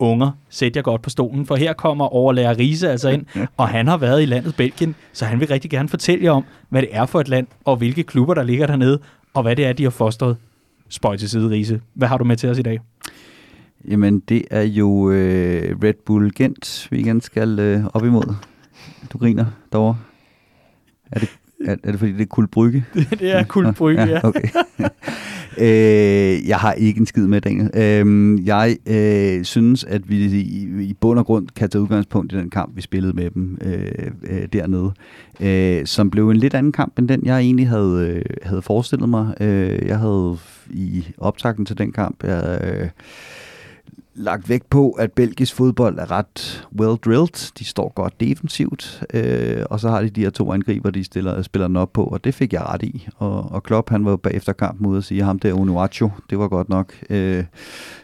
[0.00, 3.26] unger, sæt jer godt på stolen, for her kommer overlærer Riese altså ind,
[3.56, 6.44] og han har været i landet Belgien, så han vil rigtig gerne fortælle jer om,
[6.68, 9.00] hvad det er for et land, og hvilke klubber, der ligger dernede,
[9.34, 10.36] og hvad det er, de har fostret.
[10.88, 11.80] Spøj til side, Riese.
[11.94, 12.80] Hvad har du med til os i dag?
[13.88, 18.34] Jamen, det er jo øh, Red Bull Gent, vi igen skal øh, op imod.
[19.12, 19.96] Du griner derovre.
[21.12, 21.28] Er det,
[21.64, 22.84] er, er det fordi, det er Kulbrygge?
[23.20, 24.08] det er Kulbrygge, ja.
[24.08, 24.20] ja.
[24.28, 24.48] Okay.
[25.58, 27.70] Øh, jeg har ikke en skid med, Daniel.
[27.74, 32.36] Øh, jeg øh, synes, at vi i, i bund og grund kan tage udgangspunkt i
[32.36, 34.92] den kamp, vi spillede med dem øh, øh, dernede,
[35.40, 39.08] øh, som blev en lidt anden kamp, end den, jeg egentlig havde, øh, havde forestillet
[39.08, 39.34] mig.
[39.40, 40.36] Øh, jeg havde
[40.70, 42.88] i optakten til den kamp, jeg, øh,
[44.14, 47.52] lagt vægt på, at belgisk fodbold er ret well drilled.
[47.58, 51.42] De står godt defensivt, øh, og så har de de her to angriber, de stiller,
[51.42, 53.08] spiller den op på, og det fik jeg ret i.
[53.16, 56.48] Og, og Klopp, han var bagefter kampen ude og sige, ham der Onuachu, det var
[56.48, 57.44] godt nok øh,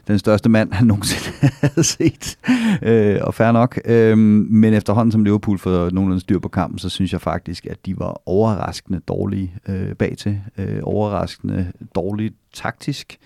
[0.09, 2.39] den største mand, han nogensinde havde set.
[2.83, 3.81] Øh, og fair nok.
[3.85, 7.87] Øh, men efterhånden som Liverpool får nogenlunde styr på kampen, så synes jeg faktisk, at
[7.87, 10.41] de var overraskende dårlige øh, bagtil.
[10.59, 13.19] Øh, overraskende dårligt taktisk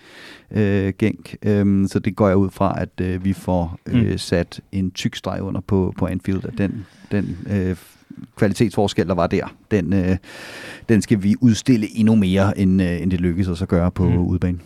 [0.51, 1.35] øh, gænk.
[1.43, 4.17] Øh, så det går jeg ud fra, at øh, vi får øh, mm.
[4.17, 7.75] sat en tyk streg under på, på Anfield, at den, den øh,
[8.35, 10.17] kvalitetsforskel, der var der, den, øh,
[10.89, 14.09] den skal vi udstille endnu mere, end, øh, end det lykkedes os at gøre på
[14.09, 14.17] mm.
[14.17, 14.59] udebane.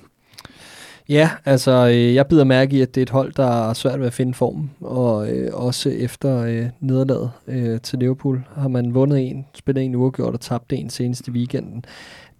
[1.09, 3.99] Ja, altså øh, jeg bider mærke i, at det er et hold, der er svært
[3.99, 8.93] ved at finde form, og øh, også efter øh, nederlaget øh, til Liverpool har man
[8.93, 11.86] vundet en, spillet en uafgjort og tabt en senest i weekenden.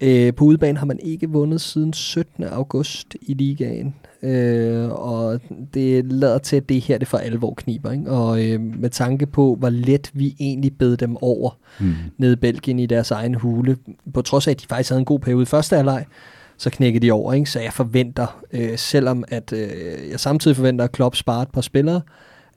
[0.01, 2.43] Øh, på udebane har man ikke vundet siden 17.
[2.43, 5.39] august i ligaen, øh, og
[5.73, 7.91] det lader til, at det her det for alvor kniber.
[7.91, 8.11] Ikke?
[8.11, 11.93] Og øh, med tanke på, hvor let vi egentlig bed dem over mm.
[12.17, 13.77] nede i Belgien i deres egen hule,
[14.13, 16.05] på trods af, at de faktisk havde en god periode i første halvleg,
[16.57, 17.33] så knækker de over.
[17.33, 17.49] Ikke?
[17.49, 21.61] Så jeg forventer, øh, selvom at øh, jeg samtidig forventer, at Klopp sparer et par
[21.61, 22.01] spillere,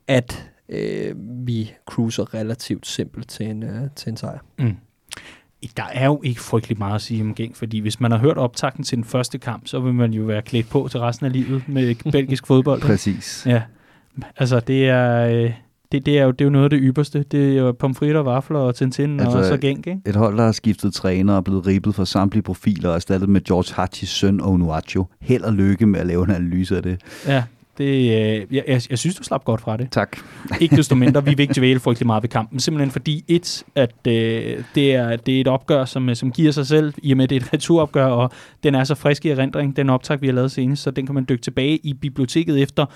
[0.09, 1.15] at øh,
[1.47, 4.39] vi cruiser relativt simpelt til en, øh, til en sejr.
[4.59, 4.77] Mm
[5.77, 8.37] der er jo ikke frygtelig meget at sige om Genk, fordi hvis man har hørt
[8.37, 11.33] optakten til den første kamp, så vil man jo være klædt på til resten af
[11.33, 12.81] livet med belgisk fodbold.
[12.81, 13.43] Præcis.
[13.47, 13.63] Ja,
[14.37, 15.53] altså det er, øh,
[15.93, 17.23] det, det, er jo, det er jo noget af det ypperste.
[17.23, 20.01] Det er jo pomfritter, vafler og Tintin altså, og så Genk, ikke?
[20.07, 23.41] Et hold, der har skiftet træner og blevet ribet for samtlige profiler og erstattet med
[23.45, 25.07] George Hatchis søn Onuachu.
[25.21, 27.01] Held og lykke med at lave en analyse af det.
[27.27, 27.43] Ja,
[27.79, 29.91] det, øh, jeg, jeg, jeg synes, du slap godt fra det.
[29.91, 30.17] Tak.
[30.61, 32.61] ikke desto mindre, vi vil ikke dvæle frygtelig meget ved kampen.
[32.61, 36.67] Simpelthen fordi, et, at øh, det, er, det er et opgør, som, som giver sig
[36.67, 38.31] selv, i og med, det er et returopgør, og
[38.63, 41.15] den er så frisk i erindring, den optag, vi har lavet senest, så den kan
[41.15, 42.87] man dykke tilbage i biblioteket efter,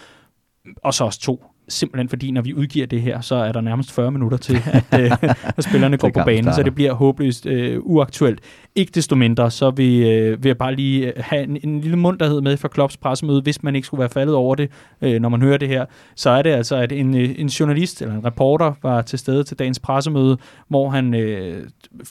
[0.77, 3.93] og så også to simpelthen fordi, når vi udgiver det her, så er der nærmest
[3.93, 4.57] 40 minutter til,
[4.91, 5.13] at, øh,
[5.57, 8.41] at spillerne går på banen, så det bliver håbløst øh, uaktuelt.
[8.75, 11.97] Ikke desto mindre, så vil, øh, vil jeg bare lige øh, have en, en lille
[11.97, 14.71] munterhed med for Klopps pressemøde, hvis man ikke skulle være faldet over det,
[15.03, 15.85] øh, når man hører det her.
[16.17, 19.45] Så er det altså, at en, øh, en journalist eller en reporter var til stede
[19.45, 20.39] til dagens pressemøde,
[20.69, 21.67] hvor han øh,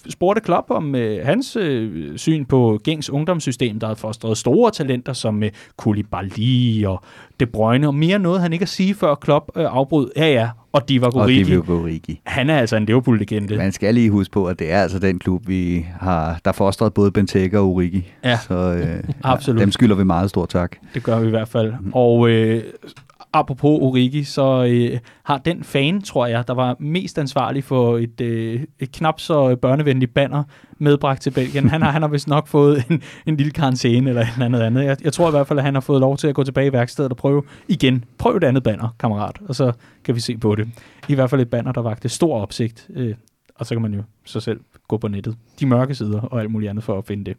[0.09, 5.13] spurgte Klopp om øh, hans øh, syn på Gengs ungdomssystem, der har fostret store talenter
[5.13, 7.03] som øh, Koulibaly og
[7.41, 10.11] De Bruyne, og mere noget, han ikke at sige før Klopp øh, afbrød.
[10.17, 11.55] Ja, ja, og Divock Origi.
[11.57, 12.21] Og Origi.
[12.25, 13.57] Han er altså en Liverpool-legende.
[13.57, 16.93] Man skal lige huske på, at det er altså den klub, vi har, der fostret
[16.93, 18.11] både Benteke og Origi.
[18.23, 19.59] Ja, så, øh, Absolut.
[19.59, 20.75] Ja, dem skylder vi meget stor tak.
[20.93, 21.73] Det gør vi i hvert fald.
[21.79, 21.91] Mm.
[21.93, 22.63] Og øh,
[23.33, 28.21] apropos Origi, så øh, har den fan, tror jeg, der var mest ansvarlig for et,
[28.21, 30.43] øh, et knap så børnevenligt banner
[30.77, 31.69] medbragt til Belgien.
[31.69, 34.83] Han har, han har vist nok fået en, en lille karantæne eller et andet andet.
[34.85, 36.67] Jeg, jeg tror i hvert fald, at han har fået lov til at gå tilbage
[36.67, 38.03] i værkstedet og prøve igen.
[38.17, 39.71] Prøv et andet banner, kammerat, og så
[40.03, 40.67] kan vi se på det.
[41.09, 42.87] I hvert fald et banner, der vagte stor opsigt.
[42.95, 43.15] Øh,
[43.55, 45.35] og så kan man jo så selv gå på nettet.
[45.59, 47.37] De mørke sider og alt muligt andet for at finde det.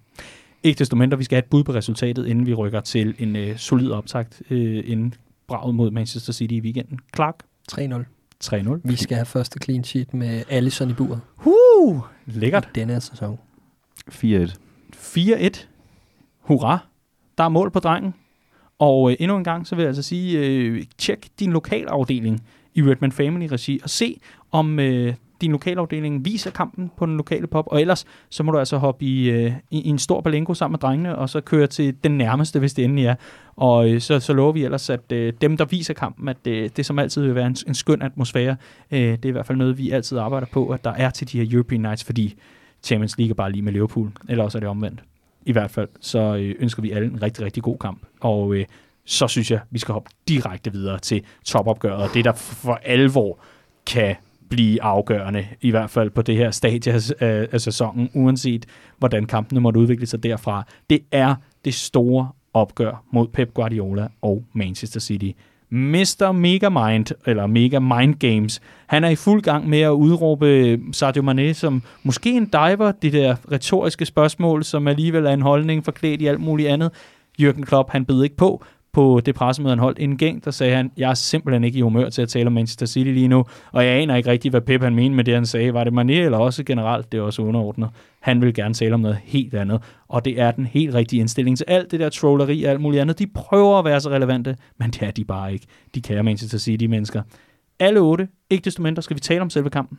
[0.63, 3.37] Ikke desto mindre, vi skal have et bud på resultatet, inden vi rykker til en
[3.37, 5.15] øh, solid optakt, øh, inden
[5.53, 6.99] braget mod Manchester City i weekenden.
[7.17, 7.35] Clark?
[7.73, 7.79] 3-0.
[8.45, 8.81] 3-0.
[8.85, 11.21] Vi skal have første clean sheet med Allison i buret.
[11.45, 12.69] Uh, lækkert.
[12.75, 13.39] I denne sæson.
[14.11, 14.55] 4-1.
[14.97, 15.67] 4-1.
[16.41, 16.79] Hurra.
[17.39, 18.15] Der er mål på drengen.
[18.79, 22.41] Og øh, endnu en gang, så vil jeg altså sige, øh, tjek din lokalafdeling
[22.75, 27.47] i Redman Family regi og se, om øh, din lokalafdeling viser kampen på den lokale
[27.47, 30.55] pop, og ellers så må du altså hoppe i, øh, i, i en stor balengo
[30.55, 33.15] sammen med drengene, og så køre til den nærmeste, hvis det endelig er.
[33.57, 36.71] Og øh, så, så lover vi ellers, at øh, dem, der viser kampen, at øh,
[36.77, 38.57] det som altid vil være en, en skøn atmosfære.
[38.91, 41.33] Øh, det er i hvert fald noget, vi altid arbejder på, at der er til
[41.33, 42.35] de her European Nights, fordi
[42.83, 45.03] Champions League er bare lige med Liverpool, eller også er det omvendt.
[45.47, 48.03] I hvert fald, så øh, ønsker vi alle en rigtig, rigtig god kamp.
[48.21, 48.65] Og øh,
[49.05, 53.39] så synes jeg, vi skal hoppe direkte videre til topopgøret, og det der for alvor
[53.87, 54.17] kan
[54.53, 58.67] blive afgørende, i hvert fald på det her stadie af, af sæsonen, uanset
[58.99, 60.67] hvordan kampene måtte udvikle sig derfra.
[60.91, 61.35] Det er
[61.65, 65.31] det store opgør mod Pep Guardiola og Manchester City.
[65.71, 66.33] Mr.
[66.33, 71.23] Mega Mind, eller Mega Mind Games, han er i fuld gang med at udråbe Sadio
[71.23, 76.23] Mane som måske en diver, det der retoriske spørgsmål, som alligevel er en holdning forklædt
[76.23, 76.91] i alt muligt andet.
[77.43, 80.77] Jürgen Klopp, han bed ikke på, på det pressemøde, han holdt en gang, der sagde
[80.77, 83.45] han, jeg er simpelthen ikke i humør til at tale om Manchester City lige nu,
[83.73, 85.75] og jeg aner ikke rigtig, hvad Pep han mente med det, han sagde.
[85.75, 87.91] Var det Mané eller også generelt, det er også underordnet.
[88.21, 91.57] Han vil gerne tale om noget helt andet, og det er den helt rigtige indstilling
[91.57, 93.19] til alt det der trolleri og alt muligt andet.
[93.19, 95.67] De prøver at være så relevante, men det er de bare ikke.
[95.95, 97.23] De kære Manchester City-mennesker.
[97.79, 99.99] Alle otte, ikke desto mindre, skal vi tale om selve kampen.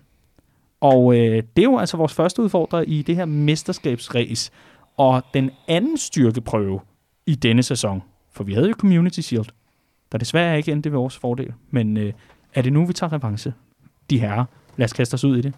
[0.81, 4.51] Og øh, det er jo altså vores første udfordrer i det her mesterskabsræs.
[4.97, 6.79] Og den anden styrkeprøve
[7.25, 8.01] i denne sæson,
[8.33, 9.45] for vi havde jo Community Shield.
[10.11, 11.53] der desværre ikke endte ved vores fordel.
[11.71, 12.13] Men øh,
[12.53, 13.53] er det nu, vi tager revanche?
[14.09, 14.45] De herrer,
[14.77, 15.53] lad os kaste os ud i det.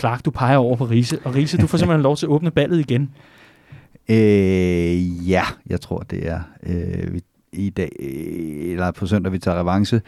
[0.00, 2.50] Clark, du peger over på Riese, og Riese, du får simpelthen lov til at åbne
[2.50, 3.14] ballet igen.
[4.08, 7.22] Øh, ja, jeg tror, det er øh, vi,
[7.52, 10.00] i dag, øh, eller på søndag, vi tager revanche.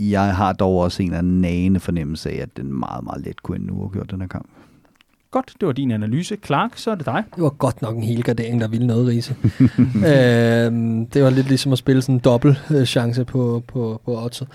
[0.00, 3.42] Jeg har dog også en eller anden nane fornemmelse af, at den meget, meget let
[3.42, 4.48] kunne nu have gjort den her kamp.
[5.34, 6.36] Godt, det var din analyse.
[6.46, 7.22] Clark, så er det dig.
[7.34, 9.34] Det var godt nok en helgardering, der ville noget, Riese.
[10.12, 14.24] øhm, det var lidt ligesom at spille sådan en dobbelt øh, chance på, på, på
[14.24, 14.48] oddset.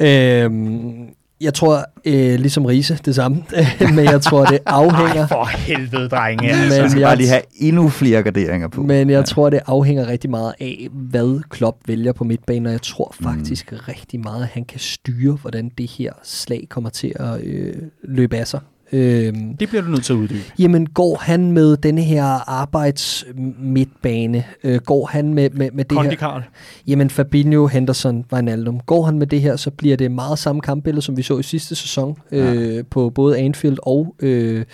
[0.00, 1.08] Øhm,
[1.40, 3.44] jeg tror, øh, ligesom Riese, det samme,
[3.96, 5.22] men jeg tror, det afhænger...
[5.22, 6.46] Ej, for helvede, drenge.
[6.46, 6.80] Men altså.
[6.80, 8.82] jeg skal jeg- bare lige have endnu flere garderinger på.
[8.82, 12.82] Men jeg tror, det afhænger rigtig meget af, hvad Klopp vælger på midtbanen, og jeg
[12.82, 13.78] tror faktisk mm.
[13.88, 17.74] rigtig meget, at han kan styre, hvordan det her slag kommer til at øh,
[18.04, 18.60] løbe af sig.
[18.94, 20.40] Øhm, Det bliver du nødt til at uddybe.
[20.58, 24.44] Jamen, går han med denne her arbejdsmidtbane?
[24.64, 26.16] Øh, går han med, med, med det Kondi her?
[26.16, 26.42] Karl.
[26.86, 28.80] Jamen, Fabinho, Henderson, Wijnaldum.
[28.80, 31.42] Går han med det her, så bliver det meget samme kampbillede, som vi så i
[31.42, 34.64] sidste sæson øh, på både Anfield og øh,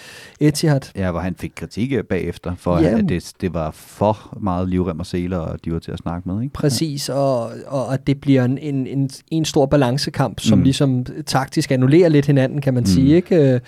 [0.40, 0.80] Etihad.
[0.96, 2.98] Ja, hvor han fik kritik bagefter, for Ja.
[2.98, 6.28] at det, det var for meget livrem og seler, og de var til at snakke
[6.28, 6.52] med, ikke?
[6.52, 10.64] Præcis, og, og at det bliver en, en, en, en stor balancekamp, som Mm.
[10.64, 12.90] ligesom taktisk annullerer lidt hinanden, kan man Mm.
[12.90, 12.94] mm.
[12.94, 13.16] sige.
[13.16, 13.60] Ikke?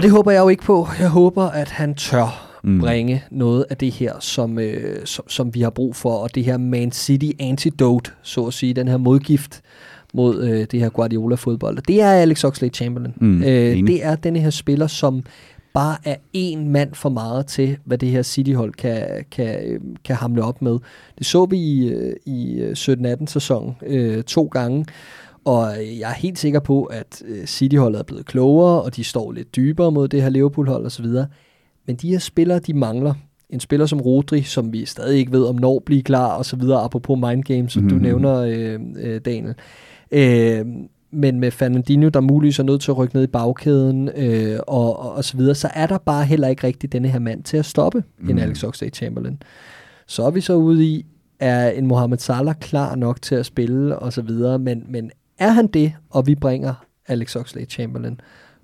[0.00, 0.88] Øh, Og det håber jeg jo ikke på.
[1.00, 2.80] Jeg håber, at han tør Mm.
[2.80, 6.44] bringe noget af det her, som, øh, som, som vi har brug for, og det
[6.44, 9.60] her Man City antidote, så at sige, den her modgift
[10.14, 11.76] mod øh, det her Guardiola-fodbold.
[11.78, 13.12] Og det er Alex Oxlade-Chamberlain.
[13.20, 13.86] Mm, øh, enig.
[13.86, 15.22] det er denne her spiller, som
[15.74, 20.16] bare er en mand for meget til, hvad det her City-hold kan, kan, øh, kan
[20.16, 20.78] hamle op med.
[21.18, 24.84] Det så vi i, øh, i øh, 17-18 sæson øh, to gange,
[25.44, 29.32] og jeg er helt sikker på, at øh, City-holdet er blevet klogere, og de står
[29.32, 31.06] lidt dybere mod det her Liverpool-hold osv.,
[31.86, 33.14] men de her spillere, de mangler.
[33.50, 36.56] En spiller som Rodri, som vi stadig ikke ved, om når bliver klar, og så
[36.56, 37.88] videre, apropos mind games, som mm.
[37.88, 38.02] du Mhm.
[38.04, 39.54] nævner, øh, øh, Daniel.
[40.10, 40.66] Øh,
[41.12, 45.00] men med Fernandinho, der muligvis er nødt til at rykke ned i bagkæden, øh, og,
[45.00, 47.56] og, og så videre, så er der bare heller ikke rigtig denne her mand til
[47.56, 48.28] at stoppe mm.
[48.28, 48.42] en Mhm.
[48.42, 49.36] Alex Oxlade-Chamberlain.
[50.06, 51.06] Så er vi så ude i,
[51.40, 55.10] er en Mohamed Salah klar nok til at spille, og så videre, men, men
[55.40, 56.74] er han det, og vi bringer
[57.06, 58.16] Alex Oxlade-Chamberlain,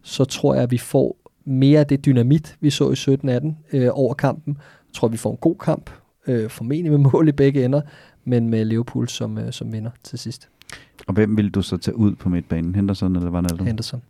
[0.03, 3.17] så tror jeg, at vi får mere af det dynamit, vi så i
[3.73, 4.57] 17-18 øh, over kampen.
[4.59, 5.91] Jeg tror, vi får en god kamp,
[6.27, 7.81] øh, formentlig med mål i begge ender,
[8.25, 10.49] men med Liverpool som, øh, som vinder til sidst.
[11.07, 12.75] Og hvem vil du så tage ud på midtbanen?
[12.75, 13.67] Henderson eller Wijnaldum?
[13.67, 14.03] Henderson.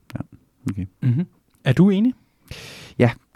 [0.70, 0.86] Okay.
[1.02, 1.26] Mm-hmm.
[1.64, 2.14] Er du enig?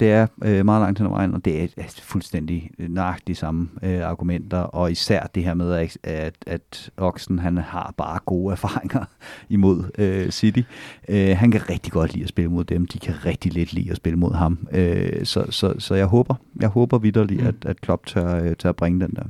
[0.01, 3.35] Det er øh, meget langt hen ad vejen, og det er øh, fuldstændig nøjagtigt de
[3.35, 8.18] samme øh, argumenter, og især det her med, at, at, at Oxen han har bare
[8.27, 9.05] gode erfaringer
[9.48, 10.60] imod øh, City.
[11.09, 13.90] Øh, han kan rigtig godt lide at spille mod dem, de kan rigtig lidt lide
[13.90, 14.68] at spille mod ham.
[14.72, 17.47] Øh, så, så, så jeg håber, jeg håber vidderligt, Mm.
[17.47, 17.48] mm.
[17.48, 19.22] at, at Klopp tør, øh, tør bringe den der.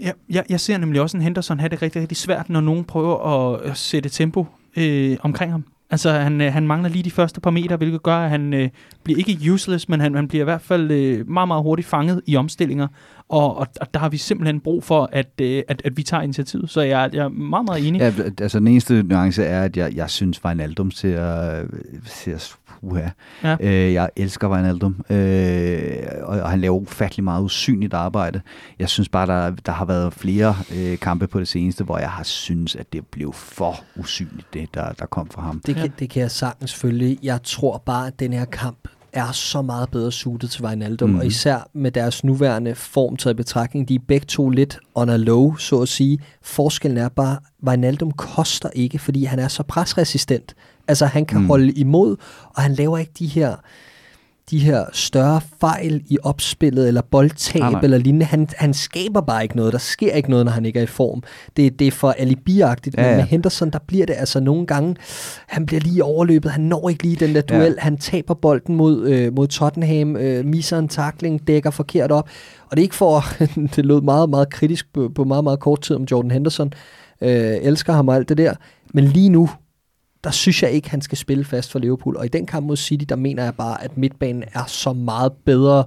[0.00, 2.84] Ja, jeg, jeg ser nemlig også en Henderson have det rigtig, rigtig svært, når nogen
[2.84, 3.16] prøver
[3.54, 4.46] at, at sætte tempo
[4.76, 5.64] øh, omkring ham.
[5.90, 8.68] Altså, han, øh, han mangler lige de første par meter, hvilket gør, at han øh,
[9.04, 12.22] bliver ikke useless, men han, han bliver i hvert fald øh, meget, meget hurtigt fanget
[12.26, 12.88] i omstillinger.
[13.28, 16.22] Og, og, og der har vi simpelthen brug for, at, øh, at, at vi tager
[16.22, 16.70] initiativet.
[16.70, 17.98] Så jeg, jeg er meget, meget enig.
[18.00, 21.62] Ja, altså den eneste nuance er, at jeg, jeg synes, Wijnaldum ser,
[22.04, 23.08] ser uha.
[23.44, 23.56] Ja.
[23.60, 25.88] Øh, jeg elsker Wijnaldum, øh,
[26.22, 28.40] og, og han laver ufattelig meget usynligt arbejde.
[28.78, 32.10] Jeg synes bare, der, der har været flere øh, kampe på det seneste, hvor jeg
[32.10, 35.60] har synes, at det blev for usynligt, det der, der kom fra ham.
[35.66, 35.90] Det kan, Ja.
[35.98, 37.18] det kan jeg sagtens følge.
[37.22, 38.88] Jeg tror bare, at den her kamp
[39.18, 41.12] er så meget bedre suited til Wijnaldum, mm.
[41.12, 41.20] Mhm.
[41.20, 43.88] og især med deres nuværende form taget i betragtning.
[43.88, 46.18] De er begge to lidt on a low, så at sige.
[46.42, 50.54] Forskellen er bare, Wijnaldum koster ikke, fordi han er så presresistent.
[50.88, 51.40] Altså, han kan.
[51.40, 51.46] Mm.
[51.46, 52.16] holde imod,
[52.54, 53.56] og han laver ikke de her
[54.50, 57.80] de her større fejl i opspillet, eller boldtab, Nej, nej.
[57.84, 58.26] eller lignende.
[58.26, 59.72] Han, han skaber bare ikke noget.
[59.72, 61.22] Der sker ikke noget, når han ikke er i form.
[61.56, 63.16] Det, det er for alibiagtigt, Ja, men ja.
[63.16, 64.96] med Henderson, der bliver det altså nogle gange,
[65.46, 67.72] han bliver lige overløbet, han når ikke lige den der duel, Ja.
[67.78, 72.28] han taber bolden mod, øh, mod Tottenham, øh, misser en takling, dækker forkert op,
[72.70, 73.24] og det er ikke for,
[73.76, 76.72] det lød meget, meget kritisk på, på meget, meget kort tid om Jordan Henderson,
[77.20, 78.54] øh, elsker ham og alt det der,
[78.94, 79.50] men lige nu,
[80.24, 82.76] der synes jeg ikke, han skal spille fast for Liverpool, og i den kamp mod
[82.76, 85.84] City, der mener jeg bare, at midtbanen er så meget bedre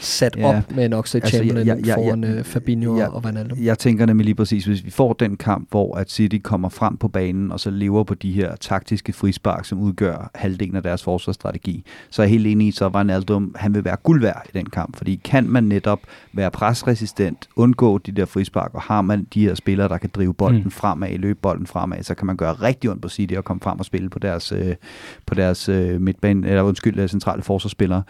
[0.00, 0.46] sat Ja.
[0.58, 3.24] op med en Oxlade Altså, jeg- Chamberlain jeg- jeg- foran jeg- øh, Fabinho jeg- og
[3.24, 3.58] Wijnaldum.
[3.62, 6.96] Jeg tænker nemlig lige præcis, hvis vi får den kamp, hvor at City kommer frem
[6.96, 11.02] på banen, og så lever på de her taktiske frispark, som udgør halvdelen af deres
[11.02, 14.42] forsvarsstrategi, så er jeg helt enig i, så var Wijnaldum, han vil være guld værd
[14.54, 16.00] i den kamp, fordi kan man netop
[16.32, 20.34] være presresistent, undgå de der frispark, og har man de her spillere, der kan drive
[20.34, 20.70] bolden Mm.
[20.70, 23.78] fremad, løbe bolden fremad, så kan man gøre rigtig ondt på City og komme frem
[23.78, 24.74] og spille på deres, øh,
[25.26, 28.02] på deres øh, midtbane, eller undskyld, øh, centrale forsvarsspillere.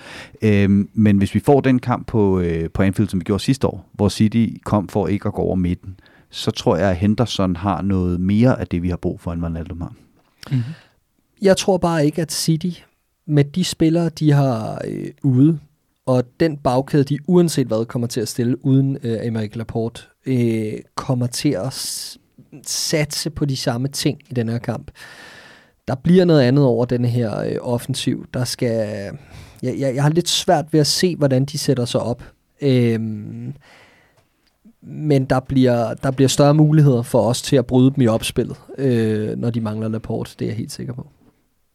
[0.43, 3.67] Øhm, men hvis vi får den kamp på, øh, på Anfield, som vi gjorde sidste
[3.67, 6.01] år, hvor City kom for ikke at gå over midten,
[6.31, 9.45] så tror jeg, at Henderson har noget mere af det, vi har brug for, end
[9.45, 9.93] Ronaldo har.
[10.51, 10.63] Mm-hmm.
[11.43, 12.71] Jeg tror bare ikke, at City
[13.27, 15.59] med de spillere, de har øh, ude,
[16.07, 20.73] og den bagkæde, de uanset hvad kommer til at stille uden øh, Emerick Laporte, øh,
[20.95, 21.75] kommer til at
[22.67, 24.91] satse på de samme ting i den her kamp.
[25.89, 28.27] Der bliver noget andet over den her øh, offensiv.
[28.35, 29.11] Der skal,
[29.63, 32.23] jeg, jeg, jeg har lidt svært ved at se, hvordan de sætter sig op.
[32.63, 33.55] Øhm,
[34.83, 38.57] men der bliver, der bliver større muligheder for os til at bryde dem i opspillet,
[38.79, 40.35] øh, når de mangler Laporte.
[40.39, 41.07] Det er jeg helt sikker på.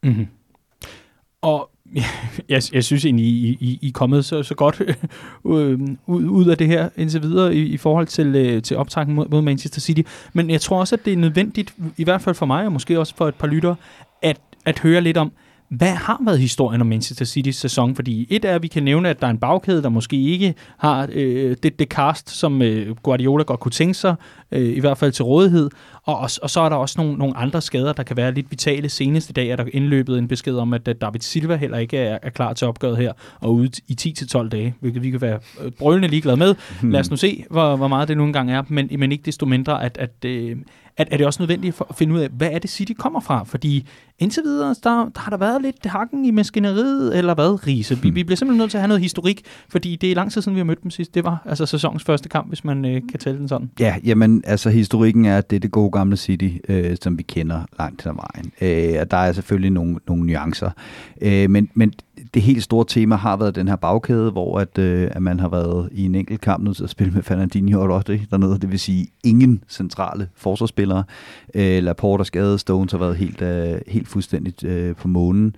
[0.02, 0.26] Mm-hmm.
[1.42, 1.70] Og
[2.48, 4.80] jeg, jeg synes egentlig, I, I, I er kommet så, så godt
[5.46, 9.14] øh, ud, ud af det her indtil videre i, i forhold til, øh, til optrækken
[9.14, 10.02] mod, mod Manchester City.
[10.32, 12.98] Men jeg tror også, at det er nødvendigt, i hvert fald for mig, og måske
[13.00, 13.76] også for et par lyttere,
[14.22, 15.32] at, at høre lidt om,
[15.76, 17.94] hvad har været historien om Manchester City's sæson?
[17.94, 20.54] Fordi et er, at vi kan nævne, at der er en bagkæde, der måske ikke
[20.78, 24.14] har øh, det, det cast, som øh, Guardiola godt kunne tænke sig,
[24.52, 25.70] øh, i hvert fald til rådighed.
[26.04, 28.50] Og, og, og så er der også nogle, nogle andre skader, der kan være lidt
[28.50, 28.88] vitale.
[28.88, 32.30] Seneste dag er der indløbet en besked om, at David Silva heller ikke er, er
[32.30, 33.96] klar til opgøret her, og ude i
[34.36, 36.54] 10-12 dage, hvilket vi kan være øh, brølende ligeglade med.
[36.82, 39.46] Lad os nu se, hvor, hvor meget det nu engang er, men, men ikke desto
[39.46, 40.56] mindre, at, at, øh,
[40.96, 43.20] at er det også nødvendigt for at finde ud af, hvad er det City kommer
[43.20, 43.44] fra?
[43.44, 43.86] Fordi
[44.18, 47.98] indtil videre, der, der har der været lidt hakken i maskineriet, eller hvad, Riese?
[47.98, 48.16] Vi, hmm.
[48.16, 50.56] vi bliver simpelthen nødt til at have noget historik, fordi det er lang tid siden,
[50.56, 51.14] vi har mødt dem sidst.
[51.14, 53.70] Det var altså sæsonens første kamp, hvis man øh, kan tælle den sådan.
[53.80, 57.22] Ja, jamen, altså historikken er, at det er det gode gamle City, øh, som vi
[57.22, 58.52] kender langt til vejen.
[58.60, 60.70] Øh, der er selvfølgelig nogle, nogle nuancer.
[61.22, 61.92] Øh, men, men
[62.34, 65.48] det helt store tema har været den her bagkæde, hvor at, øh, at man har
[65.48, 68.58] været i en enkelt kamp nødt til at spille med Fernandinho og Rodri dernede.
[68.58, 71.04] Det vil sige ingen centrale forsvarsspillere.
[71.54, 75.56] Øh, Laporte og skade, Stones har været helt, øh, helt fuldstændigt øh, på månen.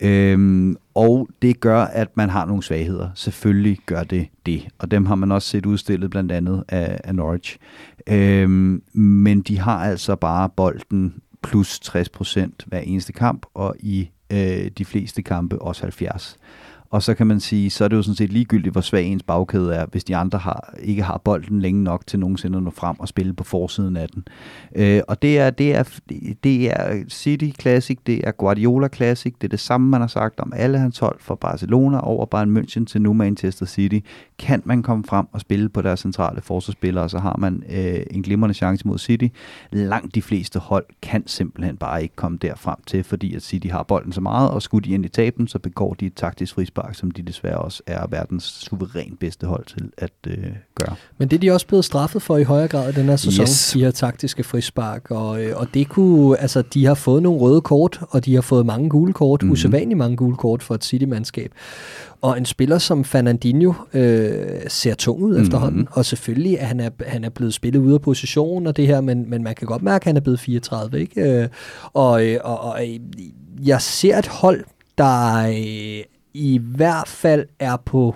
[0.00, 3.08] Øhm, og det gør, at man har nogle svagheder.
[3.14, 4.68] Selvfølgelig gør det det.
[4.78, 7.58] Og dem har man også set udstillet blandt andet af, af Norwich.
[8.06, 14.70] Øhm, men de har altså bare bolden plus 60% hver eneste kamp, og i øh,
[14.78, 16.38] de fleste kampe også 70.
[16.90, 19.22] Og så kan man sige, så er det jo sådan set ligegyldigt, hvor svag ens
[19.22, 22.70] bagkæde er, hvis de andre har, ikke har bolden længe nok til nogensinde at nå
[22.70, 24.24] frem og spille på forsiden af den.
[24.76, 25.98] Øh, og det er, det, er,
[26.44, 30.40] det er City Classic, det er Guardiola Classic, det er det samme, man har sagt
[30.40, 33.98] om alle hans hold fra Barcelona over Bayern München til nu Manchester City.
[34.38, 38.22] Kan man komme frem og spille på deres centrale forsvarsspillere, så har man øh, en
[38.22, 39.26] glimrende chance mod City.
[39.72, 43.82] Langt de fleste hold kan simpelthen bare ikke komme derfrem til, fordi at City har
[43.82, 46.79] bolden så meget, og skulle de ind i taben, så begår de et taktisk frispark
[46.80, 50.36] frispark, som de desværre også er verdens suveræn bedste hold til at øh,
[50.74, 50.96] gøre.
[51.18, 53.42] Men det er de også blevet straffet for i højere grad i den her sæson,
[53.42, 53.70] yes.
[53.74, 57.60] de her taktiske frispark, og, øh, og det kunne, altså de har fået nogle røde
[57.60, 59.52] kort, og de har fået mange gule kort, mm-hmm.
[59.52, 61.52] usædvanligt mange gule kort for et City-mandskab.
[62.22, 65.42] Og en spiller som Fernandinho øh, ser tung ud mm-hmm.
[65.42, 68.86] efterhånden, og selvfølgelig er han, er, han er blevet spillet ude af position og det
[68.86, 71.42] her, men, men man kan godt mærke, at han er blevet 34, ikke?
[71.42, 71.48] Øh,
[71.92, 72.80] og, øh, og, og
[73.64, 74.64] jeg ser et hold,
[74.98, 75.46] der
[76.34, 78.14] i hvert fald er på,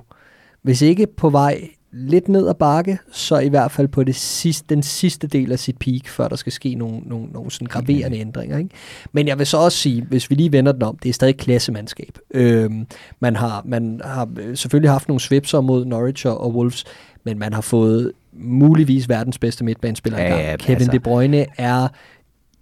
[0.63, 4.75] hvis ikke på vej lidt ned ad bakke, så i hvert fald på det sidste,
[4.75, 8.17] den sidste del af sit peak, før der skal ske nogle, nogle, nogle sådan graverende
[8.17, 8.21] okay.
[8.21, 8.59] ændringer.
[8.59, 8.71] Ikke?
[9.13, 11.37] Men jeg vil så også sige, hvis vi lige vender den om, det er stadig
[11.37, 12.19] klassemandskab.
[12.31, 12.87] Øhm,
[13.21, 16.85] man, har, man har selvfølgelig haft nogle svipser mod Norwich og Wolves,
[17.25, 20.93] men man har fået muligvis verdens bedste midtbanespiller ja, Ja, Kevin altså.
[20.93, 21.89] De Bruyne er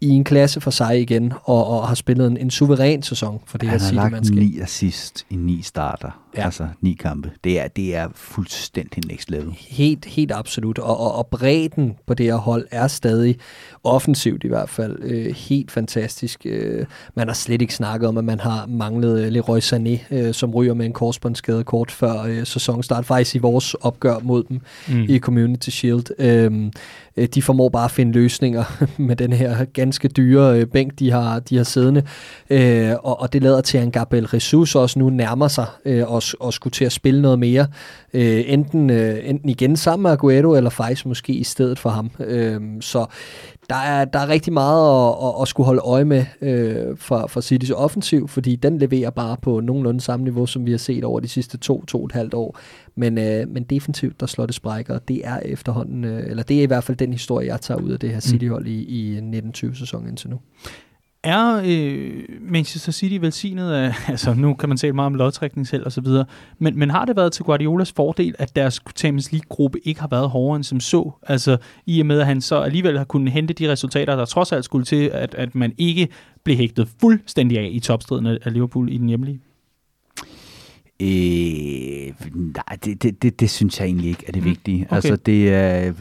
[0.02, 3.58] i en klasse for sig igen, og, og har spillet en, en suveræn sæson for
[3.58, 4.34] det Han her City-mandskab.
[4.34, 6.44] Han har lagt ni assist i ni starter, ja.
[6.44, 7.30] altså ni kampe.
[7.44, 9.54] Det er, det er fuldstændig next level.
[9.58, 13.36] Helt, helt absolut, og, og, og bredden på det her hold er stadig
[13.84, 16.40] offensivt i hvert fald øh, helt fantastisk.
[16.44, 20.54] Øh, man har slet ikke snakket om, at man har manglet Leroy Sané, øh, som
[20.54, 25.06] ryger med en korsbåndsskade kort før øh, sæsonstart, faktisk i vores opgør mod dem mm.
[25.08, 26.20] i Community Shield.
[26.20, 26.70] Øh,
[27.16, 31.10] øh, de formår bare at finde løsninger med den her ganske dyre øh, bænk, de
[31.10, 32.02] har, de har siddende.
[32.50, 36.12] Øh, og, og det lader til, at en Gabriel Jesus også nu nærmer sig øh,
[36.12, 37.66] og, og skulle til at spille noget mere.
[38.14, 42.10] Øh, enten, øh, enten igen sammen med Aguero, eller faktisk måske i stedet for ham.
[42.20, 43.06] Øh, så
[43.70, 47.26] der er, der er rigtig meget at, at, at skulle holde øje med øh, for,
[47.26, 51.04] for City's offensiv, fordi den leverer bare på nogenlunde samme niveau, som vi har set
[51.04, 52.58] over de sidste to, to og et halvt år.
[52.94, 56.58] Men, øh, men defensivt, der slår det sprækker, og det er efterhånden, øh, eller det
[56.58, 58.20] er i hvert fald den historie, jeg tager ud af det her mm.
[58.20, 60.40] City-hold i, i 1920-sæsonen indtil nu.
[61.24, 65.92] Er øh, Manchester City velsignet af, altså nu kan man tale meget om lodtrækningsheld og
[65.92, 66.24] så videre,
[66.58, 70.30] men, men har det været til Guardiolas fordel, at deres Champions League-gruppe ikke har været
[70.30, 71.10] hårdere end som så?
[71.22, 74.52] Altså i og med, at han så alligevel har kunnet hente de resultater, der trods
[74.52, 76.08] alt skulle til, at, at man ikke
[76.44, 79.40] blev hægtet fuldstændig af i topstriden af Liverpool i den hjemlige?
[81.02, 84.86] Øh, nej, det, det, det, det synes jeg egentlig ikke er det mm, vigtige.
[84.86, 84.94] Okay.
[84.94, 85.92] Altså, det er,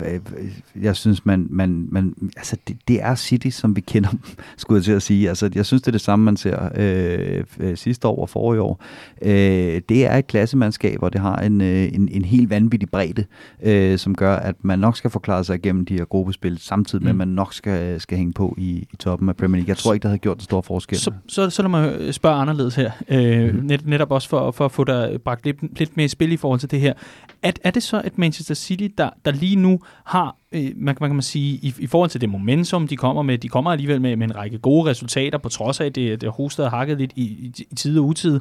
[0.82, 4.10] jeg synes, man, man, man altså, det, det er City, som vi kender,
[4.57, 5.30] skulle jeg til at sige.
[5.30, 8.61] Altså, jeg synes, det er det samme, man ser øh, øh sidste år og forrige
[8.61, 8.84] år.
[9.22, 13.26] Øh, det er et klassemandskab, og det har en, øh, en, en helt vanvittig bredde,
[13.64, 17.14] øh, som gør, at man nok skal forklare sig igennem de her gruppespil, samtidig med,
[17.14, 17.22] mm.
[17.22, 19.69] at man nok skal, skal hænge på i, i toppen af Premier League.
[19.69, 20.98] Jeg tror ikke, der havde gjort en stor forskel.
[20.98, 22.91] Så, så, så lad mig spørge anderledes her.
[23.10, 23.64] Øh, mm.
[23.64, 26.38] net, netop også for, for at få der bragt lidt, lidt mere i spil i
[26.38, 26.93] forhold til det her.
[27.41, 31.09] At, er det så, at Manchester City, der, der lige nu har, øh, man, man
[31.09, 34.01] kan man sige, i, i forhold til det momentum, de kommer med, de kommer alligevel
[34.01, 36.97] med, med en række gode resultater, på trods af, at det, det hostet og hakket
[36.97, 38.39] lidt i, i, i tid og utid.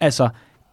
[0.00, 0.28] Altså,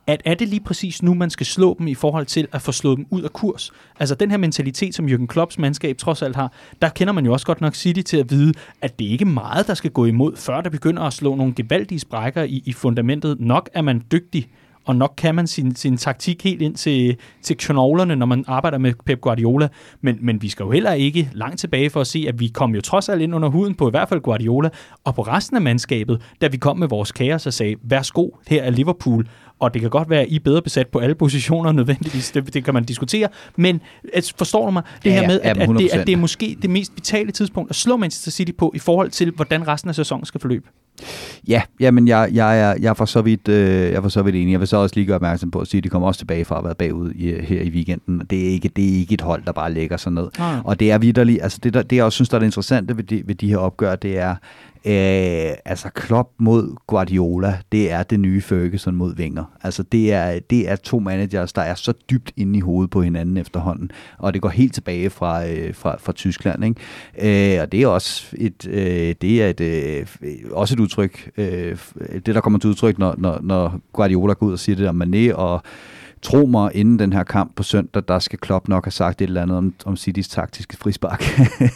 [0.07, 2.71] at er det lige præcis nu, man skal slå dem i forhold til at få
[2.71, 3.71] slået dem ud af kurs?
[3.99, 7.33] Altså den her mentalitet, som Jürgen Klopps mandskab trods alt har, der kender man jo
[7.33, 10.05] også godt nok City til at vide, at det ikke er meget, der skal gå
[10.05, 13.39] imod, før der begynder at slå nogle gevaldige sprækker i, i fundamentet.
[13.39, 14.47] Nok er man dygtig
[14.85, 18.77] og nok kan man sin, sin taktik helt ind til, til knoglerne, når man arbejder
[18.77, 19.67] med Pep Guardiola.
[20.01, 22.75] Men, men vi skal jo heller ikke langt tilbage for at se, at vi kom
[22.75, 24.69] jo trods alt ind under huden på i hvert fald Guardiola,
[25.03, 28.63] og på resten af mandskabet, da vi kom med vores kaos og sagde, værsgo, her
[28.63, 29.27] er Liverpool,
[29.59, 32.53] og det kan godt være, at I er bedre besat på alle positioner nødvendigvis, det,
[32.53, 33.81] det kan man diskutere, men
[34.37, 36.69] forstår du mig, det ja, her med, at, at, det, at det er måske det
[36.69, 40.25] mest vitale tidspunkt at slå Manchester City på i forhold til, hvordan resten af sæsonen
[40.25, 40.67] skal forløbe?
[41.47, 44.21] Ja, jamen jeg, jeg, er, jeg, er for så vidt, øh, jeg er for så
[44.21, 44.51] vidt enig.
[44.51, 46.45] Jeg vil så også lige gøre opmærksom på at sige, at de kommer også tilbage
[46.45, 48.21] fra at være bagud i, her i weekenden.
[48.29, 50.27] Det er, ikke, det er ikke et hold, der bare lægger sig ned.
[50.39, 50.55] Nej.
[50.63, 52.97] Og det er vidderligt, altså det, der, det jeg også synes, der er det interessante
[52.97, 54.35] ved de, ved de her opgør, det er,
[54.87, 59.43] Øh, altså Klopp mod Guardiola, det er det nye Ferguson mod Wenger.
[59.63, 63.01] Altså det er, det er to managers, der er så dybt inde i hovedet på
[63.01, 66.65] hinanden efterhånden, og det går helt tilbage fra, øh, fra, fra Tyskland.
[66.65, 67.55] Ikke?
[67.55, 70.05] Øh, og det er også et, øh, det er et, øh,
[70.51, 71.77] også et udtryk, øh,
[72.25, 74.91] det der kommer til udtryk, når, når, når Guardiola går ud og siger det der
[74.91, 75.61] Mané og
[76.21, 79.27] tro mig, inden den her kamp på søndag, der skal Klopp nok have sagt et
[79.27, 81.23] eller andet om, om Citys taktiske frispark.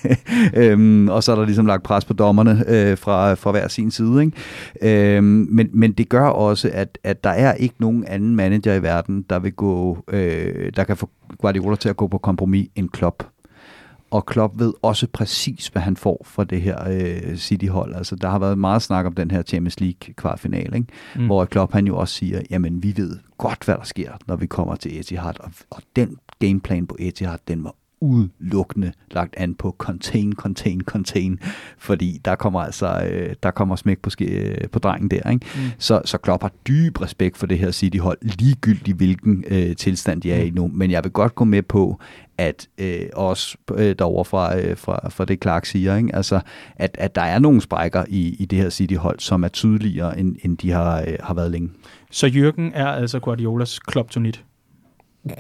[0.62, 3.92] øhm, og så er der ligesom lagt pres på dommerne øh, fra, fra hver sin
[3.92, 4.24] side.
[4.24, 5.18] Ikke?
[5.18, 8.84] Øhm, men, men det gør også, at, at der er ikke nogen anden manager i
[8.84, 12.90] verden, der vil gå, øh, der kan få Guardiola til at gå på kompromis end
[12.90, 13.24] Klopp
[14.12, 17.96] og Klopp ved også præcis, hvad han får fra det her øh, City-hold.
[17.96, 20.88] Altså, der har været meget snak om den her Champions League kvartfinale, ikke?
[21.16, 21.26] Mm.
[21.26, 24.48] hvor Klopp han jo også siger, jamen vi ved godt, hvad der sker, når vi
[24.48, 29.76] kommer til Etihad, og, og den gameplan på Etihad, den var udelukkende lagt an på
[29.78, 31.40] contain, contain, contain,
[31.78, 35.30] fordi der kommer altså øh, der kommer smæk på, ske, på drengen der.
[35.32, 35.46] Ikke?
[35.56, 35.62] Mm.
[35.78, 40.32] Så, så Klopp har dyb respekt for det her City-hold, ligegyldigt hvilken øh, tilstand de
[40.32, 40.48] er mm.
[40.48, 40.68] i nu.
[40.74, 42.00] Men jeg vil godt gå med på,
[42.38, 46.16] at øh, også øh, derovre fra, øh, fra, fra det Clark siger, ikke?
[46.16, 46.40] Altså,
[46.76, 50.36] at, at der er nogle sprækker i, i det her City-hold, som er tydeligere, end,
[50.44, 51.70] end de har, øh, har været længe.
[52.12, 54.44] Så Jürgen er altså Guardiolas kryptonit?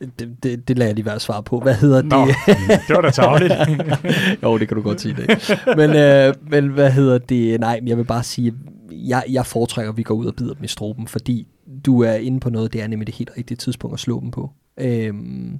[0.00, 1.60] det, det, det lader jeg lige være svar på.
[1.60, 2.36] Hvad hedder Nå, det?
[2.88, 3.52] det var da tageligt.
[4.42, 5.58] jo, det kan du godt sige det.
[5.76, 7.60] Men, øh, men hvad hedder det?
[7.60, 8.54] Nej, jeg vil bare sige,
[8.90, 11.46] jeg, jeg foretrækker, at vi går ud og bider dem i struben, fordi
[11.86, 14.30] du er inde på noget, det er nemlig det helt rigtige tidspunkt at slå dem
[14.30, 14.50] på.
[14.80, 15.58] Øhm,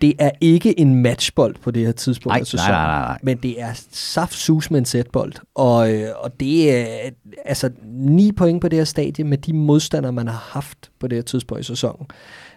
[0.00, 3.18] det er ikke en matchbold på det her tidspunkt af sæsonen, nej, nej, nej, nej.
[3.22, 5.32] men det er saftsus med en sætbold.
[5.54, 7.10] Og, øh, og det er
[7.44, 11.16] altså 9 point på det her stadie med de modstandere, man har haft på det
[11.16, 12.06] her tidspunkt i sæsonen.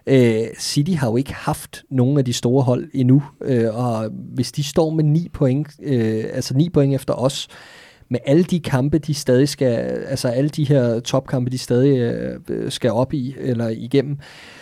[0.08, 4.52] Øh, City har jo ikke haft nogen af de store hold endnu, øh, og hvis
[4.52, 7.48] de står med 9 point, øh, altså 9 point efter os,
[8.10, 9.76] med alle de kampe, de stadig skal,
[10.08, 11.98] altså alle de her topkampe, de stadig
[12.50, 14.57] øh, skal op i, eller igennem, øh,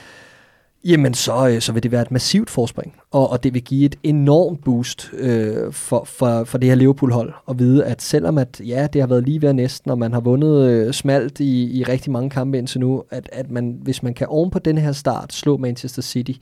[0.86, 3.86] jamen så, øh, så vil det være et massivt forspring, og, og det vil give
[3.86, 8.62] et enormt boost øh, for, for, for det her Liverpool-hold, at vide, at selvom at,
[8.66, 11.84] ja, det har været lige ved næsten, og man har vundet øh, smalt i, i
[11.84, 14.92] rigtig mange kampe indtil nu, at, at man, hvis man kan oven på den her
[14.92, 16.34] start slå Manchester City,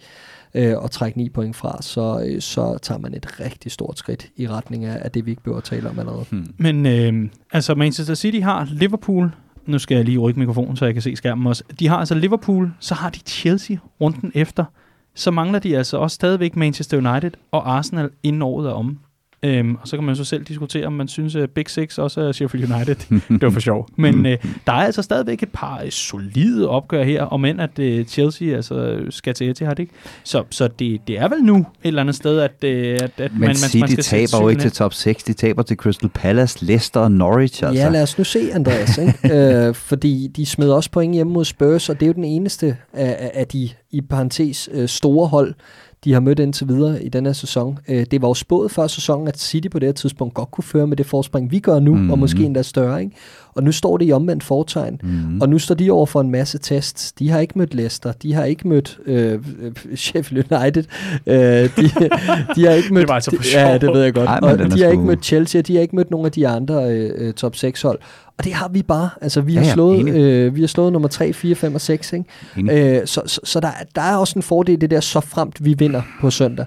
[0.54, 4.28] øh, og trække 9 point fra, så, øh, så tager man et rigtig stort skridt
[4.36, 6.26] i retning af, af det, vi ikke behøver at tale om allerede.
[6.30, 6.54] Hmm.
[6.58, 9.32] Men øh, altså Manchester City har Liverpool,
[9.66, 11.64] nu skal jeg lige rykke mikrofonen, så jeg kan se skærmen også.
[11.80, 14.66] De har altså Liverpool, så har de Chelsea runden efter.
[15.16, 19.00] Så mangler de altså også stadigvæk Manchester United og Arsenal inden året er om.
[19.44, 22.22] Øhm, og så kan man så selv diskutere, om man synes, at Big Six også
[22.22, 22.96] er Sheffield United.
[23.30, 23.88] det var for sjov.
[23.96, 24.38] Men øh,
[24.68, 28.56] der er altså stadigvæk et par øh, solide opgør her, om end at øh, Chelsea
[28.56, 29.94] altså, skal til Etihad, ikke?
[30.24, 33.32] Så, så det, det er vel nu et eller andet sted, at, øh, at, at
[33.32, 36.10] Men man, City man skal taber jo ikke til top 6, de taber til Crystal
[36.10, 37.64] Palace, Leicester og Norwich.
[37.64, 37.84] Altså.
[37.84, 38.98] Ja, lad os nu se, Andreas.
[38.98, 39.34] ikke?
[39.68, 42.78] øh, fordi de smed også point hjemme mod Spurs, og det er jo den eneste
[42.94, 45.54] af, af de, i parentes, øh, store hold,
[46.04, 47.80] de har mødt indtil videre i den her sæson.
[47.88, 50.64] Øh, det var jo spået før sæsonen, at City på det her tidspunkt godt kunne
[50.64, 52.12] føre med det forspring, vi gør nu, mm.
[52.12, 53.02] og måske endda større.
[53.02, 53.16] Ikke?
[53.56, 55.42] Og nu står det i omvendt fortegn, mm.
[55.42, 57.12] og nu står de over for en masse tests.
[57.12, 59.40] De har ikke mødt Leicester, de har ikke mødt øh,
[59.96, 60.84] Sheffield United,
[61.26, 61.90] øh, de,
[62.56, 63.02] de har ikke mødt...
[63.02, 64.30] det var altså for Ja, det ved jeg godt.
[64.30, 66.92] Ej, og de har ikke mødt Chelsea, de har ikke mødt nogle af de andre
[66.92, 68.00] øh, top 6 hold.
[68.38, 69.10] Og det har vi bare.
[69.22, 72.14] Altså, vi, ja, har, slået, øh, vi har slået nummer 3, 4, 5 og 6.
[72.14, 73.00] Ikke?
[73.00, 75.74] Øh, så så, så der, der er også en fordel det der, så fremt vi
[75.74, 76.66] vinder på søndag.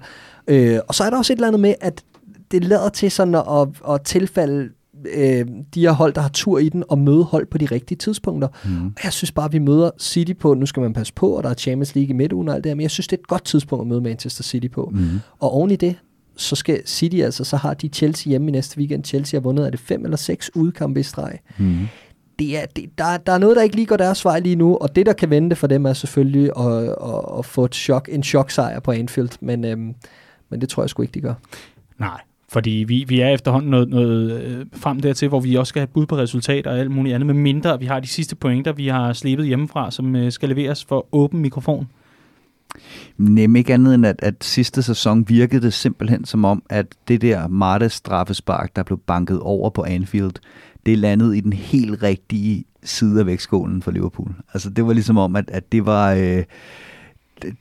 [0.48, 2.02] Øh, og så er der også et eller andet med, at
[2.50, 4.68] det lader til sådan at, at tilfalde
[5.14, 7.98] øh, de her hold, der har tur i den, og møde hold på de rigtige
[7.98, 8.48] tidspunkter.
[8.64, 8.94] Mm.
[9.04, 11.50] Jeg synes bare, at vi møder City på, nu skal man passe på, og der
[11.50, 13.26] er Champions League i midtugen og alt det her, men jeg synes, det er et
[13.26, 14.90] godt tidspunkt at møde Manchester City på.
[14.94, 15.20] Mm.
[15.40, 15.96] Og oven i det,
[16.36, 19.04] så skal City altså, så har de Chelsea hjemme i næste weekend.
[19.04, 21.38] Chelsea har vundet, er det fem eller seks udkampe i streg.
[21.58, 21.88] Mm.
[22.38, 24.76] Det er, det, der, der er noget, der ikke lige går deres vej lige nu,
[24.76, 28.08] og det, der kan vente for dem, er selvfølgelig at, at, at få et chok,
[28.12, 29.94] en choksejr på Anfield, men, øhm,
[30.50, 31.34] men det tror jeg sgu ikke, de gør.
[31.98, 35.80] Nej, fordi vi, vi er efterhånden noget, noget øh, frem dertil, hvor vi også skal
[35.80, 38.72] have bud på resultater og alt muligt andet, med mindre vi har de sidste pointer,
[38.72, 41.88] vi har slebet hjemmefra, som øh, skal leveres for åben mikrofon.
[43.18, 47.20] Nem ikke andet end, at, at sidste sæson virkede det simpelthen som om, at det
[47.20, 50.32] der Martes straffespark, der blev banket over på Anfield,
[50.86, 54.34] det landede i den helt rigtige side af vægtskålen for Liverpool.
[54.54, 56.12] Altså det var ligesom om, at, at det var...
[56.12, 56.44] Øh,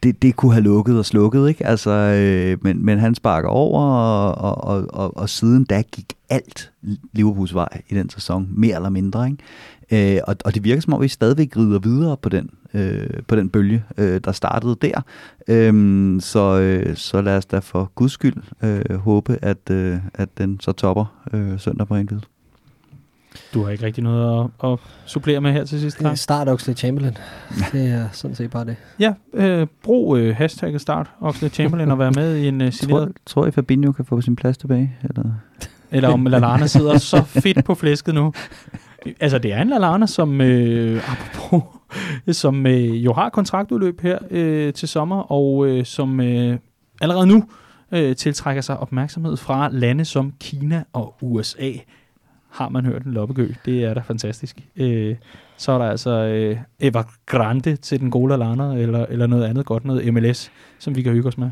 [0.03, 1.65] det, det kunne have lukket og slukket, ikke?
[1.65, 6.71] Altså, øh, men, men han sparker over, og, og, og, og siden da gik alt
[7.13, 9.43] Liverpools vej i den sæson, mere eller mindre, ikke?
[9.91, 13.35] Øh, og, og det virker som om, vi stadigvæk rider videre på den, øh, på
[13.35, 15.01] den bølge, øh, der startede der.
[15.47, 20.37] Øh, så, øh, så lad os da for guds skyld øh, håbe, at, øh, at
[20.37, 22.21] den så topper øh, søndag på Anfield.
[23.53, 26.17] Du har ikke rigtig noget at, at supplere med her til sidst, Clark?
[26.17, 27.17] Start Oxley Chamberlain.
[27.71, 28.75] Det er sådan set bare det.
[28.99, 33.07] Ja, øh, brug øh, hashtagget start Oxley Chamberlain og være med i en øh, signeret...
[33.07, 34.97] Tror, tror I, Fabinho kan få sin plads tilbage?
[35.03, 35.31] Eller,
[35.91, 38.33] eller om Lallana sidder så fedt på flæsket nu.
[39.19, 41.63] Altså, det er en Lallana, som, øh, apropos,
[42.41, 46.57] som øh, jo har kontraktudløb her øh, til sommer, og øh, som øh,
[47.01, 47.43] allerede nu
[47.91, 51.71] øh, tiltrækker sig opmærksomhed fra lande som Kina og USA
[52.49, 53.53] har man hørt en loppegø.
[53.65, 54.59] Det er da fantastisk.
[54.75, 55.15] Øh,
[55.57, 59.65] så er der altså øh, Eva Grande til den gode Lana, eller, eller noget andet
[59.65, 61.49] godt, noget MLS, som vi kan hygge os med.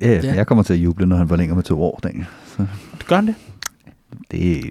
[0.00, 0.34] Ja, ja.
[0.34, 2.26] jeg kommer til at juble, når han forlænger med to år, Daniel.
[2.46, 2.66] Så.
[3.08, 3.34] Gør han det?
[4.30, 4.62] Det,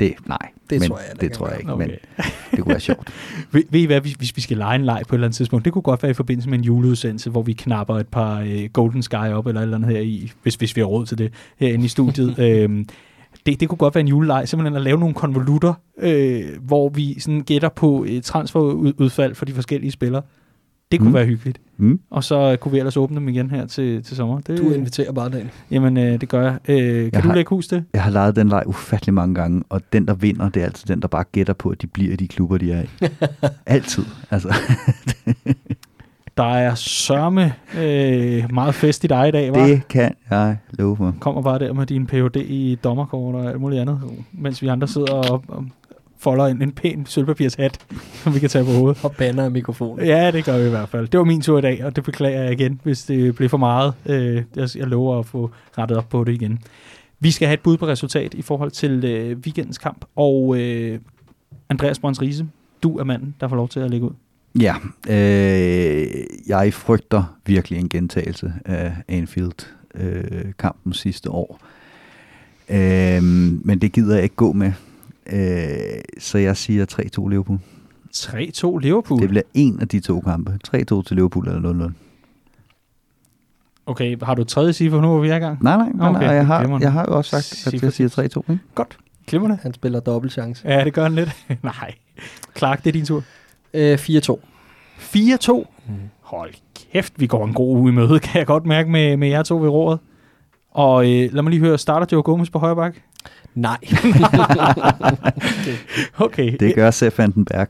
[0.00, 0.38] det nej.
[0.70, 1.86] Det men, tror jeg, det tror jeg ikke, okay.
[1.86, 1.96] men
[2.50, 3.12] det kunne være sjovt.
[3.52, 5.36] ved, ved I hvad, hvis, hvis vi skal lege en leg på et eller andet
[5.36, 8.40] tidspunkt, det kunne godt være i forbindelse med en juleudsendelse, hvor vi knapper et par
[8.40, 11.06] øh, Golden Sky op, eller et eller andet her i, hvis, hvis vi har råd
[11.06, 12.38] til det, herinde i studiet.
[12.44, 12.88] øhm,
[13.46, 17.20] det, det kunne godt være en juleleg, simpelthen at lave nogle konvolutter, øh, hvor vi
[17.20, 20.22] sådan gætter på et transferudfald for de forskellige spillere.
[20.92, 21.14] Det kunne mm.
[21.14, 21.60] være hyggeligt.
[21.76, 22.00] Mm.
[22.10, 24.40] Og så kunne vi ellers åbne dem igen her til, til sommer.
[24.40, 25.50] Det, du inviterer bare den.
[25.70, 26.58] Jamen, øh, det gør jeg.
[26.68, 27.84] Øh, kan jeg du har, lægge hus til?
[27.92, 30.86] Jeg har lejet den leg ufattelig mange gange, og den, der vinder, det er altid
[30.86, 33.06] den, der bare gætter på, at de bliver i de klubber, de er i.
[33.66, 34.04] altid.
[34.30, 34.54] Altså.
[36.36, 39.66] Der er sørme øh, meget fest i dig i dag, var?
[39.66, 41.14] Det kan jeg love for.
[41.20, 42.36] Kommer bare der med din Ph.D.
[42.36, 44.00] i dommerkort og alt muligt andet,
[44.32, 45.64] mens vi andre sidder og, og
[46.20, 47.78] folder en, en pæn sølvpapirshat,
[48.14, 49.04] som vi kan tage på hovedet.
[49.04, 50.06] Og banner af mikrofonen.
[50.06, 51.08] Ja, det gør vi i hvert fald.
[51.08, 53.56] Det var min tur i dag, og det beklager jeg igen, hvis det blev for
[53.56, 53.94] meget.
[54.06, 56.58] Øh, jeg, lover at få rettet op på det igen.
[57.20, 60.98] Vi skal have et bud på resultat i forhold til øh, weekendens kamp, og øh,
[61.68, 62.46] Andreas Brøns Riese,
[62.82, 64.12] du er manden, der får lov til at lægge ud.
[64.60, 64.74] Ja,
[65.08, 66.08] øh,
[66.46, 71.60] jeg frygter virkelig en gentagelse af Anfield-kampen øh, sidste år.
[72.68, 73.22] Øh,
[73.64, 74.72] men det gider jeg ikke gå med.
[75.32, 76.86] Øh, så jeg siger
[77.18, 77.58] 3-2 Liverpool.
[78.16, 79.20] 3-2 Liverpool?
[79.20, 80.58] Det bliver en af de to kampe.
[80.68, 81.92] 3-2 til Liverpool eller 0-0.
[83.86, 85.62] Okay, har du tredje cifre nu, hvor vi er i gang?
[85.62, 88.08] Nej, nej, nej, okay, nej jeg, har, jeg har jo også sagt, at jeg siger
[88.46, 88.52] 3-2.
[88.52, 88.64] Ikke?
[88.74, 89.58] Godt, glimrende.
[89.62, 90.68] Han spiller dobbelt chance.
[90.68, 91.30] Ja, det gør han lidt.
[91.62, 91.94] nej.
[92.56, 93.22] Clark, det er din tur.
[93.74, 94.38] Øh, 4-2.
[94.98, 95.64] 4-2?
[95.88, 95.94] Mm.
[96.20, 96.54] Hold
[96.92, 99.42] kæft, vi går en god uge i møde, kan jeg godt mærke med, med jer
[99.42, 99.98] to ved roret.
[100.70, 102.96] Og øh, lad mig lige høre, starter Joe Gomez på højre bak?
[103.54, 103.76] Nej.
[105.58, 105.76] okay.
[106.26, 106.56] okay.
[106.60, 107.68] Det gør Sepp Vandenberg.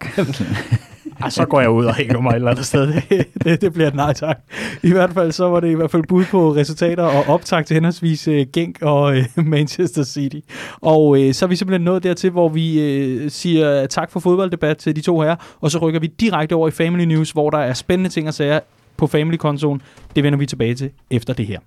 [1.21, 2.87] Ej, så går jeg ud og hænger mig et eller andet sted.
[2.87, 4.39] Det, det, det bliver et nej tak.
[4.83, 7.75] I hvert fald så var det i hvert fald bud på resultater og optag til
[7.75, 10.41] henholdsvis uh, Genk og uh, Manchester City.
[10.81, 14.77] Og uh, så er vi simpelthen nået dertil, hvor vi uh, siger tak for fodbolddebat
[14.77, 17.59] til de to her, og så rykker vi direkte over i Family News, hvor der
[17.59, 18.61] er spændende ting at sige
[18.97, 19.83] på Family-kontoen.
[20.17, 21.59] Det vender vi tilbage til efter det her.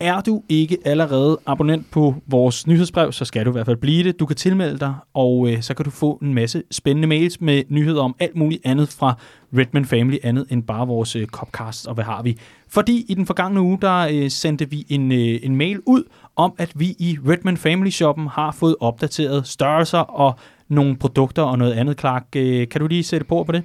[0.00, 4.04] Er du ikke allerede abonnent på vores nyhedsbrev, så skal du i hvert fald blive
[4.04, 4.20] det.
[4.20, 7.62] Du kan tilmelde dig, og øh, så kan du få en masse spændende mails med
[7.68, 9.18] nyheder om alt muligt andet fra
[9.58, 12.38] Redman Family, andet end bare vores øh, Copcast, og hvad har vi.
[12.68, 16.02] Fordi i den forgangne uge, der øh, sendte vi en, øh, en mail ud
[16.36, 20.38] om, at vi i Redman Family Shoppen har fået opdateret størrelser og
[20.68, 22.26] nogle produkter og noget andet, Clark.
[22.36, 23.62] Øh, kan du lige sætte på på det?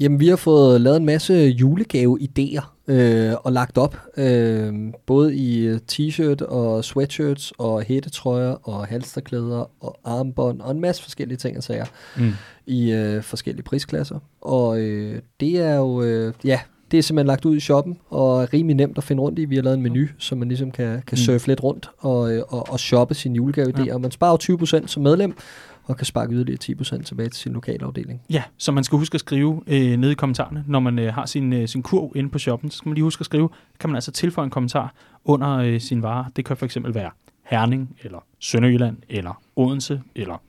[0.00, 4.74] Jamen, vi har fået lavet en masse julegave-idéer øh, og lagt op, øh,
[5.06, 11.02] både i øh, t-shirt og sweatshirts og hættetrøjer og halsterklæder og armbånd og en masse
[11.02, 11.84] forskellige ting og sager
[12.16, 12.32] mm.
[12.66, 14.18] i øh, forskellige prisklasser.
[14.40, 16.60] Og øh, det er jo, øh, ja,
[16.90, 19.44] det er simpelthen lagt ud i shoppen og er rimelig nemt at finde rundt i.
[19.44, 21.16] Vi har lavet en menu, så man ligesom kan, kan mm.
[21.16, 23.86] surfe lidt rundt og, øh, og, og shoppe sine julegave-idéer.
[23.86, 23.98] Ja.
[23.98, 25.36] Man sparer 20% som medlem,
[25.84, 28.22] og kan sparke yderligere 10% tilbage til sin lokale afdeling.
[28.30, 31.26] Ja, så man skal huske at skrive øh, ned i kommentarerne, når man øh, har
[31.26, 33.48] sin, øh, sin kurv inde på shoppen, så skal man lige huske at skrive,
[33.80, 34.94] kan man altså tilføje en kommentar
[35.24, 36.26] under øh, sin vare.
[36.36, 37.10] Det kan for eksempel være
[37.42, 40.42] Herning, eller Sønderjylland, eller Odense, eller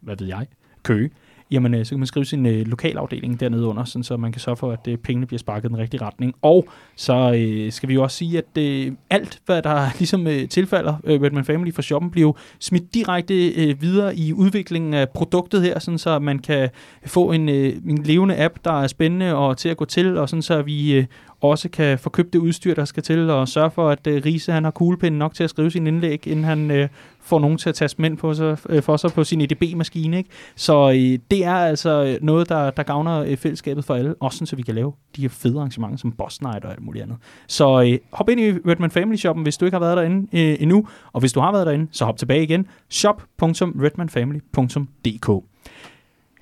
[0.00, 0.46] hvad ved jeg,
[0.82, 1.10] Køge
[1.50, 4.40] jamen øh, så kan man skrive sin øh, lokalafdeling dernede under, sådan, så man kan
[4.40, 6.34] sørge for, at øh, pengene bliver sparket i den rigtige retning.
[6.42, 10.48] Og så øh, skal vi jo også sige, at øh, alt, hvad der ligesom øh,
[10.48, 15.08] tilfalder øh, Redman Family for shoppen, bliver jo smidt direkte øh, videre i udviklingen af
[15.08, 16.68] produktet her, sådan, så man kan
[17.06, 20.28] få en, øh, en levende app, der er spændende og til at gå til, og
[20.28, 21.04] sådan så vi øh,
[21.40, 24.52] også kan få købt det udstyr, der skal til, og sørge for, at øh, Riese
[24.52, 26.88] han har kuglepinden nok til at skrive sin indlæg, inden han øh,
[27.22, 30.18] får nogen til at tage mænd på sig, øh, for sig på sin EDB-maskine.
[30.18, 30.30] Ikke?
[30.56, 34.46] Så øh, det er altså øh, noget, der, der gavner øh, fællesskabet for alle, også
[34.46, 37.16] så vi kan lave de her fede arrangementer som Boss Night og alt muligt andet.
[37.46, 40.56] Så øh, hop ind i Redman Family Shoppen, hvis du ikke har været derinde øh,
[40.60, 42.66] endnu, og hvis du har været derinde, så hop tilbage igen.
[42.90, 45.49] shop.redmanfamily.dk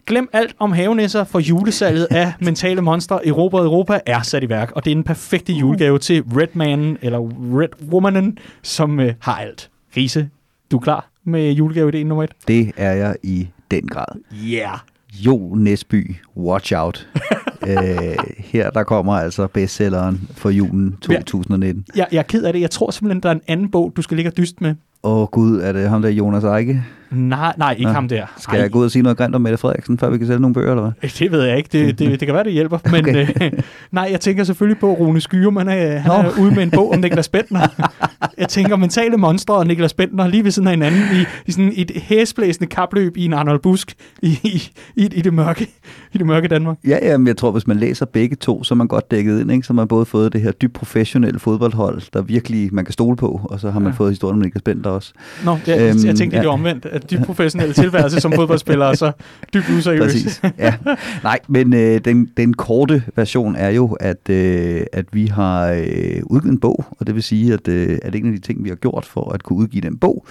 [0.09, 4.49] Glem alt om havenisser, for julesalget af mentale monstre i Europa Europa er sat i
[4.49, 7.19] værk, og det er en perfekte julegave til Redmanen, eller
[7.61, 9.71] Redwomanen, som øh, har alt.
[9.97, 10.29] Riese,
[10.71, 12.31] du er klar med julegave nummer et?
[12.49, 14.07] Det er jeg i den grad.
[14.47, 14.79] Yeah!
[15.13, 17.09] Jo Næsby, watch out.
[17.67, 21.85] Øh, her der kommer altså bestselleren for julen 2019.
[21.97, 22.61] Jeg, jeg er ked af det.
[22.61, 24.75] Jeg tror simpelthen, der er en anden bog, du skal ligge og dyst med.
[25.03, 26.85] Åh oh, gud, er det ham der Jonas Eike?
[27.11, 27.95] Nej, nej, ikke ja.
[27.95, 28.27] ham der.
[28.39, 28.63] Skal Ej.
[28.63, 30.55] jeg gå ud og sige noget grimt om Mette Frederiksen, før vi kan sælge nogle
[30.55, 31.11] bøger, eller hvad?
[31.11, 31.69] Det ved jeg ikke.
[31.73, 32.79] Det, det, det kan være, det hjælper.
[32.91, 33.27] Men okay.
[33.43, 33.53] øh,
[33.93, 35.57] nej, jeg tænker selvfølgelig på Rune Skyrum.
[35.57, 37.69] Han er, han er ude med en bog om Niklas Bentner.
[38.39, 41.73] jeg tænker mentale monstre og Niklas Bentner lige ved siden af hinanden i, i sådan
[41.77, 45.67] et hæsblæsende kapløb i en Arnold Busk i, i, i, i, det mørke,
[46.13, 46.77] i det mørke Danmark.
[46.87, 49.41] Ja, ja, men jeg tror, hvis man læser begge to, så er man godt dækket
[49.41, 49.53] ind.
[49.53, 49.67] Ikke?
[49.67, 53.17] Så har man både fået det her dybt professionelle fodboldhold, der virkelig man kan stole
[53.17, 53.97] på, og så har man ja.
[53.97, 55.13] fået historien om Niklas Bentner også.
[55.45, 56.43] Nå, ja, øhm, jeg tænkte ja.
[56.43, 59.13] det omvendt, at dybt professionelle tilværelse som fodboldspiller, og så
[59.55, 60.03] dybt useriøs.
[60.03, 60.75] Præcis, ja.
[61.23, 66.23] Nej, men øh, den, den korte version er jo, at, øh, at vi har øh,
[66.25, 68.69] udgivet en bog, og det vil sige, at, øh, at en af de ting, vi
[68.69, 70.27] har gjort for at kunne udgive den bog,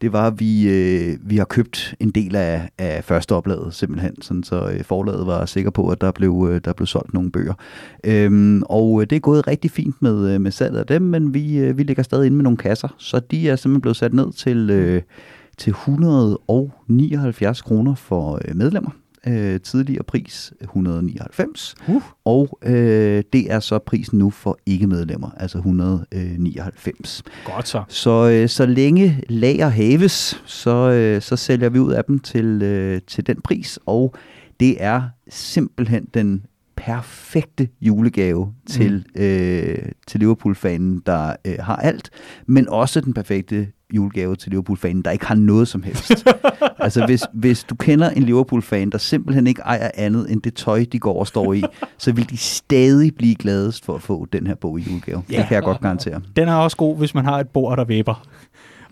[0.00, 4.22] det var, at vi, øh, vi har købt en del af, af første oplaget simpelthen,
[4.22, 7.30] sådan så øh, forlaget var sikker på, at der blev, øh, der blev solgt nogle
[7.30, 7.54] bøger.
[8.04, 11.34] Øhm, og øh, det er gået rigtig fint med, øh, med salget af dem, men
[11.34, 14.14] vi, øh, vi ligger stadig inde med nogle kasser, så de er simpelthen blevet sat
[14.14, 14.70] ned til...
[14.70, 15.02] Øh,
[15.58, 18.90] til 179 kroner for øh, medlemmer.
[19.26, 21.74] Øh, tidligere pris 199.
[21.88, 22.02] Uh.
[22.24, 27.22] Og øh, det er så prisen nu for ikke-medlemmer, altså 199.
[27.44, 27.82] Godt så.
[27.88, 32.62] Så, øh, så længe lager haves, så, øh, så sælger vi ud af dem til,
[32.62, 34.14] øh, til den pris, og
[34.60, 36.42] det er simpelthen den
[36.76, 39.22] perfekte julegave til, mm.
[39.22, 42.10] øh, til Liverpool-fanen, der øh, har alt,
[42.46, 46.26] men også den perfekte julegave til Liverpool-fanen, der ikke har noget som helst.
[46.78, 50.84] altså hvis, hvis du kender en Liverpool-fan, der simpelthen ikke ejer andet end det tøj,
[50.92, 51.62] de går og står i,
[51.98, 55.22] så vil de stadig blive gladest for at få den her bog i julegave.
[55.30, 56.20] Ja, det kan jeg godt garantere.
[56.36, 58.26] Den er også god, hvis man har et bord, der væber.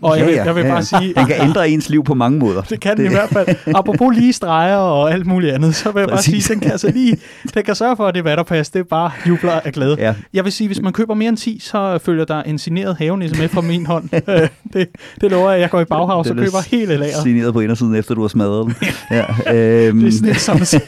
[0.01, 1.13] Og jeg, ja, ja, jeg vil ja, bare sige...
[1.13, 2.61] Den kan ændre ens liv på mange måder.
[2.61, 2.97] Det kan det.
[2.97, 3.47] den i hvert fald.
[3.75, 6.33] Apropos lige streger og alt muligt andet, så vil jeg Præcis.
[6.33, 7.17] bare sige, den kan altså lige...
[7.53, 8.69] Den kan sørge for, at det er vatterpas.
[8.69, 9.95] Det er bare jubler af glæde.
[9.99, 10.13] Ja.
[10.33, 13.41] Jeg vil sige, hvis man køber mere end 10, så følger der en signeret havenisse
[13.41, 14.09] med fra min hånd.
[14.27, 14.87] Øh, det,
[15.21, 15.61] det lover jeg.
[15.61, 17.23] Jeg går i baghavs og køber hele lageret.
[17.23, 18.75] Signeret på indersiden, efter du har smadret den.
[19.47, 19.53] ja,
[19.87, 20.01] øhm.
[20.01, 20.65] Det er sådan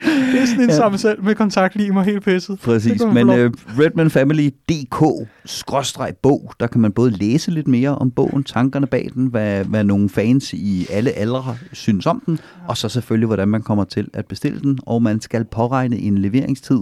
[0.00, 0.76] det er sådan en ja.
[0.76, 2.60] sammen selv med kontaktlim og helt pisset.
[2.60, 9.10] Præcis, men uh, redmanfamily.dk-bog, der kan man både læse lidt mere om bogen, tankerne bag
[9.14, 13.48] den, hvad, hvad nogle fans i alle aldre synes om den, og så selvfølgelig, hvordan
[13.48, 16.80] man kommer til at bestille den, og man skal påregne en leveringstid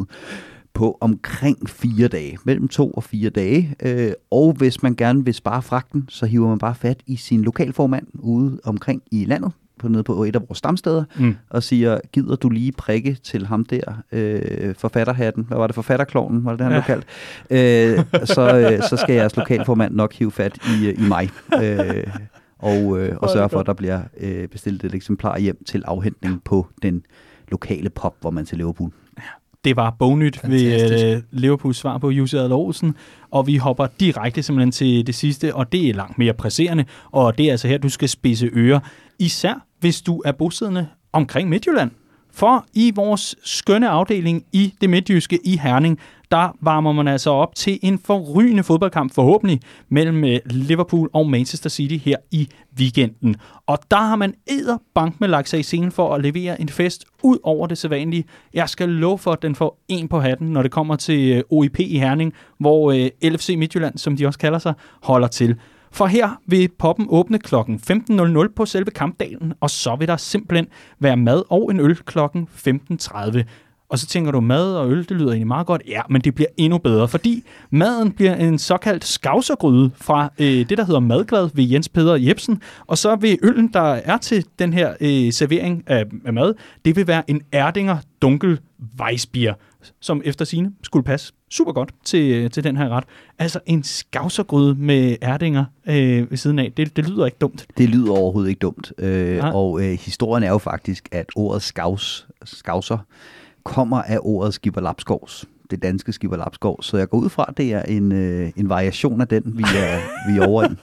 [0.74, 3.74] på omkring fire dage, mellem to og fire dage.
[3.82, 7.42] Øh, og hvis man gerne vil spare fragten, så hiver man bare fat i sin
[7.42, 11.36] lokalformand ude omkring i landet, på, nede på et af vores stamsteder, mm.
[11.50, 16.44] og siger, gider du lige prikke til ham der, øh, forfatterhatten, hvad var det, forfatterklovnen,
[16.44, 16.82] var det det, han ja.
[16.86, 17.06] blev kaldt,
[17.50, 21.30] øh, så, øh, så skal jeres lokalformand nok hive fat i, i mig.
[21.62, 22.06] Øh,
[22.58, 26.44] og, øh, og sørge for, at der bliver øh, bestilt et eksemplar hjem til afhentning
[26.44, 27.02] på den
[27.48, 28.90] lokale pop, hvor man til Liverpool.
[29.64, 32.94] Det var bognyt ved uh, Liverpools svar på Jussi Adler Olsen,
[33.30, 37.38] og vi hopper direkte simpelthen til det sidste, og det er langt mere presserende, og
[37.38, 38.80] det er altså her, du skal spidse ører,
[39.18, 41.90] især hvis du er bosiddende omkring Midtjylland.
[42.32, 45.98] For i vores skønne afdeling i det midtjyske i Herning,
[46.30, 51.70] der varmer man altså op til en forrygende fodboldkamp forhåbentlig mellem øh, Liverpool og Manchester
[51.70, 52.48] City her i
[52.78, 53.36] weekenden.
[53.66, 54.34] Og der har man
[54.94, 58.24] bank med lagt sig i scenen for at levere en fest ud over det sædvanlige.
[58.54, 61.42] Jeg skal love for, at den får en på hatten, når det kommer til øh,
[61.50, 65.56] OIP i Herning, hvor øh, LFC Midtjylland, som de også kalder sig, holder til.
[65.92, 67.54] For her vil poppen åbne kl.
[67.54, 70.66] 15.00 på selve kampdagen, og så vil der simpelthen
[70.98, 72.18] være mad og en øl kl.
[72.18, 73.42] 15.30.
[73.90, 75.82] Og så tænker du, mad og øl, det lyder egentlig meget godt.
[75.88, 80.78] Ja, men det bliver endnu bedre, fordi maden bliver en såkaldt skavsergryde fra øh, det,
[80.78, 82.62] der hedder Madglad ved Jens Peder Jebsen.
[82.86, 86.54] Og så vil øllen, der er til den her øh, servering af, af mad,
[86.84, 88.60] det vil være en Erdinger Dunkel
[89.00, 89.54] Weissbier,
[90.00, 93.04] som efter sine skulle passe super godt til, øh, til den her ret.
[93.38, 96.72] Altså en skavsergryde med ærdinger øh, ved siden af.
[96.76, 97.66] Det, det lyder ikke dumt.
[97.78, 98.92] Det lyder overhovedet ikke dumt.
[98.98, 102.98] Øh, og øh, historien er jo faktisk, at ordet skavs, skavser
[103.64, 106.82] kommer af ordet Skipper Lapskovs det danske Lapskov.
[106.82, 109.62] Så jeg går ud fra, at det er en, øh, en variation af den, vi
[109.62, 110.00] er,
[110.32, 110.74] vi er over i.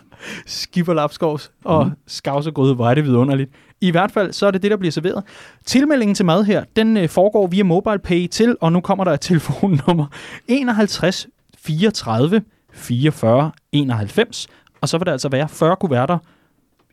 [0.46, 1.92] Skipper Lapskovs og mm.
[2.08, 3.52] skavsegryde, hvor er det vidunderligt.
[3.82, 5.24] I hvert fald, så er det det, der bliver serveret.
[5.66, 9.22] Tilmeldingen til mad her, den øh, foregår via MobilePay til, og nu kommer der et
[9.30, 10.06] telefonnummer
[10.48, 11.28] 51
[11.58, 12.42] 34
[12.74, 14.48] 44 91,
[14.82, 16.18] og så vil der altså være 40 kuverter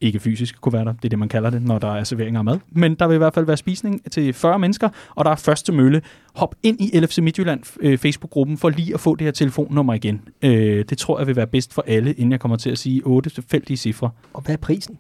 [0.02, 2.58] ikke fysiske kuverter, det er det, man kalder det, når der er servering af mad.
[2.70, 5.72] Men der vil i hvert fald være spisning til 40 mennesker, og der er første
[5.72, 6.02] mølle.
[6.34, 10.20] Hop ind i LFC Midtjylland øh, Facebook-gruppen for lige at få det her telefonnummer igen.
[10.42, 13.02] Øh, det tror jeg vil være bedst for alle, inden jeg kommer til at sige
[13.04, 14.10] otte tilfældige cifre.
[14.32, 14.98] Og hvad er prisen?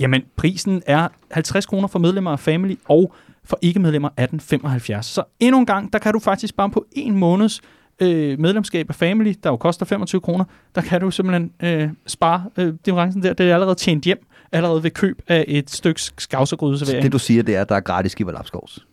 [0.00, 3.14] Jamen, prisen er 50 kroner for medlemmer af Family, og
[3.44, 5.02] for ikke-medlemmer 18,75.
[5.02, 7.60] Så endnu en gang, der kan du faktisk bare på en måneds
[8.00, 10.44] øh, medlemskab af Family, der jo koster 25 kroner,
[10.74, 13.32] der kan du simpelthen øh, spare øh, differencen der.
[13.32, 17.02] Det er allerede tjent hjem allerede ved køb af et stykke skavsergrydeservering.
[17.02, 18.86] Så det du siger, det er, at der er gratis og lapskovs?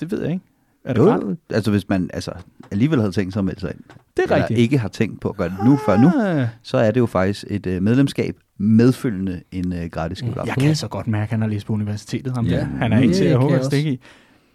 [0.00, 0.44] Det ved jeg ikke.
[0.84, 2.32] Er det jo, altså hvis man altså,
[2.70, 3.80] alligevel havde tænkt sig at melde sig ind,
[4.16, 4.60] det er rigtigt.
[4.60, 6.46] ikke har tænkt på at gøre det nu, før nu, ah.
[6.62, 10.36] så er det jo faktisk et uh, medlemskab medfølgende en uh, gratis skib.
[10.46, 12.32] Jeg kan så godt mærke, at han har læst på universitetet.
[12.32, 12.64] Ham ja.
[12.64, 14.00] Han er ikke til at hugge stikke i.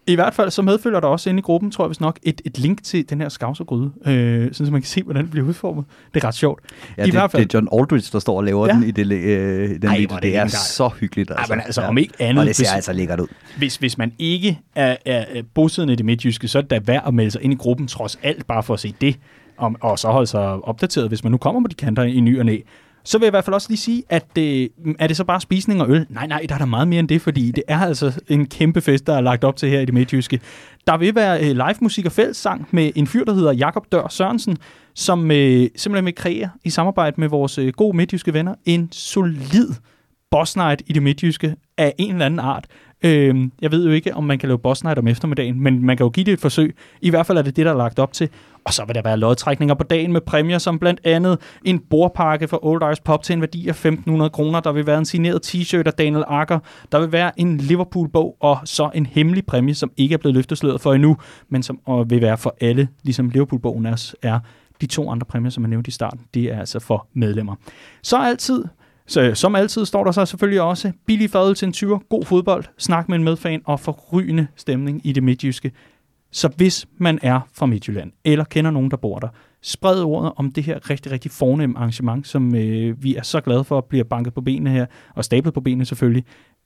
[0.06, 2.40] I hvert fald så medfølger der også inde i gruppen, tror jeg hvis nok, et,
[2.44, 5.84] et link til den her skavsergryde, øh, så man kan se, hvordan den bliver udformet.
[6.14, 6.62] Det er ret sjovt.
[6.98, 8.72] Ja, I det, hvert fald, det er John Aldridge, der står og laver ja.
[8.72, 10.14] den i det, øh, den Ej, video.
[10.14, 11.30] Det, det er så hyggeligt.
[11.30, 11.52] Altså.
[11.52, 11.88] Ej, men altså, ja.
[11.88, 12.40] om ikke andet...
[12.40, 13.26] Og det ser hvis, altså lækkert ud.
[13.58, 17.02] Hvis, hvis man ikke er, er bosiddende i det midtjyske, så er det da værd
[17.06, 19.16] at melde sig ind i gruppen, trods alt, bare for at se det.
[19.56, 22.38] Og, og så holde sig opdateret, hvis man nu kommer på de kanter i ny
[22.38, 22.58] og næ.
[23.04, 24.68] Så vil jeg i hvert fald også lige sige, at øh,
[24.98, 26.06] er det så bare spisning og øl?
[26.08, 28.80] Nej, nej, der er der meget mere end det, fordi det er altså en kæmpe
[28.80, 30.40] fest, der er lagt op til her i det midtjyske.
[30.86, 34.08] Der vil være øh, live musik og fællessang med en fyr, der hedder Jakob Dør
[34.08, 34.58] Sørensen,
[34.94, 39.68] som øh, simpelthen vil kreere i samarbejde med vores øh, gode midtjyske venner en solid
[40.30, 42.66] boss night i det midtjyske af en eller anden art.
[43.04, 45.96] Øh, jeg ved jo ikke, om man kan lave boss night om eftermiddagen, men man
[45.96, 46.76] kan jo give det et forsøg.
[47.00, 48.28] I hvert fald er det det, der er lagt op til.
[48.64, 52.48] Og så vil der være lodtrækninger på dagen med præmier, som blandt andet en bordpakke
[52.48, 54.60] for Old Irish Pop til en værdi af 1.500 kroner.
[54.60, 56.58] Der vil være en signeret t-shirt af Daniel Akker.
[56.92, 60.80] Der vil være en Liverpool-bog, og så en hemmelig præmie, som ikke er blevet løftesløret
[60.80, 61.16] for endnu,
[61.48, 63.86] men som vil være for alle, ligesom Liverpool-bogen
[64.22, 64.38] er
[64.80, 67.54] de to andre præmier, som jeg nævnte i starten, det er altså for medlemmer.
[68.02, 68.64] Så altid
[69.06, 72.24] så øh, som altid står der så selvfølgelig også billig fadøl til en tyver, god
[72.24, 75.72] fodbold, snak med en medfan og forrygende stemning i det midtjyske.
[76.30, 79.28] Så hvis man er fra Midtjylland, eller kender nogen, der bor der,
[79.62, 83.64] spred ordet om det her rigtig, rigtig fornemme arrangement, som øh, vi er så glade
[83.64, 86.24] for at blive banket på benene her, og stablet på benene selvfølgelig,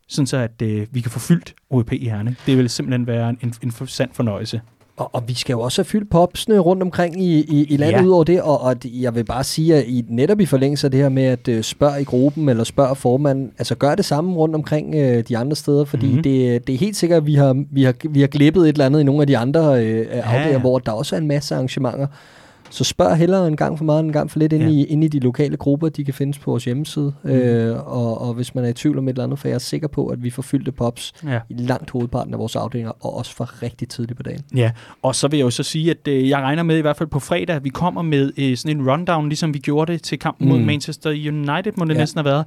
[0.09, 2.37] sådan så at øh, vi kan få fyldt OEP i Herning.
[2.47, 4.61] Det vil simpelthen være en, en, en sand fornøjelse.
[4.97, 7.99] Og, og vi skal jo også have fyldt popsene rundt omkring i, i, i landet
[7.99, 8.05] ja.
[8.05, 10.91] ud over det, og, og jeg vil bare sige, at I netop i forlængelse af
[10.91, 14.35] det her med at uh, spørge i gruppen, eller spørge formanden, altså gør det samme
[14.35, 16.23] rundt omkring uh, de andre steder, fordi mm-hmm.
[16.23, 18.87] det, det er helt sikkert, at vi har, vi, har, vi har glippet et eller
[18.87, 20.21] andet i nogle af de andre uh, ja.
[20.21, 22.07] afdelinger, hvor der også er en masse arrangementer,
[22.71, 24.69] så spørg hellere en gang for meget, en gang for lidt ind, ja.
[24.69, 27.13] i, ind i de lokale grupper, de kan findes på vores hjemmeside.
[27.23, 27.31] Mm.
[27.31, 29.59] Øh, og, og hvis man er i tvivl om et eller andet, for jeg er
[29.59, 31.41] sikker på, at vi får fyldte pops ja.
[31.49, 34.43] i langt hovedparten af vores afdelinger, og også for rigtig tidligt på dagen.
[34.55, 34.71] Ja,
[35.03, 37.09] og så vil jeg jo så sige, at øh, jeg regner med i hvert fald
[37.09, 40.19] på fredag, at vi kommer med øh, sådan en rundown, ligesom vi gjorde det til
[40.19, 40.55] kampen mm.
[40.55, 41.99] mod Manchester United, må det ja.
[41.99, 42.47] næsten have været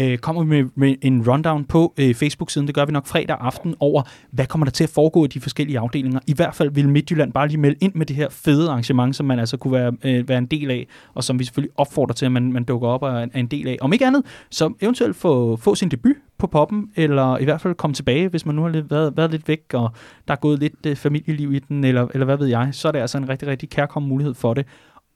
[0.00, 2.66] øh, kommer vi med, med en rundown på øh, Facebook-siden.
[2.66, 5.40] Det gør vi nok fredag aften over, hvad kommer der til at foregå i de
[5.40, 6.20] forskellige afdelinger.
[6.26, 9.26] I hvert fald vil Midtjylland bare lige melde ind med det her fede arrangement, som
[9.26, 12.26] man altså kunne være, øh, være en del af, og som vi selvfølgelig opfordrer til,
[12.26, 13.76] at man, man dukker op og er en del af.
[13.80, 17.74] Om ikke andet, så eventuelt få, få sin debut på poppen, eller i hvert fald
[17.74, 19.90] komme tilbage, hvis man nu har lidt, været, været lidt væk, og
[20.28, 22.92] der er gået lidt øh, familieliv i den, eller, eller hvad ved jeg, så er
[22.92, 24.66] det altså en rigtig, rigtig kærkommen mulighed for det.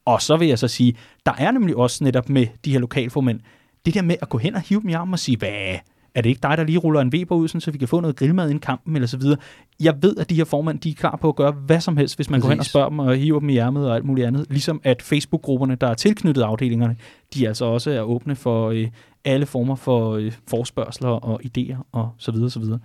[0.05, 0.95] Og så vil jeg så sige,
[1.25, 3.39] der er nemlig også netop med de her lokalformænd,
[3.85, 5.77] det der med at gå hen og hive dem i armen og sige, hvad,
[6.15, 7.99] er det ikke dig, der lige ruller en Weber ud, sådan, så vi kan få
[7.99, 9.37] noget grillmad inden kampen, eller så videre.
[9.79, 12.15] Jeg ved, at de her formand, de er klar på at gøre hvad som helst,
[12.15, 12.47] hvis man Præcis.
[12.47, 14.45] går hen og spørger dem og hiver dem i ærmet og alt muligt andet.
[14.49, 16.95] Ligesom at Facebook-grupperne, der er tilknyttet afdelingerne,
[17.33, 18.87] de altså også er åbne for øh,
[19.25, 22.79] alle former for øh, forspørgseler og idéer og så videre, så videre.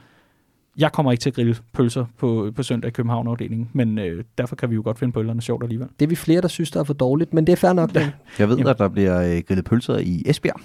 [0.81, 4.57] Jeg kommer ikke til at grille pølser på, på søndag i København-afdelingen, men øh, derfor
[4.57, 5.89] kan vi jo godt finde pølserne sjovt alligevel.
[5.99, 7.95] Det er vi flere, der synes, der er for dårligt, men det er fair nok.
[7.95, 8.11] Ja.
[8.39, 8.71] Jeg ved, Jamen.
[8.71, 10.61] at der bliver øh, grillet pølser i Esbjerg.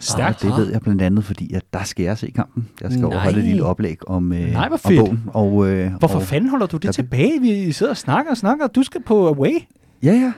[0.00, 0.44] Stærkt.
[0.44, 2.68] Og det ved jeg blandt andet, fordi at der skal jeg se kampen.
[2.80, 5.00] Jeg skal overholde et lille oplæg om, øh, Nej, hvor fedt.
[5.00, 5.22] om bogen.
[5.26, 7.40] Og, øh, Hvorfor og, fanden holder du det tilbage?
[7.40, 9.58] Vi sidder og snakker og snakker, du skal på away.
[10.02, 10.32] Ja, ja.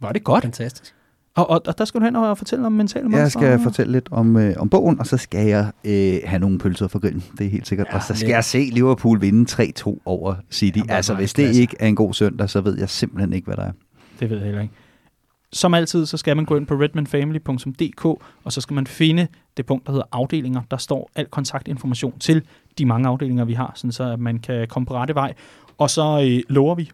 [0.00, 0.42] Var det godt?
[0.44, 0.94] Fantastisk.
[1.36, 4.08] Og, og, og der skal du hen og fortælle om mentale Jeg skal fortælle lidt
[4.10, 7.24] om, øh, om bogen, og så skal jeg øh, have nogle pølser for grillen.
[7.38, 7.86] Det er helt sikkert.
[7.90, 10.78] Ja, og så skal jeg se Liverpool vinde 3-2 over City.
[10.88, 13.56] Ja, altså, hvis det ikke er en god søndag, så ved jeg simpelthen ikke, hvad
[13.56, 13.72] der er.
[14.20, 14.74] Det ved jeg heller ikke.
[15.52, 18.04] Som altid, så skal man gå ind på redmanfamily.dk,
[18.44, 20.62] og så skal man finde det punkt, der hedder afdelinger.
[20.70, 22.42] Der står al kontaktinformation til
[22.78, 25.34] de mange afdelinger, vi har, sådan så at man kan komme på rette vej.
[25.78, 26.90] Og så øh, lover vi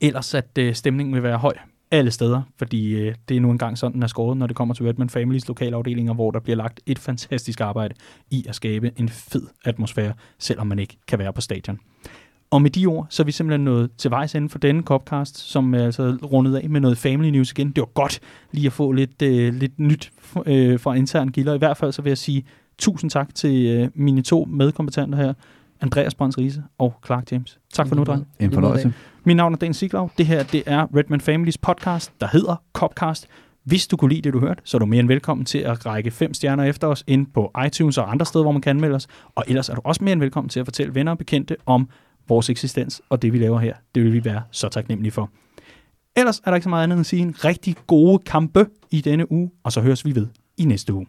[0.00, 1.54] ellers, at øh, stemningen vil være høj
[1.92, 4.74] alle steder, fordi øh, det er nu engang sådan, den er skåret, når det kommer
[4.74, 7.94] til Redman Families lokalafdelinger, hvor der bliver lagt et fantastisk arbejde
[8.30, 11.78] i at skabe en fed atmosfære, selvom man ikke kan være på stadion.
[12.50, 15.38] Og med de ord, så er vi simpelthen nået til vejs ende for denne Copcast,
[15.38, 17.70] som er altså rundet af med noget family news igen.
[17.70, 18.20] Det var godt
[18.52, 20.12] lige at få lidt, øh, lidt nyt
[20.46, 21.54] øh, fra intern gilder.
[21.54, 22.44] I hvert fald så vil jeg sige
[22.78, 25.34] tusind tak til øh, mine to medkompetenter her,
[25.82, 27.58] Andreas Brøns Riese og Clark James.
[27.72, 28.28] Tak for nu, dreng.
[28.40, 28.92] En fornøjelse.
[29.24, 30.10] Mit navn er Dan Siglaug.
[30.18, 33.26] Det her det er Redman Families podcast, der hedder Copcast.
[33.64, 35.86] Hvis du kunne lide det, du hørte, så er du mere end velkommen til at
[35.86, 38.94] række fem stjerner efter os ind på iTunes og andre steder, hvor man kan anmelde
[38.94, 39.06] os.
[39.34, 41.88] Og ellers er du også mere end velkommen til at fortælle venner og bekendte om
[42.28, 43.74] vores eksistens og det, vi laver her.
[43.94, 45.30] Det vil vi være så taknemmelige for.
[46.16, 49.00] Ellers er der ikke så meget andet end at sige en rigtig gode kampe i
[49.00, 50.26] denne uge, og så høres vi ved
[50.58, 51.06] i næste uge.